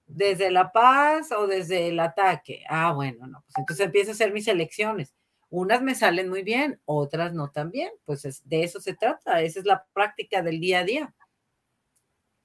¿Desde 0.08 0.52
la 0.52 0.72
paz 0.72 1.32
o 1.32 1.48
desde 1.48 1.88
el 1.90 2.00
ataque? 2.00 2.64
Ah, 2.70 2.94
bueno, 2.94 3.28
no, 3.28 3.42
pues 3.42 3.58
entonces 3.58 3.86
empiezo 3.88 4.12
a 4.12 4.14
hacer 4.14 4.32
mis 4.32 4.48
elecciones. 4.48 5.16
Unas 5.50 5.82
me 5.82 5.96
salen 5.96 6.30
muy 6.30 6.44
bien, 6.44 6.80
otras 6.86 7.34
no 7.34 7.50
tan 7.50 7.72
bien. 7.72 7.92
Pues 8.06 8.44
de 8.46 8.64
eso 8.64 8.80
se 8.80 8.94
trata, 8.94 9.42
esa 9.42 9.60
es 9.60 9.66
la 9.66 9.86
práctica 9.94 10.42
del 10.42 10.60
día 10.60 10.80
a 10.80 10.84
día. 10.84 11.14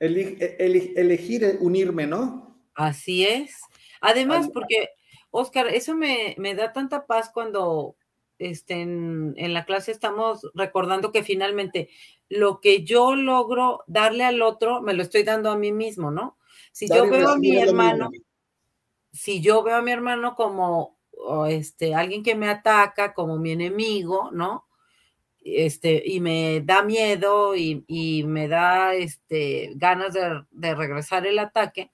Elegir 0.01 1.45
eh, 1.45 1.57
unirme, 1.61 2.07
¿no? 2.07 2.57
Así 2.75 3.27
es. 3.27 3.61
Además, 4.01 4.49
porque, 4.53 4.89
Oscar, 5.31 5.69
eso 5.69 5.95
me, 5.95 6.35
me 6.39 6.55
da 6.55 6.73
tanta 6.73 7.07
paz 7.07 7.31
cuando 7.33 7.97
este, 8.41 8.81
en, 8.81 9.35
la 9.53 9.67
clase 9.67 9.93
estamos 9.93 10.51
recordando 10.55 11.13
que 11.13 11.23
finalmente 11.23 11.91
lo 12.31 12.61
que 12.61 12.85
yo 12.85 13.15
logro 13.15 13.85
darle 13.87 14.25
al 14.25 14.41
otro, 14.41 14.81
me 14.81 14.95
lo 14.95 15.03
estoy 15.03 15.23
dando 15.23 15.51
a 15.51 15.59
mí 15.59 15.73
mismo, 15.73 16.11
¿no? 16.11 16.39
Si 16.73 16.89
yo 16.89 17.09
veo 17.09 17.29
a 17.29 17.37
mi 17.37 17.57
hermano, 17.57 18.11
si 19.13 19.41
yo 19.41 19.63
veo 19.63 19.77
a 19.77 19.83
mi 19.83 19.91
hermano 19.91 20.35
como 20.35 20.99
este, 21.49 21.95
alguien 21.95 22.23
que 22.23 22.35
me 22.35 22.49
ataca, 22.49 23.13
como 23.13 23.37
mi 23.37 23.53
enemigo, 23.53 24.31
¿no? 24.33 24.67
Este, 25.43 26.03
y 26.05 26.21
me 26.21 26.61
da 26.61 26.83
miedo 26.83 27.57
y, 27.57 28.25
me 28.27 28.49
da 28.49 28.95
este, 28.95 29.73
ganas 29.77 30.15
de, 30.15 30.75
regresar 30.75 31.27
el 31.27 31.39
ataque, 31.39 31.91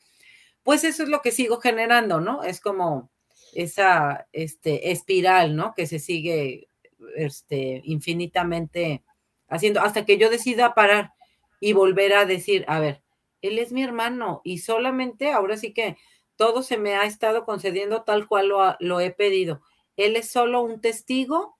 pues 0.62 0.84
eso 0.84 1.04
es 1.04 1.08
lo 1.08 1.22
que 1.22 1.30
sigo 1.30 1.60
generando, 1.60 2.20
¿no? 2.20 2.42
Es 2.42 2.60
como, 2.60 3.10
esa 3.54 4.28
este, 4.32 4.90
espiral, 4.90 5.56
¿no? 5.56 5.74
Que 5.74 5.86
se 5.86 5.98
sigue 5.98 6.68
este, 7.16 7.80
infinitamente 7.84 9.02
haciendo 9.48 9.80
hasta 9.80 10.04
que 10.04 10.18
yo 10.18 10.30
decida 10.30 10.74
parar 10.74 11.12
y 11.60 11.72
volver 11.72 12.14
a 12.14 12.26
decir, 12.26 12.64
a 12.68 12.80
ver, 12.80 13.02
él 13.42 13.58
es 13.58 13.72
mi 13.72 13.82
hermano 13.82 14.40
y 14.44 14.58
solamente 14.58 15.30
ahora 15.30 15.56
sí 15.56 15.72
que 15.72 15.96
todo 16.36 16.62
se 16.62 16.76
me 16.76 16.96
ha 16.96 17.04
estado 17.04 17.44
concediendo 17.44 18.02
tal 18.02 18.26
cual 18.26 18.48
lo, 18.48 18.76
lo 18.80 19.00
he 19.00 19.10
pedido. 19.10 19.62
Él 19.96 20.16
es 20.16 20.30
solo 20.30 20.62
un 20.62 20.80
testigo 20.80 21.55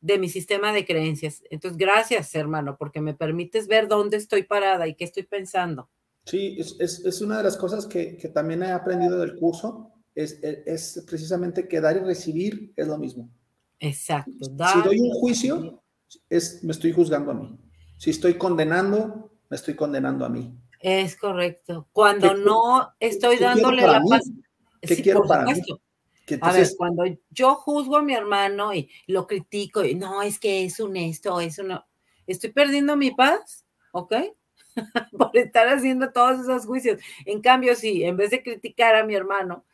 de 0.00 0.18
mi 0.18 0.28
sistema 0.28 0.72
de 0.72 0.84
creencias. 0.84 1.42
Entonces, 1.50 1.78
gracias, 1.78 2.34
hermano, 2.34 2.76
porque 2.78 3.00
me 3.00 3.14
permites 3.14 3.66
ver 3.66 3.88
dónde 3.88 4.16
estoy 4.16 4.42
parada 4.44 4.88
y 4.88 4.94
qué 4.94 5.04
estoy 5.04 5.24
pensando. 5.24 5.90
Sí, 6.24 6.58
es, 6.58 7.20
una 7.22 7.38
de 7.38 7.44
las 7.44 7.56
cosas 7.56 7.86
que, 7.86 8.16
que, 8.16 8.28
también 8.28 8.62
he 8.62 8.70
aprendido 8.70 9.18
del 9.18 9.36
curso, 9.36 9.92
es, 10.14 11.02
precisamente 11.06 11.66
que 11.66 11.80
dar 11.80 11.96
y 11.96 12.00
recibir 12.00 12.72
es 12.76 12.86
lo 12.86 12.98
mismo. 12.98 13.30
Exacto. 13.78 14.32
si 14.44 14.82
doy 14.82 15.00
un 15.00 15.10
juicio, 15.12 15.82
es, 16.28 16.62
me 16.62 16.72
estoy 16.72 16.92
juzgando 16.92 17.30
a 17.30 17.34
mí. 17.34 17.58
Si 17.96 18.10
estoy 18.10 18.34
condenando, 18.34 19.32
me 19.48 19.56
estoy 19.56 19.74
condenando 19.74 20.24
a 20.24 20.28
mí. 20.28 20.54
Es 20.80 21.16
correcto. 21.16 21.88
Cuando 21.92 22.34
no 22.34 22.94
estoy 23.00 23.38
dándole 23.38 23.82
la 23.82 24.02
paz. 24.08 24.22
¿Qué 24.80 25.02
quiero 25.02 25.22
para 25.24 25.44
mí? 25.44 25.60
A 26.40 26.52
ver, 26.52 26.68
cuando 26.76 27.04
yo 27.30 27.54
juzgo 27.54 27.96
a 27.96 28.02
mi 28.02 28.14
hermano 28.14 28.74
y 28.74 28.90
lo 29.06 29.26
critico 29.26 29.84
y 29.84 29.94
no, 29.94 30.22
es 30.22 30.38
que 30.38 30.64
es 30.64 30.80
un 30.80 30.96
esto, 30.96 31.40
es 31.40 31.58
uno, 31.58 31.86
estoy 32.26 32.50
perdiendo 32.50 32.96
mi 32.96 33.10
paz, 33.10 33.64
¿ok? 33.92 34.14
Por 35.18 35.36
estar 35.36 35.68
haciendo 35.68 36.12
todos 36.12 36.40
esos 36.40 36.66
juicios. 36.66 37.00
En 37.24 37.40
cambio, 37.40 37.74
si 37.74 38.04
en 38.04 38.16
vez 38.16 38.30
de 38.30 38.42
criticar 38.42 38.94
a 38.96 39.04
mi 39.04 39.14
hermano, 39.14 39.64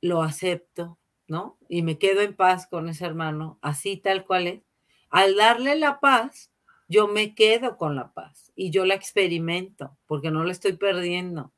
lo 0.00 0.22
acepto, 0.22 0.98
¿no? 1.26 1.56
Y 1.68 1.82
me 1.82 1.98
quedo 1.98 2.20
en 2.20 2.34
paz 2.34 2.66
con 2.66 2.88
ese 2.88 3.06
hermano, 3.06 3.58
así 3.62 3.96
tal 3.96 4.24
cual 4.24 4.46
es. 4.46 4.62
Al 5.08 5.36
darle 5.36 5.76
la 5.76 6.00
paz, 6.00 6.50
yo 6.88 7.08
me 7.08 7.34
quedo 7.34 7.76
con 7.76 7.96
la 7.96 8.12
paz 8.12 8.52
y 8.54 8.70
yo 8.70 8.84
la 8.84 8.94
experimento 8.94 9.96
porque 10.06 10.30
no 10.30 10.44
la 10.44 10.52
estoy 10.52 10.74
perdiendo. 10.74 11.52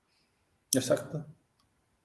Exacto. 0.73 1.27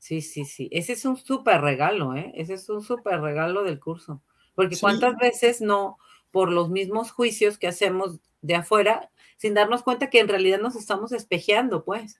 Sí, 0.02 0.22
sí, 0.22 0.46
sí. 0.46 0.68
Ese 0.72 0.94
es 0.94 1.06
un 1.06 1.16
súper 1.16 1.62
regalo, 1.62 2.16
¿eh? 2.16 2.32
Ese 2.34 2.56
es 2.56 2.68
un 2.70 2.82
súper 2.82 3.22
regalo 3.22 3.64
del 3.64 3.80
curso. 3.80 4.24
Porque 4.56 4.76
cuántas 4.80 5.16
veces 5.16 5.62
no, 5.62 6.00
por 6.32 6.52
los 6.52 6.72
mismos 6.72 7.12
juicios 7.12 7.60
que 7.60 7.68
hacemos 7.68 8.20
de 8.42 8.56
afuera, 8.56 9.12
sin 9.38 9.54
darnos 9.54 9.84
cuenta 9.84 10.10
que 10.10 10.20
en 10.20 10.28
realidad 10.28 10.60
nos 10.60 10.76
estamos 10.76 11.12
espejeando, 11.12 11.86
pues. 11.86 12.20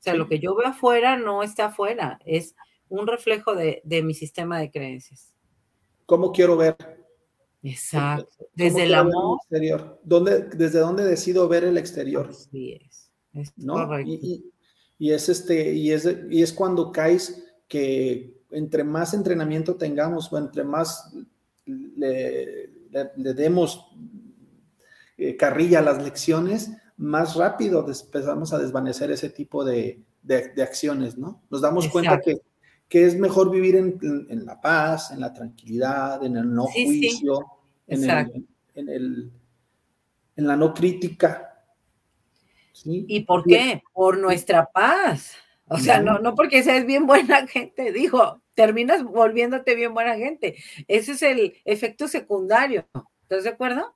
O 0.00 0.02
sea, 0.02 0.14
lo 0.14 0.26
que 0.26 0.40
yo 0.40 0.56
veo 0.56 0.66
afuera 0.66 1.16
no 1.16 1.44
está 1.44 1.66
afuera, 1.66 2.18
es 2.24 2.56
un 2.88 3.06
reflejo 3.06 3.54
de, 3.54 3.80
mi 4.02 4.12
sistema 4.12 4.58
de 4.58 4.72
creencias. 4.72 5.32
¿Cómo 6.06 6.32
quiero 6.32 6.56
ver? 6.56 6.76
Exacto. 7.62 8.48
Desde 8.54 8.82
el 8.82 8.94
amor. 8.94 9.38
exterior? 9.42 10.00
¿Dónde, 10.02 10.48
¿Desde 10.48 10.80
dónde 10.80 11.04
decido 11.04 11.46
ver 11.46 11.62
el 11.62 11.78
exterior? 11.78 12.34
Sí 12.34 12.72
es. 12.72 13.12
es 13.34 13.52
¿no? 13.56 13.74
Correcto. 13.74 14.10
Y 14.10 14.52
es, 15.00 15.30
este, 15.30 15.72
y 15.72 15.92
es, 15.92 16.06
y 16.28 16.42
es 16.42 16.52
cuando 16.52 16.92
caes 16.92 17.42
que 17.66 18.38
entre 18.50 18.84
más 18.84 19.14
entrenamiento 19.14 19.76
tengamos 19.76 20.30
o 20.30 20.38
entre 20.38 20.62
más 20.62 21.14
le, 21.64 22.68
demos 23.34 23.88
eh, 25.16 25.36
carrilla 25.36 25.78
a 25.78 25.82
las 25.82 26.02
lecciones, 26.02 26.70
más 26.96 27.34
rápido 27.34 27.86
empezamos 27.88 28.52
a 28.52 28.58
desvanecer 28.58 29.10
ese 29.10 29.30
tipo 29.30 29.64
de, 29.64 30.02
acciones, 30.62 31.16
¿no? 31.16 31.40
Nos 31.48 31.62
damos 31.62 31.88
cuenta 31.88 32.20
que, 32.20 32.42
que, 32.88 33.06
es 33.06 33.18
mejor 33.18 33.50
vivir 33.50 33.76
en, 33.76 34.44
la 34.44 34.60
paz, 34.60 35.10
en 35.12 35.20
la 35.20 35.32
tranquilidad, 35.32 36.22
en 36.24 36.36
el 36.36 36.52
no 36.52 36.66
juicio, 36.66 37.46
En, 37.86 38.04
en, 38.74 38.88
el, 38.88 39.30
en 40.36 40.46
la 40.46 40.56
no 40.56 40.74
crítica, 40.74 41.49
¿Y 42.84 43.20
por 43.20 43.44
qué? 43.44 43.82
Por 43.92 44.18
nuestra 44.18 44.66
paz. 44.66 45.36
O 45.68 45.78
sea, 45.78 46.00
no, 46.00 46.18
no 46.18 46.34
porque 46.34 46.62
seas 46.62 46.84
bien 46.84 47.06
buena 47.06 47.46
gente, 47.46 47.92
dijo, 47.92 48.42
terminas 48.54 49.04
volviéndote 49.04 49.74
bien 49.76 49.94
buena 49.94 50.16
gente. 50.16 50.56
Ese 50.88 51.12
es 51.12 51.22
el 51.22 51.54
efecto 51.64 52.08
secundario. 52.08 52.86
¿Estás 53.22 53.44
de 53.44 53.50
acuerdo? 53.50 53.94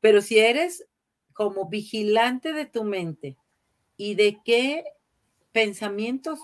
Pero 0.00 0.20
si 0.20 0.38
eres 0.38 0.86
como 1.32 1.68
vigilante 1.68 2.52
de 2.52 2.66
tu 2.66 2.84
mente 2.84 3.36
y 3.96 4.16
de 4.16 4.38
qué 4.44 4.84
pensamientos 5.52 6.40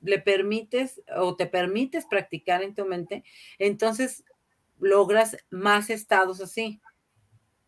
le 0.00 0.18
permites 0.18 1.02
o 1.16 1.36
te 1.36 1.46
permites 1.46 2.06
practicar 2.06 2.62
en 2.62 2.74
tu 2.74 2.86
mente, 2.86 3.24
entonces 3.58 4.24
logras 4.78 5.36
más 5.50 5.90
estados 5.90 6.40
así 6.40 6.80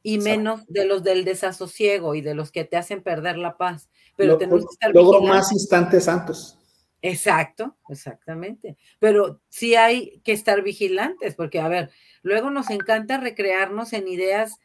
y 0.03 0.19
menos 0.19 0.67
de 0.67 0.87
los 0.87 1.03
del 1.03 1.25
desasosiego 1.25 2.15
y 2.15 2.21
de 2.21 2.35
los 2.35 2.51
que 2.51 2.65
te 2.65 2.77
hacen 2.77 3.03
perder 3.03 3.37
la 3.37 3.57
paz. 3.57 3.89
Pero 4.17 4.39
tenemos 4.39 4.65
que 4.65 4.73
estar 4.73 4.95
Logro 4.95 5.21
más 5.23 5.53
instantes 5.53 6.05
santos. 6.05 6.59
Exacto, 7.03 7.77
exactamente. 7.89 8.77
Pero 8.99 9.41
sí 9.49 9.75
hay 9.75 10.21
que 10.25 10.33
estar 10.33 10.63
vigilantes, 10.63 11.35
porque 11.35 11.61
a 11.61 11.69
ver, 11.69 11.91
luego 12.23 12.51
nos 12.51 12.71
encanta 12.71 13.19
recrearnos 13.19 13.93
en 13.93 14.09
ideas 14.09 14.59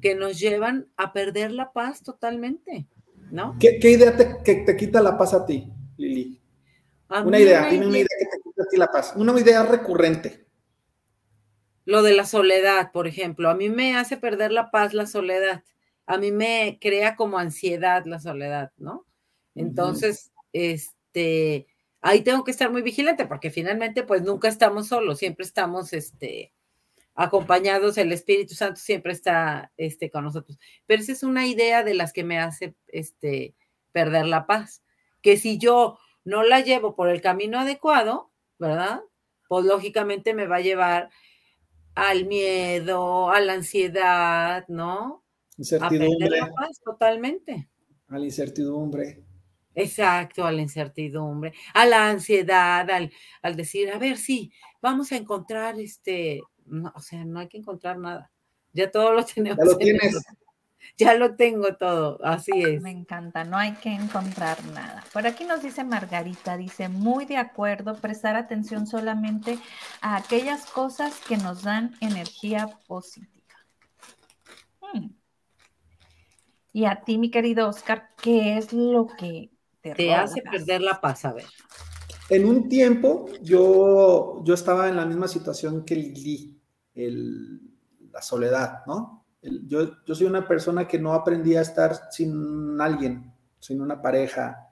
que 0.00 0.14
nos 0.14 0.38
llevan 0.38 0.88
a 0.96 1.12
perder 1.12 1.52
la 1.52 1.72
paz 1.72 2.02
totalmente, 2.02 2.86
¿no? 3.30 3.56
¿Qué, 3.58 3.78
idea 3.90 4.16
te, 4.16 4.38
que 4.44 4.56
te 4.56 4.76
quita 4.76 5.00
la 5.00 5.16
paz 5.16 5.34
a 5.34 5.46
ti, 5.46 5.72
Lili? 5.96 6.40
una 7.24 7.38
idea, 7.38 7.68
dime 7.70 7.86
una 7.86 7.98
idea 7.98 8.08
que 8.18 8.26
te 8.26 8.42
quita 8.42 8.62
a 8.62 8.66
ti 8.66 8.76
la 8.76 8.86
paz. 8.88 9.12
Una 9.16 9.38
idea 9.38 9.62
recurrente. 9.62 10.45
Lo 11.86 12.02
de 12.02 12.12
la 12.12 12.26
soledad, 12.26 12.92
por 12.92 13.06
ejemplo, 13.06 13.48
a 13.48 13.54
mí 13.54 13.70
me 13.70 13.96
hace 13.96 14.18
perder 14.18 14.52
la 14.52 14.70
paz 14.70 14.92
la 14.92 15.06
soledad. 15.06 15.64
A 16.04 16.18
mí 16.18 16.32
me 16.32 16.78
crea 16.80 17.16
como 17.16 17.38
ansiedad 17.38 18.04
la 18.04 18.20
soledad, 18.20 18.72
¿no? 18.76 19.06
Entonces, 19.54 20.32
este, 20.52 21.66
ahí 22.02 22.20
tengo 22.20 22.44
que 22.44 22.50
estar 22.50 22.70
muy 22.70 22.82
vigilante 22.82 23.24
porque 23.26 23.50
finalmente 23.50 24.02
pues 24.02 24.22
nunca 24.22 24.48
estamos 24.48 24.88
solos, 24.88 25.18
siempre 25.18 25.46
estamos, 25.46 25.92
este, 25.92 26.52
acompañados, 27.16 27.96
el 27.98 28.12
Espíritu 28.12 28.54
Santo 28.54 28.78
siempre 28.78 29.12
está, 29.12 29.72
este, 29.76 30.10
con 30.10 30.24
nosotros. 30.24 30.58
Pero 30.86 31.02
esa 31.02 31.12
es 31.12 31.22
una 31.22 31.46
idea 31.46 31.82
de 31.82 31.94
las 31.94 32.12
que 32.12 32.24
me 32.24 32.38
hace, 32.38 32.74
este, 32.88 33.54
perder 33.92 34.26
la 34.26 34.46
paz. 34.46 34.82
Que 35.22 35.38
si 35.38 35.56
yo 35.58 35.98
no 36.24 36.42
la 36.42 36.60
llevo 36.60 36.94
por 36.94 37.08
el 37.08 37.22
camino 37.22 37.58
adecuado, 37.58 38.30
¿verdad? 38.58 39.00
Pues 39.48 39.64
lógicamente 39.64 40.34
me 40.34 40.46
va 40.46 40.56
a 40.56 40.60
llevar 40.60 41.10
al 41.96 42.26
miedo, 42.26 43.30
a 43.30 43.40
la 43.40 43.54
ansiedad, 43.54 44.64
¿no? 44.68 45.24
Incertidumbre. 45.56 46.40
A 46.40 46.46
la 46.46 46.52
paz 46.52 46.80
totalmente. 46.84 47.68
A 48.08 48.18
la 48.18 48.24
incertidumbre. 48.26 49.24
Exacto, 49.74 50.44
a 50.44 50.52
la 50.52 50.62
incertidumbre, 50.62 51.52
a 51.74 51.84
la 51.84 52.08
ansiedad, 52.08 52.88
al, 52.90 53.12
al 53.42 53.56
decir, 53.56 53.90
a 53.90 53.98
ver, 53.98 54.16
sí, 54.16 54.50
vamos 54.80 55.12
a 55.12 55.16
encontrar 55.16 55.78
este, 55.78 56.40
o 56.94 57.00
sea, 57.00 57.24
no 57.24 57.40
hay 57.40 57.48
que 57.48 57.58
encontrar 57.58 57.98
nada. 57.98 58.32
Ya 58.72 58.90
todo 58.90 59.12
lo 59.12 59.24
tenemos. 59.24 59.58
Ya 59.58 59.64
lo 59.64 59.76
tienes. 59.76 60.16
Ya 60.96 61.14
lo 61.14 61.36
tengo 61.36 61.74
todo, 61.74 62.18
así 62.24 62.52
es. 62.62 62.82
Me 62.82 62.90
encanta, 62.90 63.44
no 63.44 63.56
hay 63.56 63.74
que 63.74 63.92
encontrar 63.92 64.64
nada. 64.66 65.04
Por 65.12 65.26
aquí 65.26 65.44
nos 65.44 65.62
dice 65.62 65.84
Margarita, 65.84 66.56
dice, 66.56 66.88
muy 66.88 67.24
de 67.24 67.36
acuerdo, 67.36 67.96
prestar 67.96 68.36
atención 68.36 68.86
solamente 68.86 69.58
a 70.00 70.16
aquellas 70.16 70.66
cosas 70.66 71.20
que 71.20 71.36
nos 71.36 71.62
dan 71.62 71.94
energía 72.00 72.68
positiva. 72.86 73.36
Hmm. 74.80 75.10
Y 76.72 76.84
a 76.84 77.02
ti, 77.02 77.18
mi 77.18 77.30
querido 77.30 77.68
Oscar, 77.68 78.10
¿qué 78.20 78.58
es 78.58 78.72
lo 78.72 79.06
que 79.06 79.50
te, 79.80 80.14
hace 80.14 80.42
perder 80.42 80.82
la 80.82 81.00
paz? 81.00 81.24
A 81.24 81.32
ver. 81.32 81.46
En 82.28 82.44
un 82.44 82.68
tiempo, 82.68 83.26
yo, 83.40 84.42
yo 84.44 84.54
estaba 84.54 84.88
en 84.88 84.96
la 84.96 85.06
misma 85.06 85.28
situación 85.28 85.84
que 85.84 85.94
Lili, 85.94 86.60
el, 86.94 87.60
la 88.10 88.20
soledad, 88.20 88.84
¿no? 88.86 89.15
Yo, 89.66 90.14
soy 90.14 90.26
una 90.26 90.46
persona 90.46 90.86
que 90.86 90.98
no 90.98 91.12
aprendí 91.12 91.56
a 91.56 91.62
estar 91.62 92.10
sin 92.10 92.80
alguien, 92.80 93.32
sin 93.58 93.80
una 93.80 94.00
pareja 94.00 94.70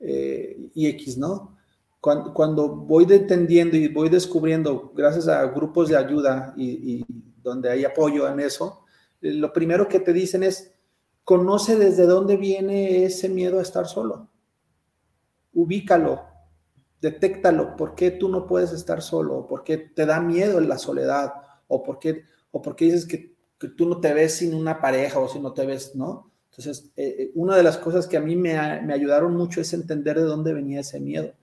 eh, 0.00 0.70
y 0.74 0.86
X, 0.88 1.18
¿no? 1.18 1.56
Cuando, 2.00 2.68
voy 2.68 3.04
entendiendo 3.10 3.76
y 3.76 3.88
voy 3.88 4.08
descubriendo, 4.08 4.92
gracias 4.94 5.26
a 5.26 5.44
grupos 5.46 5.88
de 5.88 5.96
ayuda 5.96 6.54
y, 6.56 7.04
donde 7.42 7.70
hay 7.70 7.84
apoyo 7.84 8.28
en 8.28 8.40
eso, 8.40 8.84
eh, 9.20 9.32
lo 9.32 9.52
primero 9.52 9.88
que 9.88 10.00
te 10.00 10.12
dicen 10.12 10.42
es, 10.42 10.72
conoce 11.24 11.76
desde 11.76 12.06
dónde 12.06 12.36
viene 12.36 13.04
ese 13.04 13.28
miedo 13.28 13.58
a 13.58 13.62
estar 13.62 13.86
solo. 13.86 14.30
Ubícalo, 15.52 16.22
detéctalo, 17.00 17.76
por 17.76 17.94
qué 17.94 18.12
tú 18.12 18.28
no 18.28 18.46
puedes 18.46 18.72
estar 18.72 19.02
solo, 19.02 19.46
por 19.46 19.64
qué 19.64 19.78
te 19.78 20.06
da 20.06 20.20
miedo 20.20 20.60
la 20.60 20.78
soledad, 20.78 21.32
o 21.68 21.82
por 21.82 21.98
qué, 21.98 22.22
o 22.52 22.62
por 22.62 22.76
qué 22.76 22.86
dices 22.86 23.06
que 23.06 23.35
que 23.58 23.68
tú 23.68 23.88
no 23.88 24.00
te 24.00 24.12
ves 24.12 24.34
sin 24.34 24.54
una 24.54 24.80
pareja 24.80 25.18
o 25.18 25.28
si 25.28 25.38
no 25.38 25.52
te 25.52 25.64
ves, 25.66 25.94
¿no? 25.94 26.30
Entonces, 26.50 26.90
eh, 26.96 27.16
eh, 27.18 27.30
una 27.34 27.56
de 27.56 27.62
las 27.62 27.76
cosas 27.76 28.06
que 28.06 28.16
a 28.16 28.20
mí 28.20 28.34
me, 28.34 28.56
ayudaron 28.56 29.36
mucho 29.36 29.60
es 29.60 29.72
entender 29.72 30.16
de 30.16 30.24
dónde 30.24 30.54
venía 30.54 30.80
ese 30.80 31.00
miedo. 31.00 31.34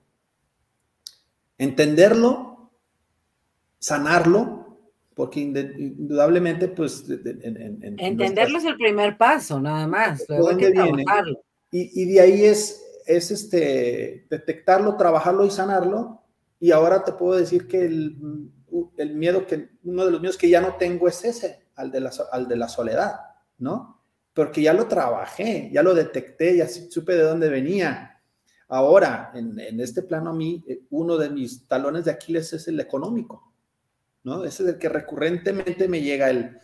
Entenderlo, 1.57 2.71
sanarlo, 3.77 4.79
porque 5.13 5.39
indudablemente, 5.39 6.67
pues... 6.67 7.05
Entenderlo 7.07 8.57
es 8.57 8.65
el 8.65 8.75
primer 8.75 9.17
paso, 9.17 9.59
nada 9.59 9.87
más. 9.87 10.25
Luego 10.27 10.49
hay 10.49 10.57
que 10.57 10.71
trabajarlo. 10.71 11.43
Y, 11.71 12.01
y, 12.01 12.13
de 12.13 12.21
ahí 12.21 12.45
es, 12.45 12.83
es 13.05 13.31
este, 13.31 14.25
detectarlo, 14.29 14.97
trabajarlo 14.97 15.45
y 15.45 15.51
sanarlo. 15.51 16.21
Y 16.59 16.71
ahora 16.71 17.03
te 17.03 17.13
puedo 17.13 17.39
decir 17.39 17.67
que 17.67 17.85
el, 17.85 18.15
el 18.97 19.15
miedo 19.15 19.45
que, 19.45 19.69
uno 19.83 20.05
de 20.05 20.11
los 20.11 20.21
miedos 20.21 20.37
que 20.37 20.49
ya 20.49 20.61
no 20.61 20.75
tengo 20.75 21.07
es 21.07 21.23
ese, 21.23 21.62
al 21.75 21.91
de 21.91 21.99
la, 21.99 22.11
al 22.31 22.47
de 22.47 22.55
la 22.55 22.67
soledad, 22.67 23.19
¿no? 23.59 24.01
Porque 24.33 24.61
ya 24.61 24.73
lo 24.73 24.87
trabajé, 24.87 25.69
ya 25.71 25.83
lo 25.83 25.93
detecté, 25.93 26.57
ya 26.57 26.67
supe 26.67 27.13
de 27.13 27.23
dónde 27.23 27.49
venía. 27.49 28.21
Ahora, 28.67 29.31
en, 29.35 29.59
en 29.59 29.79
este 29.79 30.01
plano 30.01 30.31
a 30.31 30.33
mí, 30.33 30.63
eh, 30.67 30.81
uno 30.89 31.17
de 31.17 31.29
mis 31.29 31.67
talones 31.67 32.05
de 32.05 32.11
Aquiles 32.11 32.51
es 32.53 32.67
el 32.67 32.79
económico. 32.79 33.53
¿no? 34.23 34.43
Ese 34.43 34.63
es 34.63 34.69
el 34.69 34.77
que 34.77 34.89
recurrentemente 34.89 35.87
me 35.87 36.01
llega 36.01 36.29
el, 36.29 36.57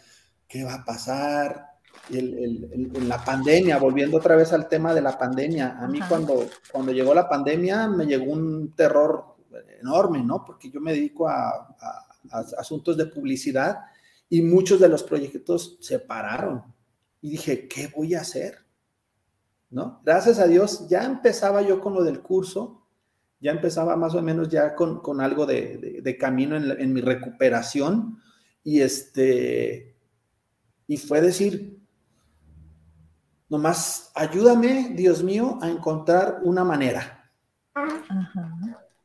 ¿qué 0.48 0.64
va 0.64 0.76
a 0.76 0.86
pasar? 0.86 1.70
en 2.12 3.08
la 3.08 3.24
pandemia, 3.24 3.78
volviendo 3.78 4.18
otra 4.18 4.36
vez 4.36 4.52
al 4.52 4.68
tema 4.68 4.96
de 4.96 5.02
la 5.02 5.18
pandemia, 5.18 5.78
a 5.80 5.88
mí 5.88 6.00
cuando, 6.08 6.48
cuando 6.72 6.92
llegó 6.92 7.14
la 7.14 7.30
pandemia 7.30 7.88
me 7.88 8.06
llegó 8.06 8.32
un 8.32 8.74
terror 8.74 9.36
enorme, 9.80 10.24
¿no? 10.24 10.44
Porque 10.44 10.72
yo 10.72 10.82
me 10.82 10.94
dedico 10.94 11.28
a, 11.28 11.76
asuntos 12.58 12.98
de 12.98 13.06
publicidad 13.06 13.78
y 14.30 14.42
muchos 14.42 14.80
de 14.80 14.90
los 14.90 15.04
proyectos 15.04 15.78
se 15.82 16.00
pararon. 16.00 16.64
Y 17.22 17.32
dije, 17.32 17.68
¿qué 17.68 17.92
voy 17.96 18.14
a 18.14 18.22
hacer? 18.22 18.60
¿No? 19.72 20.02
Gracias 20.06 20.40
a 20.40 20.48
Dios 20.48 20.88
ya 20.88 21.04
empezaba 21.04 21.62
yo 21.62 21.82
con 21.82 21.94
lo 21.94 22.04
del 22.04 22.22
curso, 22.22 22.86
ya 23.40 23.52
empezaba 23.52 23.96
más 23.96 24.16
o 24.16 24.22
menos 24.22 24.50
ya 24.50 24.76
con, 24.76 25.02
con 25.02 25.22
algo 25.22 25.46
de, 25.46 26.02
de, 26.04 26.18
camino 26.18 26.56
en, 26.56 26.72
en, 26.80 26.94
mi 26.94 27.02
recuperación 27.02 28.20
y 28.64 28.82
este, 28.82 29.96
y 30.88 30.98
fue 30.98 31.22
decir, 31.22 31.80
nomás 33.48 34.12
ayúdame, 34.14 34.94
Dios 34.96 35.24
mío, 35.24 35.58
a 35.62 35.70
encontrar 35.70 36.40
una 36.44 36.64
manera. 36.64 37.32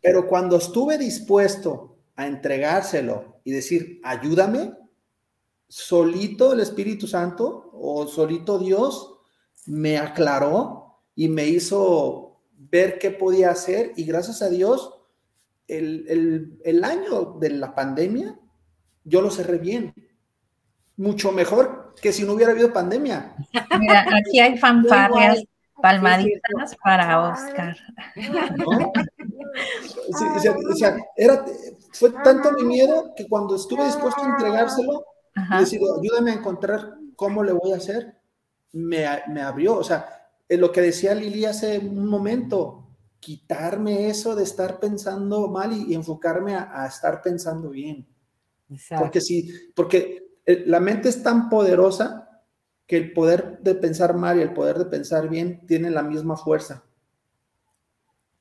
Pero 0.00 0.26
cuando 0.26 0.56
estuve 0.56 0.98
dispuesto 0.98 1.98
a 2.16 2.26
entregárselo 2.26 3.40
y 3.44 3.52
decir, 3.52 4.00
ayúdame, 4.02 4.72
solito 5.68 6.52
el 6.52 6.60
Espíritu 6.60 7.06
Santo 7.06 7.70
o 7.72 8.06
solito 8.06 8.58
Dios 8.58 9.18
me 9.66 9.98
aclaró 9.98 11.00
y 11.14 11.28
me 11.28 11.46
hizo 11.46 12.40
ver 12.52 12.98
qué 12.98 13.10
podía 13.10 13.50
hacer 13.50 13.92
y 13.96 14.04
gracias 14.04 14.42
a 14.42 14.48
Dios 14.48 14.94
el, 15.66 16.58
el 16.64 16.84
año 16.84 17.36
de 17.40 17.50
la 17.50 17.74
pandemia 17.74 18.38
yo 19.04 19.20
lo 19.20 19.30
cerré 19.30 19.58
bien. 19.58 19.94
Mucho 20.96 21.32
mejor 21.32 21.94
que 22.00 22.12
si 22.12 22.24
no 22.24 22.32
hubiera 22.32 22.52
habido 22.52 22.72
pandemia. 22.72 23.34
Mira, 23.78 24.06
aquí 24.16 24.40
hay 24.40 24.56
fanfarrias, 24.58 25.44
palmaditas 25.80 26.76
para 26.82 27.20
Oscar. 27.30 27.76
era, 31.16 31.44
fue 31.92 32.10
tanto 32.22 32.52
mi 32.52 32.64
miedo 32.64 33.12
que 33.16 33.28
cuando 33.28 33.56
estuve 33.56 33.84
dispuesto 33.84 34.22
a 34.22 34.30
entregárselo, 34.30 35.04
y 35.34 35.58
decir, 35.58 35.80
ayúdame 36.00 36.32
a 36.32 36.34
encontrar 36.34 36.96
cómo 37.16 37.42
le 37.42 37.52
voy 37.52 37.72
a 37.72 37.76
hacer, 37.76 38.16
me, 38.72 39.06
me 39.28 39.40
abrió. 39.40 39.76
O 39.76 39.84
sea, 39.84 40.06
lo 40.48 40.72
que 40.72 40.80
decía 40.80 41.14
Lili 41.14 41.44
hace 41.44 41.78
un 41.78 42.06
momento, 42.06 42.84
quitarme 43.20 44.08
eso 44.08 44.34
de 44.34 44.44
estar 44.44 44.78
pensando 44.78 45.48
mal 45.48 45.72
y, 45.72 45.94
enfocarme 45.94 46.54
a, 46.54 46.86
estar 46.86 47.22
pensando 47.22 47.70
bien. 47.70 48.06
Porque 48.98 49.20
sí, 49.20 49.50
porque 49.74 50.38
la 50.66 50.80
mente 50.80 51.08
es 51.08 51.22
tan 51.22 51.48
poderosa 51.48 52.42
que 52.86 52.96
el 52.96 53.12
poder 53.12 53.60
de 53.60 53.74
pensar 53.76 54.14
mal 54.14 54.38
y 54.38 54.42
el 54.42 54.52
poder 54.52 54.78
de 54.78 54.86
pensar 54.86 55.28
bien 55.28 55.66
tienen 55.66 55.94
la 55.94 56.02
misma 56.02 56.36
fuerza. 56.36 56.84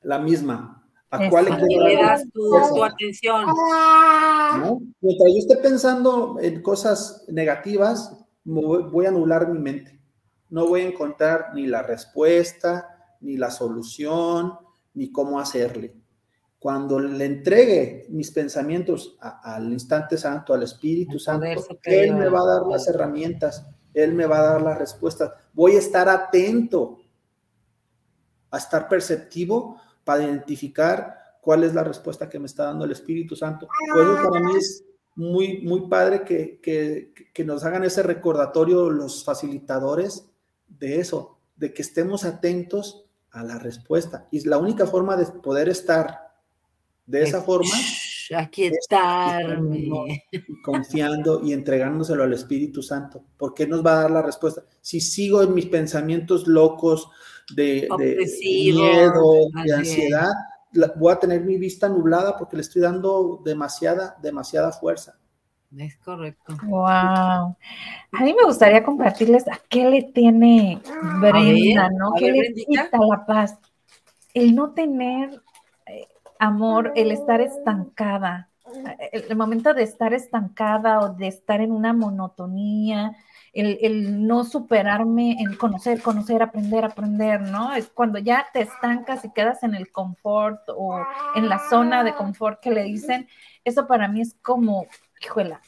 La 0.02 0.20
misma. 0.20 0.83
¿A 1.14 1.30
cuál 1.30 1.46
le, 1.46 1.96
das 1.96 2.24
tu, 2.34 2.84
atención? 2.84 3.46
Mientras 5.00 5.32
yo 5.32 5.38
esté 5.38 5.58
pensando 5.58 6.40
en 6.42 6.64
cosas 6.64 7.24
negativas, 7.28 8.18
voy 8.44 9.06
a 9.06 9.10
anular 9.10 9.48
mi 9.48 9.60
mente. 9.60 10.02
No 10.50 10.68
voy 10.68 10.82
a 10.82 10.88
encontrar 10.88 11.52
ni 11.54 11.68
la 11.68 11.84
respuesta, 11.84 13.16
ni 13.22 13.38
la 13.38 13.52
solución, 13.52 14.54
ni 14.96 15.12
cómo 15.12 15.40
hacerle. 15.40 15.94
Cuando 16.58 17.00
le 17.00 17.26
entregue 17.26 18.08
mis 18.10 18.32
pensamientos 18.32 19.16
al 19.20 19.72
instante 19.72 20.18
santo, 20.18 20.56
al 20.56 20.64
Espíritu 20.64 21.20
Santo, 21.20 21.46
Él 21.84 22.16
me 22.16 22.28
va 22.28 22.40
a 22.40 22.54
dar 22.56 22.66
las 22.66 22.88
herramientas, 22.88 23.68
Él 23.94 24.16
me 24.16 24.26
va 24.26 24.40
a 24.40 24.54
dar 24.54 24.62
las 24.64 24.80
respuestas. 24.80 25.32
Voy 25.54 25.76
a 25.76 25.80
estar 25.80 26.10
atento, 26.10 26.98
a 28.50 28.58
estar 28.58 28.88
perceptivo 28.88 29.78
para 30.04 30.24
identificar 30.24 31.18
cuál 31.42 31.64
es 31.64 31.74
la 31.74 31.84
respuesta 31.84 32.30
que 32.30 32.40
me 32.40 32.46
está 32.46 32.66
dando 32.66 32.86
el 32.86 32.92
Espíritu 32.92 33.36
Santo. 33.36 33.68
Por 33.94 34.04
eso 34.04 34.30
para 34.30 34.46
mí 34.46 34.54
es 34.58 34.84
muy, 35.16 35.62
muy 35.62 35.88
padre 35.88 36.24
que, 36.24 36.60
que, 36.62 37.14
que 37.34 37.44
nos 37.44 37.64
hagan 37.64 37.84
ese 37.84 38.04
recordatorio 38.04 38.90
los 38.90 39.24
facilitadores 39.24 40.30
de 40.68 41.00
eso, 41.00 41.40
de 41.56 41.74
que 41.74 41.82
estemos 41.82 42.24
atentos 42.24 43.06
a 43.32 43.44
la 43.44 43.60
respuesta. 43.60 44.28
Y 44.32 44.48
la 44.48 44.58
única 44.58 44.86
forma 44.86 45.18
de 45.18 45.26
poder 45.26 45.70
estar 45.70 46.24
de 47.06 47.24
esa 47.24 47.42
forma, 47.42 47.72
aquietarme. 48.36 49.90
Confiando 50.64 51.42
y 51.44 51.54
entregándoselo 51.54 52.24
al 52.24 52.34
Espíritu 52.34 52.82
Santo, 52.82 53.26
porque 53.38 53.68
nos 53.68 53.86
va 53.86 53.94
a 53.94 54.02
dar 54.04 54.12
la 54.12 54.22
respuesta. 54.22 54.64
Si 54.82 55.02
sigo 55.02 55.42
en 55.42 55.54
mis 55.54 55.66
pensamientos 55.66 56.48
locos 56.48 57.10
de, 57.56 57.88
miedo, 58.74 59.50
de 59.66 59.74
ansiedad, 59.74 60.32
voy 60.96 61.14
a 61.14 61.20
tener 61.20 61.42
mi 61.42 61.58
vista 61.58 61.90
nublada 61.90 62.38
porque 62.38 62.56
le 62.56 62.62
estoy 62.62 62.82
dando 62.82 63.42
demasiada, 63.44 64.16
demasiada 64.22 64.72
fuerza. 64.72 65.18
Es 65.78 65.98
correcto. 65.98 66.56
Wow. 66.66 66.86
A 66.86 67.56
mí 68.22 68.34
me 68.34 68.44
gustaría 68.46 68.84
compartirles 68.84 69.48
a 69.48 69.60
qué 69.70 69.90
le 69.90 70.04
tiene 70.04 70.80
Brenda, 71.20 71.90
¿no? 71.90 72.14
¿Qué 72.18 72.32
le 72.32 72.54
quita 72.54 72.90
la 72.92 73.26
paz? 73.26 73.58
El 74.34 74.54
no 74.54 74.72
tener 74.72 75.42
amor, 76.40 76.92
el 76.96 77.12
estar 77.12 77.42
estancada, 77.42 78.50
el, 79.12 79.36
momento 79.36 79.74
de 79.74 79.84
estar 79.84 80.14
estancada 80.14 81.00
o 81.00 81.14
de 81.14 81.28
estar 81.28 81.62
en 81.62 81.72
una 81.72 81.94
monotonía, 81.94 83.16
el, 83.54 84.26
no 84.26 84.44
superarme 84.44 85.38
en 85.40 85.56
conocer, 85.56 86.02
conocer, 86.02 86.42
aprender, 86.42 86.84
aprender, 86.84 87.42
¿no? 87.42 87.74
Es 87.74 87.88
cuando 87.88 88.18
ya 88.18 88.48
te 88.52 88.62
estancas 88.62 89.24
y 89.26 89.32
quedas 89.32 89.64
en 89.64 89.76
el 89.76 89.92
confort 89.92 90.62
o 90.70 91.00
en 91.36 91.50
la 91.50 91.60
zona 91.70 92.04
de 92.04 92.16
confort 92.16 92.60
que 92.60 92.72
le 92.72 92.84
dicen, 92.84 93.28
eso 93.64 93.86
para 93.86 94.08
mí 94.08 94.22
es 94.22 94.36
como, 94.42 94.88
hijuela, 95.22 95.62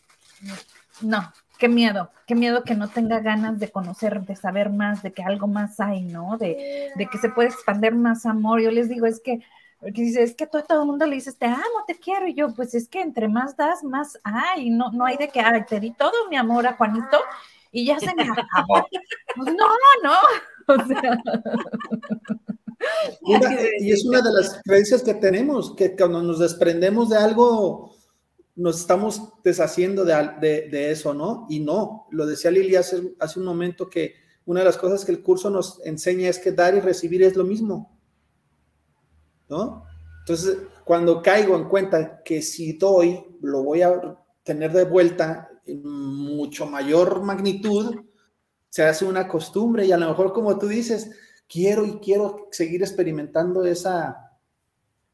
no, 1.02 1.32
qué 1.60 1.70
miedo, 1.70 2.10
qué 2.26 2.34
miedo 2.34 2.64
que 2.64 2.74
no 2.74 2.88
tenga 2.88 3.20
ganas 3.20 3.60
de 3.60 3.70
conocer, 3.70 4.22
de 4.22 4.36
saber 4.36 4.72
más, 4.72 5.04
de 5.04 5.14
que 5.14 5.24
algo 5.24 5.46
más 5.48 5.80
hay, 5.80 6.02
¿no? 6.02 6.38
De, 6.38 6.92
de 6.96 7.06
que 7.08 7.20
se 7.20 7.30
puede 7.30 7.50
expandir 7.50 7.94
más 7.94 8.26
amor. 8.26 8.62
Yo 8.62 8.72
les 8.72 8.90
digo, 8.90 9.06
es 9.06 9.22
que 9.22 9.42
porque 9.80 10.02
dice, 10.02 10.24
es 10.24 10.34
que 10.34 10.48
todo, 10.48 10.64
todo 10.64 10.82
el 10.82 10.88
mundo 10.88 11.06
le 11.06 11.16
dices, 11.16 11.38
te 11.38 11.46
amo, 11.46 11.84
te 11.86 11.94
quiero. 12.00 12.28
Y 12.28 12.34
yo, 12.34 12.52
pues 12.56 12.74
es 12.74 12.88
que 12.88 13.02
entre 13.02 13.28
más 13.28 13.56
das, 13.56 13.84
más 13.84 14.20
hay. 14.24 14.72
No, 14.72 14.92
no 14.92 15.06
hay 15.06 15.18
de 15.18 15.28
que, 15.28 15.42
ay, 15.42 15.64
te 15.68 15.80
di 15.80 15.92
todo 15.92 16.28
mi 16.30 16.38
amor 16.38 16.66
a 16.66 16.74
Juanito 16.74 17.20
y 17.76 17.86
ya 17.86 18.00
se 18.00 18.14
me 18.16 18.24
acabó. 18.24 18.88
Pues 19.36 19.54
no, 19.54 19.68
no. 20.02 20.16
O 20.68 20.88
sea. 20.88 21.20
y 23.82 23.92
es 23.92 24.06
una 24.06 24.22
de 24.22 24.32
las 24.32 24.62
creencias 24.64 25.04
que 25.04 25.14
tenemos, 25.14 25.76
que 25.76 25.96
cuando 25.96 26.24
nos 26.24 26.40
desprendemos 26.40 27.10
de 27.10 27.18
algo, 27.18 27.96
nos 28.56 28.80
estamos 28.80 29.34
deshaciendo 29.44 30.06
de, 30.06 30.70
de, 30.72 30.92
eso, 30.92 31.14
¿no? 31.14 31.46
Y 31.50 31.60
no, 31.60 32.08
lo 32.12 32.26
decía 32.26 32.50
Lili 32.50 32.78
hace, 32.78 33.14
hace 33.20 33.40
un 33.40 33.46
momento 33.46 33.90
que 33.90 34.16
una 34.46 34.62
de 34.62 34.66
las 34.66 34.78
cosas 34.78 35.04
que 35.04 35.12
el 35.12 35.22
curso 35.22 35.50
nos 35.50 35.86
enseña 35.86 36.30
es 36.30 36.40
que 36.40 36.52
dar 36.52 36.74
y 36.76 36.80
recibir 36.80 37.22
es 37.24 37.36
lo 37.36 37.44
mismo. 37.44 38.00
¿no? 39.50 39.84
Entonces, 40.20 40.58
cuando 40.84 41.22
caigo 41.22 41.56
en 41.56 41.66
cuenta 41.66 42.24
que 42.24 42.42
si 42.42 42.74
doy, 42.74 43.24
lo 43.42 43.64
voy 43.64 43.82
a 43.82 44.18
tener 44.44 44.72
de 44.72 44.86
vuelta 44.86 45.50
en 45.66 45.88
mucho 45.88 46.66
mayor 46.66 47.24
magnitud, 47.24 48.04
se 48.70 48.84
hace 48.84 49.06
una 49.06 49.28
costumbre 49.28 49.86
y 49.86 49.92
a 49.92 49.98
lo 49.98 50.08
mejor 50.10 50.34
como 50.34 50.58
tú 50.58 50.68
dices, 50.68 51.12
quiero 51.48 51.86
y 51.86 52.00
quiero 52.00 52.48
seguir 52.52 52.82
experimentando 52.82 53.66
esa, 53.66 54.32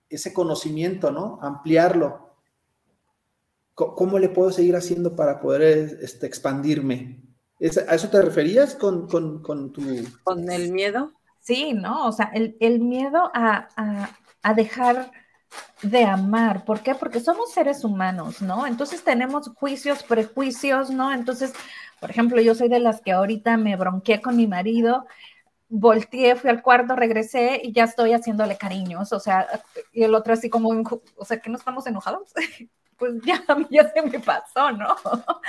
ese 0.10 0.34
conocimiento, 0.34 1.12
¿no? 1.12 1.40
Ampliarlo. 1.42 2.32
¿Cómo 3.74 4.20
le 4.20 4.30
puedo 4.30 4.52
seguir 4.52 4.76
haciendo 4.76 5.16
para 5.16 5.40
poder 5.40 6.00
este, 6.02 6.28
expandirme? 6.28 7.24
¿A 7.88 7.96
eso 7.96 8.10
te 8.10 8.22
referías 8.22 8.76
con, 8.76 9.08
con, 9.08 9.42
con 9.42 9.72
tu... 9.72 9.82
¿Con 10.24 10.52
el 10.52 10.72
miedo? 10.72 11.14
Sí, 11.40 11.74
¿no? 11.74 12.08
O 12.08 12.12
sea, 12.12 12.32
el, 12.34 12.58
el 12.60 12.80
miedo 12.80 13.32
a, 13.34 13.70
a 14.44 14.54
dejar 14.54 15.12
de 15.82 16.04
amar. 16.06 16.66
¿Por 16.66 16.82
qué? 16.82 16.96
Porque 16.96 17.20
somos 17.20 17.52
seres 17.54 17.84
humanos, 17.84 18.42
¿no? 18.42 18.68
Entonces 18.68 19.04
tenemos 19.04 19.50
juicios, 19.56 20.04
prejuicios, 20.04 20.90
¿no? 20.92 21.12
Entonces, 21.14 21.54
por 22.00 22.10
ejemplo, 22.12 22.42
yo 22.42 22.56
soy 22.56 22.70
de 22.70 22.80
las 22.80 23.02
que 23.02 23.12
ahorita 23.12 23.58
me 23.58 23.76
bronqué 23.76 24.22
con 24.22 24.38
mi 24.38 24.48
marido. 24.48 25.06
Volteé, 25.72 26.36
fui 26.36 26.50
al 26.50 26.62
cuarto, 26.62 26.96
regresé 26.96 27.62
y 27.64 27.72
ya 27.72 27.86
estoy 27.86 28.12
haciéndole 28.12 28.58
cariños, 28.58 29.12
o 29.14 29.20
sea, 29.20 29.48
y 29.94 30.04
el 30.04 30.14
otro 30.14 30.34
así 30.34 30.50
como, 30.50 30.70
o 31.16 31.26
sea, 31.26 31.40
que 31.40 31.50
no 31.50 31.58
estamos 31.58 31.88
enojados. 31.88 32.34
pues 32.98 33.14
ya, 33.26 33.44
ya 33.72 33.92
se 33.92 34.02
me 34.04 34.20
pasó, 34.20 34.72
¿no? 34.72 34.96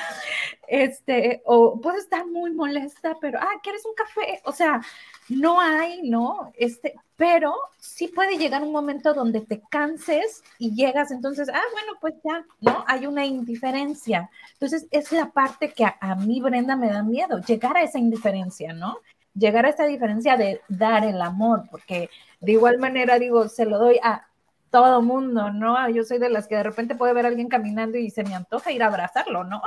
Este, 0.68 1.42
o 1.44 1.78
puedo 1.78 1.98
estar 1.98 2.26
muy 2.26 2.50
molesta, 2.50 3.14
pero, 3.20 3.38
ah, 3.38 3.60
¿quieres 3.62 3.84
un 3.84 3.92
café? 3.94 4.40
O 4.46 4.52
sea, 4.52 4.80
no 5.28 5.60
hay, 5.60 6.00
¿no? 6.08 6.50
Este, 6.54 6.94
pero 7.14 7.54
sí 7.78 8.08
puede 8.08 8.38
llegar 8.38 8.62
un 8.62 8.72
momento 8.72 9.12
donde 9.12 9.42
te 9.42 9.60
canses 9.70 10.42
y 10.58 10.74
llegas 10.74 11.10
entonces, 11.10 11.50
ah, 11.50 11.60
bueno, 11.72 11.92
pues 12.00 12.14
ya, 12.24 12.46
¿no? 12.62 12.84
Hay 12.88 13.06
una 13.06 13.26
indiferencia. 13.26 14.30
Entonces, 14.54 14.86
es 14.90 15.12
la 15.12 15.30
parte 15.30 15.74
que 15.74 15.84
a, 15.84 15.98
a 16.00 16.14
mí, 16.14 16.40
Brenda, 16.40 16.74
me 16.74 16.88
da 16.88 17.02
miedo, 17.02 17.38
llegar 17.40 17.76
a 17.76 17.82
esa 17.82 17.98
indiferencia, 17.98 18.72
¿no? 18.72 18.96
Llegar 19.34 19.66
a 19.66 19.70
esa 19.70 19.84
diferencia 19.84 20.36
de 20.36 20.60
dar 20.68 21.04
el 21.04 21.20
amor, 21.22 21.64
porque 21.70 22.10
de 22.40 22.52
igual 22.52 22.78
manera, 22.78 23.18
digo, 23.18 23.48
se 23.48 23.64
lo 23.64 23.78
doy 23.78 23.98
a 24.02 24.26
todo 24.70 25.02
mundo, 25.02 25.50
¿no? 25.50 25.88
Yo 25.90 26.02
soy 26.02 26.18
de 26.18 26.30
las 26.30 26.48
que 26.48 26.56
de 26.56 26.62
repente 26.62 26.94
puede 26.94 27.12
ver 27.12 27.26
a 27.26 27.28
alguien 27.28 27.48
caminando 27.48 27.98
y 27.98 28.10
se 28.10 28.24
me 28.24 28.34
antoja 28.34 28.72
ir 28.72 28.82
a 28.82 28.86
abrazarlo, 28.86 29.44
¿no? 29.44 29.62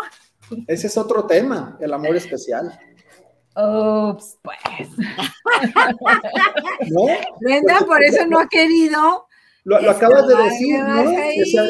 Ese 0.68 0.88
es 0.88 0.97
otro 0.97 1.26
tema, 1.26 1.78
el 1.80 1.93
amor 1.93 2.16
especial. 2.16 2.78
Ups, 3.55 4.38
pues. 4.41 4.89
¿No? 6.89 7.05
Brenda, 7.39 7.80
por 7.86 8.03
eso 8.03 8.26
no 8.26 8.39
ha 8.39 8.49
querido. 8.49 9.28
Lo, 9.63 9.78
acabas 9.89 10.28
de 10.28 10.36
decir, 10.36 10.80
¿no? 10.80 11.01
o 11.01 11.45
sea, 11.45 11.63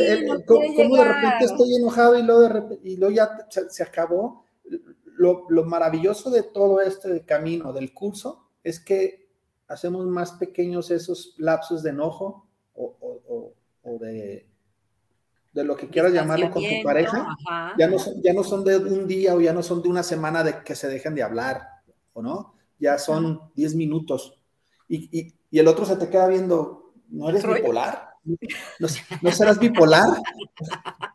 ¿cómo, 0.45 0.97
de 0.97 1.03
repente 1.03 1.45
estoy 1.45 1.75
enojado 1.75 2.17
y 2.17 2.23
luego, 2.23 2.41
de 2.41 2.49
repente, 2.49 2.89
y 2.89 2.97
luego 2.97 3.15
ya 3.15 3.29
se, 3.69 3.83
acabó? 3.83 4.45
Lo, 5.17 5.45
lo, 5.49 5.65
maravilloso 5.65 6.29
de 6.29 6.43
todo 6.43 6.81
este 6.81 7.23
camino 7.25 7.73
del 7.73 7.93
curso 7.93 8.49
es 8.63 8.79
que 8.79 9.29
hacemos 9.67 10.05
más 10.05 10.33
pequeños 10.33 10.91
esos 10.91 11.35
lapsos 11.37 11.83
de 11.83 11.91
enojo 11.91 12.47
o, 12.73 13.53
de, 13.99 14.47
de, 15.53 15.63
lo 15.63 15.75
que 15.75 15.89
quieras 15.89 16.11
llamarle 16.11 16.49
con 16.49 16.63
tu 16.63 16.83
pareja, 16.83 17.37
ya 17.77 17.87
no, 17.87 17.99
son, 17.99 18.21
ya 18.21 18.33
no 18.33 18.43
son 18.43 18.63
de 18.63 18.77
un 18.77 19.07
día 19.07 19.35
o 19.35 19.41
ya 19.41 19.53
no 19.53 19.63
son 19.63 19.81
de 19.81 19.89
una 19.89 20.03
semana 20.03 20.43
de 20.43 20.63
que 20.63 20.75
se 20.75 20.87
dejen 20.87 21.15
de 21.15 21.23
hablar, 21.23 21.61
¿o 22.13 22.21
no? 22.21 22.55
Ya 22.79 22.97
son 22.97 23.51
10 23.55 23.75
minutos. 23.75 24.41
Y, 24.87 25.17
y, 25.17 25.33
y, 25.51 25.59
el 25.59 25.67
otro 25.67 25.85
se 25.85 25.95
te 25.97 26.09
queda 26.09 26.27
viendo, 26.27 26.93
¿no 27.09 27.29
eres 27.29 27.45
bipolar? 27.45 28.15
¿No, 28.79 28.87
¿No 29.21 29.31
serás 29.31 29.59
bipolar? 29.59 30.09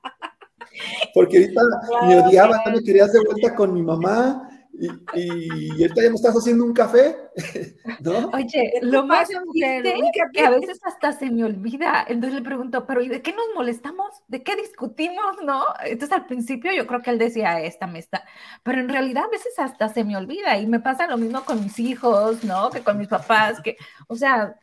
Porque 1.14 1.38
ahorita 1.38 1.62
me 2.06 2.20
odiaba, 2.20 2.62
me 2.66 2.82
querías 2.82 3.12
de 3.12 3.20
vuelta 3.20 3.54
con 3.54 3.74
mi 3.74 3.82
mamá, 3.82 4.50
y, 4.80 4.86
y 5.14 5.82
ahorita 5.82 6.02
ya 6.02 6.08
me 6.08 6.14
estás 6.14 6.34
haciendo 6.34 6.64
un 6.64 6.72
café, 6.72 7.14
¿no? 8.00 8.30
Oye, 8.32 8.72
lo 8.80 9.04
más 9.04 9.28
triste 9.28 9.94
que 10.32 10.40
a 10.40 10.50
veces 10.50 10.80
hasta 10.84 11.12
se 11.12 11.30
me 11.30 11.44
olvida. 11.44 12.04
Entonces 12.08 12.38
le 12.38 12.44
pregunto, 12.44 12.86
¿pero 12.86 13.02
y 13.02 13.08
de 13.08 13.20
qué 13.20 13.32
nos 13.32 13.44
molestamos? 13.54 14.08
¿De 14.28 14.42
qué 14.42 14.56
discutimos? 14.56 15.36
¿No? 15.44 15.64
Entonces 15.84 16.16
al 16.16 16.26
principio 16.26 16.72
yo 16.72 16.86
creo 16.86 17.02
que 17.02 17.10
él 17.10 17.18
decía, 17.18 17.60
esta 17.60 17.86
me 17.86 17.98
está, 17.98 18.24
pero 18.62 18.80
en 18.80 18.88
realidad 18.88 19.24
a 19.24 19.30
veces 19.30 19.58
hasta 19.58 19.88
se 19.88 20.04
me 20.04 20.16
olvida 20.16 20.56
y 20.58 20.66
me 20.66 20.80
pasa 20.80 21.06
lo 21.06 21.18
mismo 21.18 21.44
con 21.44 21.62
mis 21.62 21.78
hijos, 21.78 22.42
¿no? 22.44 22.70
Que 22.70 22.80
con 22.80 22.96
mis 22.96 23.08
papás, 23.08 23.60
que, 23.60 23.76
o 24.08 24.16
sea, 24.16 24.56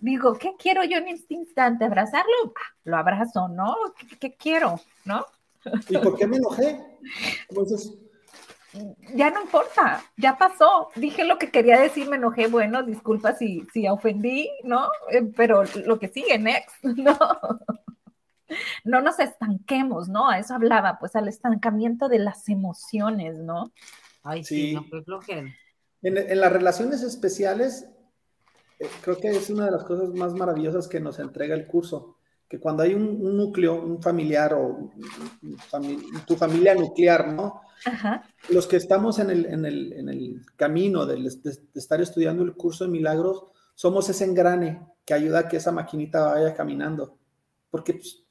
digo, 0.00 0.34
¿qué 0.34 0.52
quiero 0.58 0.84
yo 0.84 0.98
en 0.98 1.08
este 1.08 1.34
instante? 1.34 1.86
¿Abrazarlo? 1.86 2.52
Ah, 2.54 2.74
lo 2.84 2.96
abrazo, 2.98 3.48
¿no? 3.48 3.74
¿Qué, 3.98 4.18
qué 4.18 4.36
quiero? 4.36 4.80
¿No? 5.04 5.24
¿Y 5.88 5.98
por 5.98 6.16
qué 6.16 6.26
me 6.26 6.36
enojé? 6.36 6.80
Entonces, 7.48 7.92
ya 9.14 9.30
no 9.30 9.42
importa, 9.42 10.04
ya 10.16 10.36
pasó, 10.36 10.90
dije 10.96 11.24
lo 11.24 11.38
que 11.38 11.50
quería 11.50 11.80
decir, 11.80 12.08
me 12.08 12.16
enojé, 12.16 12.48
bueno, 12.48 12.82
disculpa 12.82 13.34
si, 13.34 13.66
si 13.72 13.88
ofendí, 13.88 14.50
¿no? 14.64 14.90
Eh, 15.10 15.30
pero 15.34 15.62
lo 15.84 15.98
que 15.98 16.08
sigue, 16.08 16.38
next, 16.38 16.70
¿no? 16.82 17.18
No 18.84 19.00
nos 19.00 19.18
estanquemos, 19.18 20.08
¿no? 20.08 20.28
A 20.28 20.38
eso 20.38 20.54
hablaba, 20.54 20.98
pues 20.98 21.16
al 21.16 21.28
estancamiento 21.28 22.08
de 22.08 22.18
las 22.18 22.48
emociones, 22.48 23.38
¿no? 23.38 23.72
Ay, 24.22 24.44
sí, 24.44 24.74
no, 24.74 24.84
pues 24.88 25.04
en, 26.02 26.18
en, 26.18 26.40
las 26.40 26.52
relaciones 26.52 27.02
especiales, 27.02 27.88
eh, 28.78 28.88
creo 29.02 29.18
que 29.18 29.30
es 29.30 29.50
una 29.50 29.64
de 29.64 29.70
las 29.70 29.84
cosas 29.84 30.10
más 30.10 30.34
maravillosas 30.34 30.88
que 30.88 31.00
nos 31.00 31.18
entrega 31.18 31.54
el 31.54 31.66
curso, 31.66 32.15
que 32.48 32.60
cuando 32.60 32.82
hay 32.82 32.94
un, 32.94 33.36
núcleo, 33.36 33.82
un 33.82 34.00
familiar 34.00 34.54
o 34.54 34.90
tu 36.26 36.36
familia 36.36 36.74
nuclear, 36.74 37.32
¿no? 37.32 37.60
Los 38.50 38.66
que 38.66 38.76
estamos 38.76 39.18
en 39.18 39.30
el, 39.30 39.46
en 39.46 39.64
el, 39.64 39.92
en 39.92 40.08
el 40.08 40.46
camino 40.54 41.06
de, 41.06 41.28
estar 41.74 42.00
estudiando 42.00 42.44
el 42.44 42.54
curso 42.54 42.84
de 42.84 42.90
milagros, 42.90 43.44
somos 43.74 44.08
ese 44.08 44.24
engrane 44.24 44.86
que 45.04 45.14
ayuda 45.14 45.40
a 45.40 45.48
que 45.48 45.56
esa 45.56 45.72
maquinita 45.72 46.34
vaya 46.34 46.54
caminando. 46.54 47.18
Porque 47.70 47.94
pues, 47.94 48.22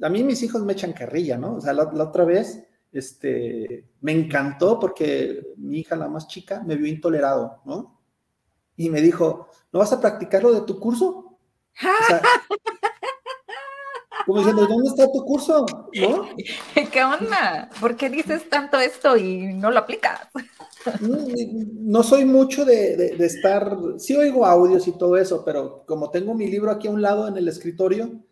a 0.00 0.08
mí 0.08 0.24
mis 0.24 0.42
hijos 0.42 0.62
me 0.64 0.72
echan 0.72 0.92
carrilla, 0.92 1.38
¿no? 1.38 1.56
O 1.56 1.60
sea, 1.60 1.72
la, 1.72 1.84
otra 1.84 2.24
vez 2.24 2.66
este, 2.90 3.86
me 4.00 4.12
encantó 4.12 4.78
porque 4.78 5.54
mi 5.56 5.78
hija, 5.78 5.94
la 5.94 6.08
más 6.08 6.26
chica, 6.26 6.62
me 6.64 6.76
vio 6.76 6.88
intolerado, 6.88 7.60
¿no? 7.64 8.00
Y 8.76 8.90
me 8.90 9.00
dijo, 9.00 9.48
¿no 9.72 9.78
vas 9.78 9.92
a 9.92 10.00
practicar 10.00 10.42
lo 10.42 10.52
de 10.52 10.62
tu 10.62 10.78
curso? 10.78 11.28
O 11.82 12.06
sea, 12.06 12.20
como 14.26 14.38
diciendo, 14.38 14.66
¿dónde 14.66 14.88
está 14.88 15.10
tu 15.10 15.24
curso? 15.24 15.66
¿No? 15.94 16.28
¿Qué 16.92 17.04
onda? 17.04 17.70
¿Por 17.80 17.96
qué 17.96 18.10
dices 18.10 18.48
tanto 18.48 18.78
esto 18.78 19.16
y 19.16 19.52
no 19.54 19.70
lo 19.70 19.80
aplicas? 19.80 20.20
No 21.00 22.02
soy 22.02 22.24
mucho 22.24 22.64
de, 22.64 23.14
estar, 23.20 23.76
sí 23.98 24.16
oigo 24.16 24.44
audios 24.46 24.88
y 24.88 24.92
todo 24.92 25.16
eso, 25.16 25.44
pero 25.44 25.84
como 25.86 26.10
tengo 26.10 26.34
mi 26.34 26.48
libro 26.48 26.70
aquí 26.70 26.88
a 26.88 26.92
un 26.92 27.02
lado 27.02 27.28
en 27.28 27.36
el 27.36 27.48
escritorio, 27.48 28.24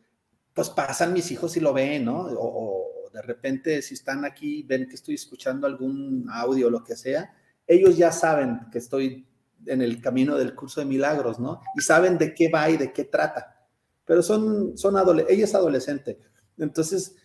pues 0.52 0.68
pasan 0.70 1.12
mis 1.12 1.30
hijos 1.30 1.56
y 1.56 1.60
lo 1.60 1.72
ven, 1.72 2.04
¿no? 2.04 2.26
O, 2.38 3.10
de 3.12 3.22
repente 3.22 3.82
si 3.82 3.94
están 3.94 4.24
aquí, 4.24 4.62
ven 4.62 4.88
que 4.88 4.94
estoy 4.94 5.16
escuchando 5.16 5.66
algún 5.66 6.26
audio 6.30 6.68
o 6.68 6.70
lo 6.70 6.84
que 6.84 6.96
sea, 6.96 7.32
ellos 7.66 7.96
ya 7.96 8.12
saben 8.12 8.60
que 8.70 8.78
estoy 8.78 9.26
en 9.66 9.82
el 9.82 10.00
camino 10.00 10.36
del 10.36 10.54
curso 10.54 10.80
de 10.80 10.86
milagros, 10.86 11.38
¿no? 11.38 11.60
Y 11.76 11.82
saben 11.82 12.18
de 12.18 12.34
qué 12.34 12.48
va 12.48 12.70
y 12.70 12.76
de 12.76 12.92
qué 12.92 13.04
trata 13.04 13.59
pero 14.04 14.22
son, 14.22 14.76
son 14.76 14.96
ella 15.28 15.44
es 15.44 15.54
adolescente. 15.54 16.18
Entonces, 16.58 17.16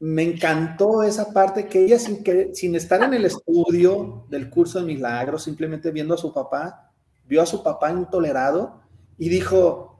me 0.00 0.22
encantó 0.22 1.02
esa 1.02 1.32
parte 1.32 1.66
que 1.66 1.84
ella 1.84 1.98
sin, 1.98 2.22
que, 2.22 2.54
sin 2.54 2.76
estar 2.76 3.02
en 3.02 3.14
el 3.14 3.24
estudio 3.24 4.26
del 4.28 4.48
curso 4.48 4.78
de 4.78 4.86
milagros, 4.86 5.42
simplemente 5.42 5.90
viendo 5.90 6.14
a 6.14 6.18
su 6.18 6.32
papá, 6.32 6.92
vio 7.24 7.42
a 7.42 7.46
su 7.46 7.62
papá 7.62 7.90
intolerado 7.90 8.80
y 9.18 9.28
dijo, 9.28 9.98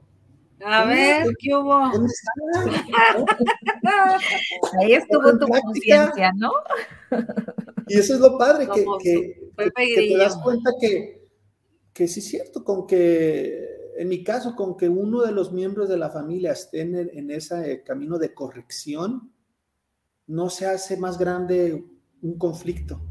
a 0.63 0.85
ver, 0.85 1.27
¿qué 1.39 1.55
hubo? 1.55 1.73
Ahí 4.79 4.93
estuvo 4.93 5.37
tu 5.37 5.47
conciencia, 5.47 6.31
¿no? 6.35 6.51
Y 7.87 7.97
eso 7.97 8.13
es 8.15 8.19
lo 8.19 8.37
padre, 8.37 8.67
que, 8.67 8.85
que, 9.01 9.51
te 9.75 10.17
das 10.17 10.37
cuenta 10.37 10.71
que, 10.79 11.27
que 11.93 12.07
sí 12.07 12.19
es 12.19 12.27
cierto, 12.27 12.63
con 12.63 12.87
que 12.87 13.68
en 13.99 14.07
mi 14.07 14.23
caso, 14.23 14.55
con 14.55 14.77
que 14.77 14.87
uno 14.87 15.23
de 15.23 15.33
los 15.33 15.51
miembros 15.51 15.89
de 15.89 15.97
la 15.97 16.09
familia 16.09 16.53
esté 16.53 16.79
en, 16.79 17.29
ese 17.31 17.83
camino 17.83 18.17
de 18.17 18.33
corrección, 18.33 19.29
no 20.25 20.49
se 20.49 20.67
hace 20.67 20.95
más 20.95 21.19
grande 21.19 21.83
un 22.21 22.37
conflicto. 22.37 23.01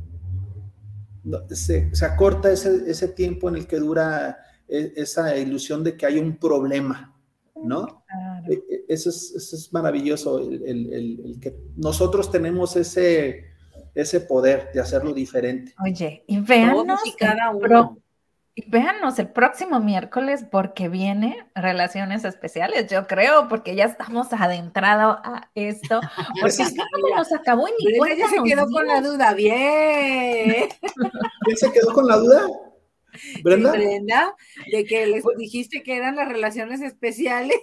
Se, 1.51 1.91
acorta 2.01 2.51
ese, 2.51 3.09
tiempo 3.09 3.51
en 3.51 3.57
el 3.57 3.67
que 3.67 3.77
dura 3.77 4.39
e, 4.67 4.95
esa 4.97 5.37
ilusión 5.37 5.85
de 5.85 5.95
que 5.95 6.07
hay 6.07 6.19
un 6.19 6.39
problema, 6.39 7.15
¿no? 7.55 8.03
E, 8.49 8.55
e, 8.55 8.85
eso, 8.89 9.11
es, 9.11 9.69
maravilloso, 9.71 10.39
el, 10.41 11.37
que 11.39 11.55
nosotros 11.77 12.31
tenemos 12.31 12.77
ese, 12.77 13.45
ese 13.95 14.21
poder 14.23 14.71
de 14.73 14.81
hacerlo 14.81 15.13
diferente. 15.13 15.75
Oye, 15.85 16.25
y 16.27 16.41
veamos 16.41 16.99
cada 17.19 17.51
uno. 17.51 17.99
Y 18.59 18.69
véanos 18.69 19.17
el 19.21 19.29
próximo 19.29 19.79
miércoles 19.79 20.45
porque 20.51 20.89
viene 20.89 21.47
Relaciones 21.55 22.25
Especiales, 22.25 22.91
yo 22.91 23.07
creo, 23.07 23.47
porque 23.47 23.77
ya 23.77 23.85
estamos 23.85 24.33
adentrados 24.33 25.19
a 25.23 25.49
esto. 25.55 26.01
Porque 26.41 26.65
como 26.93 27.15
nos 27.15 27.33
acabó 27.33 27.69
y 27.69 27.85
ni 27.85 27.93
ya 28.19 28.29
se 28.29 28.43
quedó 28.43 28.67
con 28.69 28.85
la 28.85 29.01
duda, 29.01 29.33
bien. 29.35 30.71
¿Quién 31.45 31.57
se 31.57 31.71
quedó 31.71 31.93
con 31.93 32.09
la 32.09 32.17
duda? 32.17 32.49
¿Brenda? 33.43 33.73
Brenda, 33.73 34.37
de 34.71 34.85
que 34.85 35.07
les 35.07 35.25
dijiste 35.37 35.83
que 35.83 35.97
eran 35.97 36.17
las 36.17 36.29
relaciones 36.29 36.81
especiales. 36.81 37.59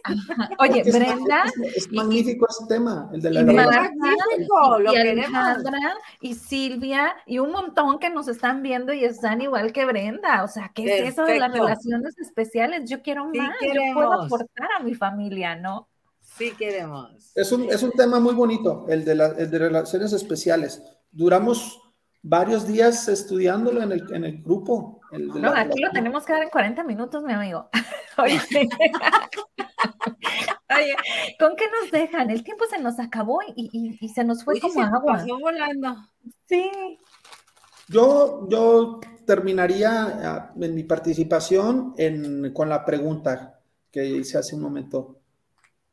Oye, 0.60 0.84
Brenda. 0.84 1.46
Es, 1.76 1.92
magnífico 1.92 2.48
ese 2.50 2.66
tema, 2.68 3.10
el 3.14 3.22
de 3.22 3.32
la 3.32 3.44
magnífico, 3.44 4.80
lo 4.80 4.94
y 4.94 4.98
Alejandra 4.98 5.98
y 6.22 6.36
Silvia 6.36 7.16
y 7.26 7.40
un 7.40 7.52
montón 7.52 8.00
que 8.00 8.10
nos 8.10 8.28
están 8.28 8.62
viendo 8.62 8.94
y 8.94 9.04
están 9.04 9.42
igual 9.42 9.72
que 9.72 9.86
Brenda. 9.86 10.44
O 10.44 10.48
sea, 10.48 10.72
¿qué 10.74 11.00
es 11.00 11.14
eso 11.14 11.26
de 11.26 11.40
las 11.40 11.52
relaciones 11.52 12.18
especiales? 12.18 12.90
Yo 12.90 13.02
quiero 13.02 13.26
más, 13.26 13.56
yo 13.62 13.94
puedo 13.94 14.14
aportar 14.14 14.70
a 14.80 14.84
mi 14.84 14.94
familia, 14.94 15.56
¿no? 15.56 15.88
Sí 16.20 16.52
queremos. 16.58 17.32
Es 17.36 17.52
un, 17.52 17.70
es 17.70 17.82
un 17.82 17.92
tema 17.92 18.20
muy 18.20 18.34
bonito, 18.34 18.86
el 18.90 19.06
de, 19.06 19.12
el 19.14 19.50
de 19.50 19.60
relaciones 19.60 20.12
especiales. 20.12 20.82
Duramos 21.12 21.85
varios 22.28 22.66
días 22.66 23.08
estudiándolo 23.08 23.84
en 23.84 23.92
el, 23.92 24.14
en 24.14 24.24
el 24.26 24.42
grupo. 24.42 25.00
no, 25.12 25.54
aquí 25.56 25.80
lo 25.80 25.92
tenemos 25.92 26.26
que 26.26 26.34
dar 26.34 26.42
en 26.42 26.50
40 26.50 26.84
minutos, 26.84 27.24
mi 27.24 27.34
amigo. 27.34 27.70
Oye, 28.18 28.40
¿con 31.40 31.56
qué 31.56 31.66
nos 31.70 31.92
dejan? 31.92 32.32
El 32.32 32.44
tiempo 32.44 32.66
se 32.68 32.80
nos 32.80 33.00
acabó 33.00 33.40
y, 33.56 33.70
y, 34.02 34.10
se 34.10 34.24
nos 34.24 34.44
fue 34.44 34.60
como 34.60 34.82
agua. 34.82 35.14
Pasó 35.14 35.40
volando. 35.40 35.96
Sí. 36.48 36.72
Yo, 37.88 38.48
yo 38.50 39.00
terminaría 39.28 40.04
ah, 40.04 40.52
en 40.60 40.74
mi 40.74 40.84
participación 40.84 41.94
en, 41.98 42.52
con 42.54 42.70
la 42.70 42.84
pregunta 42.84 43.60
que 43.92 44.04
hice 44.04 44.40
hace 44.40 44.56
un 44.56 44.62
momento. 44.64 45.20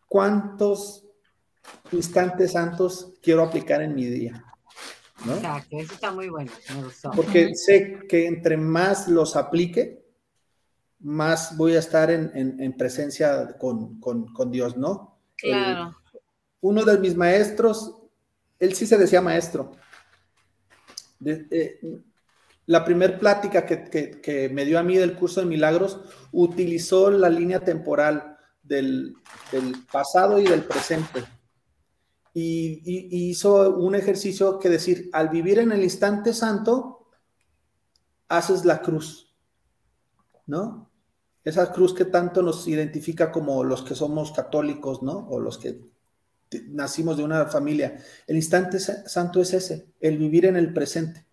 ¿Cuántos 0.08 1.04
instantes 1.90 2.52
santos 2.52 3.12
quiero 3.20 3.42
aplicar 3.42 3.82
en 3.82 3.94
mi 3.94 4.06
día? 4.06 4.42
Exacto, 5.26 5.78
eso 5.78 5.94
está 5.94 6.12
muy 6.12 6.28
bueno. 6.28 6.50
Porque 7.14 7.54
sé 7.54 8.00
que 8.08 8.26
entre 8.26 8.56
más 8.56 9.08
los 9.08 9.36
aplique, 9.36 10.04
más 11.00 11.56
voy 11.56 11.74
a 11.74 11.78
estar 11.78 12.10
en, 12.10 12.74
presencia 12.76 13.56
con, 13.58 14.50
Dios, 14.50 14.76
¿no? 14.76 15.18
Claro. 15.36 15.96
uno 16.60 16.84
de 16.84 16.98
mis 16.98 17.16
maestros, 17.16 17.96
él 18.60 18.74
sí 18.74 18.86
se 18.86 18.96
decía 18.96 19.20
maestro. 19.20 19.72
Eh, 21.24 21.80
la 22.66 22.84
primera 22.84 23.18
plática 23.18 23.66
que, 23.66 24.50
me 24.52 24.64
dio 24.64 24.78
a 24.78 24.82
mí 24.84 24.96
del 24.96 25.16
curso 25.16 25.40
de 25.40 25.46
milagros 25.46 26.00
utilizó 26.30 27.10
la 27.10 27.28
línea 27.28 27.60
temporal 27.60 28.36
del, 28.62 29.14
del 29.50 29.74
pasado 29.90 30.38
y 30.38 30.44
del 30.44 30.64
presente 30.64 31.24
y, 32.34 33.30
hizo 33.30 33.76
un 33.76 33.94
ejercicio 33.94 34.58
que 34.58 34.68
decir, 34.68 35.10
al 35.12 35.28
vivir 35.28 35.58
en 35.58 35.72
el 35.72 35.82
instante 35.82 36.32
santo, 36.32 37.06
haces 38.28 38.64
la 38.64 38.80
cruz, 38.80 39.34
¿no? 40.46 40.90
Esa 41.44 41.72
cruz 41.72 41.92
que 41.92 42.04
tanto 42.04 42.40
nos 42.40 42.66
identifica 42.68 43.32
como 43.32 43.64
los 43.64 43.82
que 43.82 43.94
somos 43.94 44.32
católicos, 44.32 45.02
¿no? 45.02 45.28
O 45.28 45.40
los 45.40 45.58
que 45.58 45.80
nacimos 46.68 47.16
de 47.16 47.24
una 47.24 47.46
familia. 47.46 47.98
El 48.26 48.36
instante 48.36 48.78
santo 48.78 49.40
es 49.40 49.52
ese, 49.52 49.88
el 50.00 50.18
vivir 50.18 50.46
en 50.46 50.56
el 50.56 50.72
presente. 50.72 51.26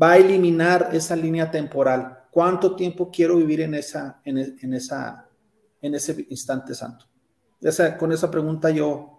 Va 0.00 0.12
a 0.12 0.16
eliminar 0.16 0.90
esa 0.92 1.14
línea 1.16 1.50
temporal. 1.50 2.24
¿Cuánto 2.30 2.74
tiempo 2.76 3.10
quiero 3.10 3.36
vivir 3.36 3.60
en, 3.60 3.74
esa, 3.74 4.20
en, 4.24 4.74
esa, 4.74 5.28
en 5.80 5.94
ese 5.94 6.26
instante 6.30 6.74
santo? 6.74 7.06
con 7.98 8.12
esa 8.12 8.30
pregunta 8.30 8.70
yo 8.70 9.15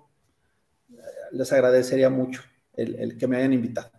les 1.31 1.51
agradecería 1.51 2.09
mucho 2.09 2.41
el, 2.73 3.17
que 3.17 3.27
me 3.27 3.37
hayan 3.37 3.53
invitado. 3.53 3.91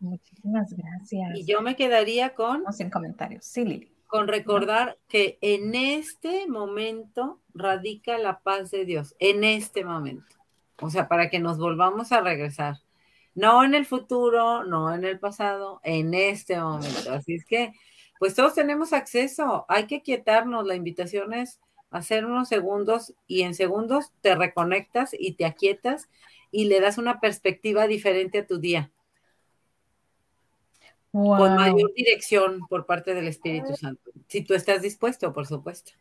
Muchísimas 0.00 0.72
gracias. 0.72 1.30
Y 1.34 1.44
yo 1.44 1.62
me 1.62 1.76
quedaría 1.76 2.34
con... 2.34 2.70
Sin 2.72 2.90
comentarios. 2.90 3.44
Sí, 3.44 3.64
Lili. 3.64 3.90
Con 4.06 4.28
recordar 4.28 4.98
que 5.08 5.38
en 5.40 5.74
este 5.74 6.46
momento 6.46 7.40
radica 7.54 8.18
la 8.18 8.40
paz 8.40 8.70
de 8.70 8.84
Dios, 8.84 9.16
en 9.18 9.42
este 9.44 9.84
momento. 9.84 10.36
O 10.80 10.90
sea, 10.90 11.08
para 11.08 11.30
que 11.30 11.38
nos 11.38 11.58
volvamos 11.58 12.12
a 12.12 12.20
regresar. 12.20 12.76
No 13.34 13.64
en 13.64 13.74
el 13.74 13.86
futuro, 13.86 14.64
no 14.64 14.94
en 14.94 15.04
el 15.04 15.18
pasado, 15.18 15.80
en 15.82 16.14
este 16.14 16.60
momento. 16.60 17.12
Así 17.12 17.34
es 17.34 17.44
que, 17.44 17.72
pues 18.18 18.34
todos 18.34 18.54
tenemos 18.54 18.92
acceso. 18.92 19.64
Hay 19.68 19.86
que 19.86 20.02
quietarnos. 20.02 20.66
La 20.66 20.76
invitación 20.76 21.32
es 21.32 21.58
hacer 21.90 22.26
unos 22.26 22.48
segundos 22.48 23.14
y 23.26 23.42
en 23.42 23.54
segundos 23.54 24.12
te 24.20 24.34
reconectas 24.34 25.10
y 25.18 25.32
te 25.32 25.46
aquietas 25.46 26.08
y 26.54 26.66
le 26.66 26.80
das 26.80 26.98
una 26.98 27.18
perspectiva 27.18 27.88
diferente 27.88 28.38
a 28.38 28.46
tu 28.46 28.58
día. 28.58 28.92
Con 31.10 31.56
mayor 31.56 31.92
dirección 31.94 32.60
por 32.68 32.86
parte 32.86 33.12
del 33.12 33.26
Espíritu 33.26 33.74
Santo. 33.74 34.12
Si 34.28 34.42
tú 34.42 34.54
estás 34.54 34.80
dispuesto, 34.80 35.32
por 35.32 35.46
supuesto. 35.46 35.92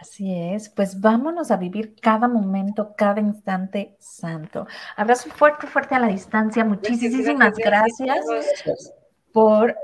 Así 0.00 0.34
es, 0.34 0.68
pues 0.68 1.00
vámonos 1.00 1.50
a 1.50 1.56
vivir 1.56 1.94
cada 2.00 2.28
momento, 2.28 2.94
cada 2.96 3.20
instante 3.20 3.96
santo. 3.98 4.66
Abrazo 4.96 5.30
fuerte, 5.30 5.66
fuerte 5.66 5.94
a 5.94 5.98
la 5.98 6.08
distancia. 6.08 6.64
Muchísimas 6.64 7.56
gracias, 7.56 8.24
gracias 8.26 8.94
por 9.32 9.76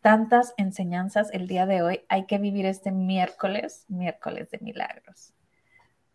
tantas 0.00 0.52
enseñanzas 0.56 1.30
el 1.32 1.46
día 1.46 1.66
de 1.66 1.82
hoy. 1.82 2.00
Hay 2.08 2.26
que 2.26 2.38
vivir 2.38 2.66
este 2.66 2.90
miércoles, 2.90 3.84
miércoles 3.88 4.50
de 4.50 4.58
milagros. 4.58 5.32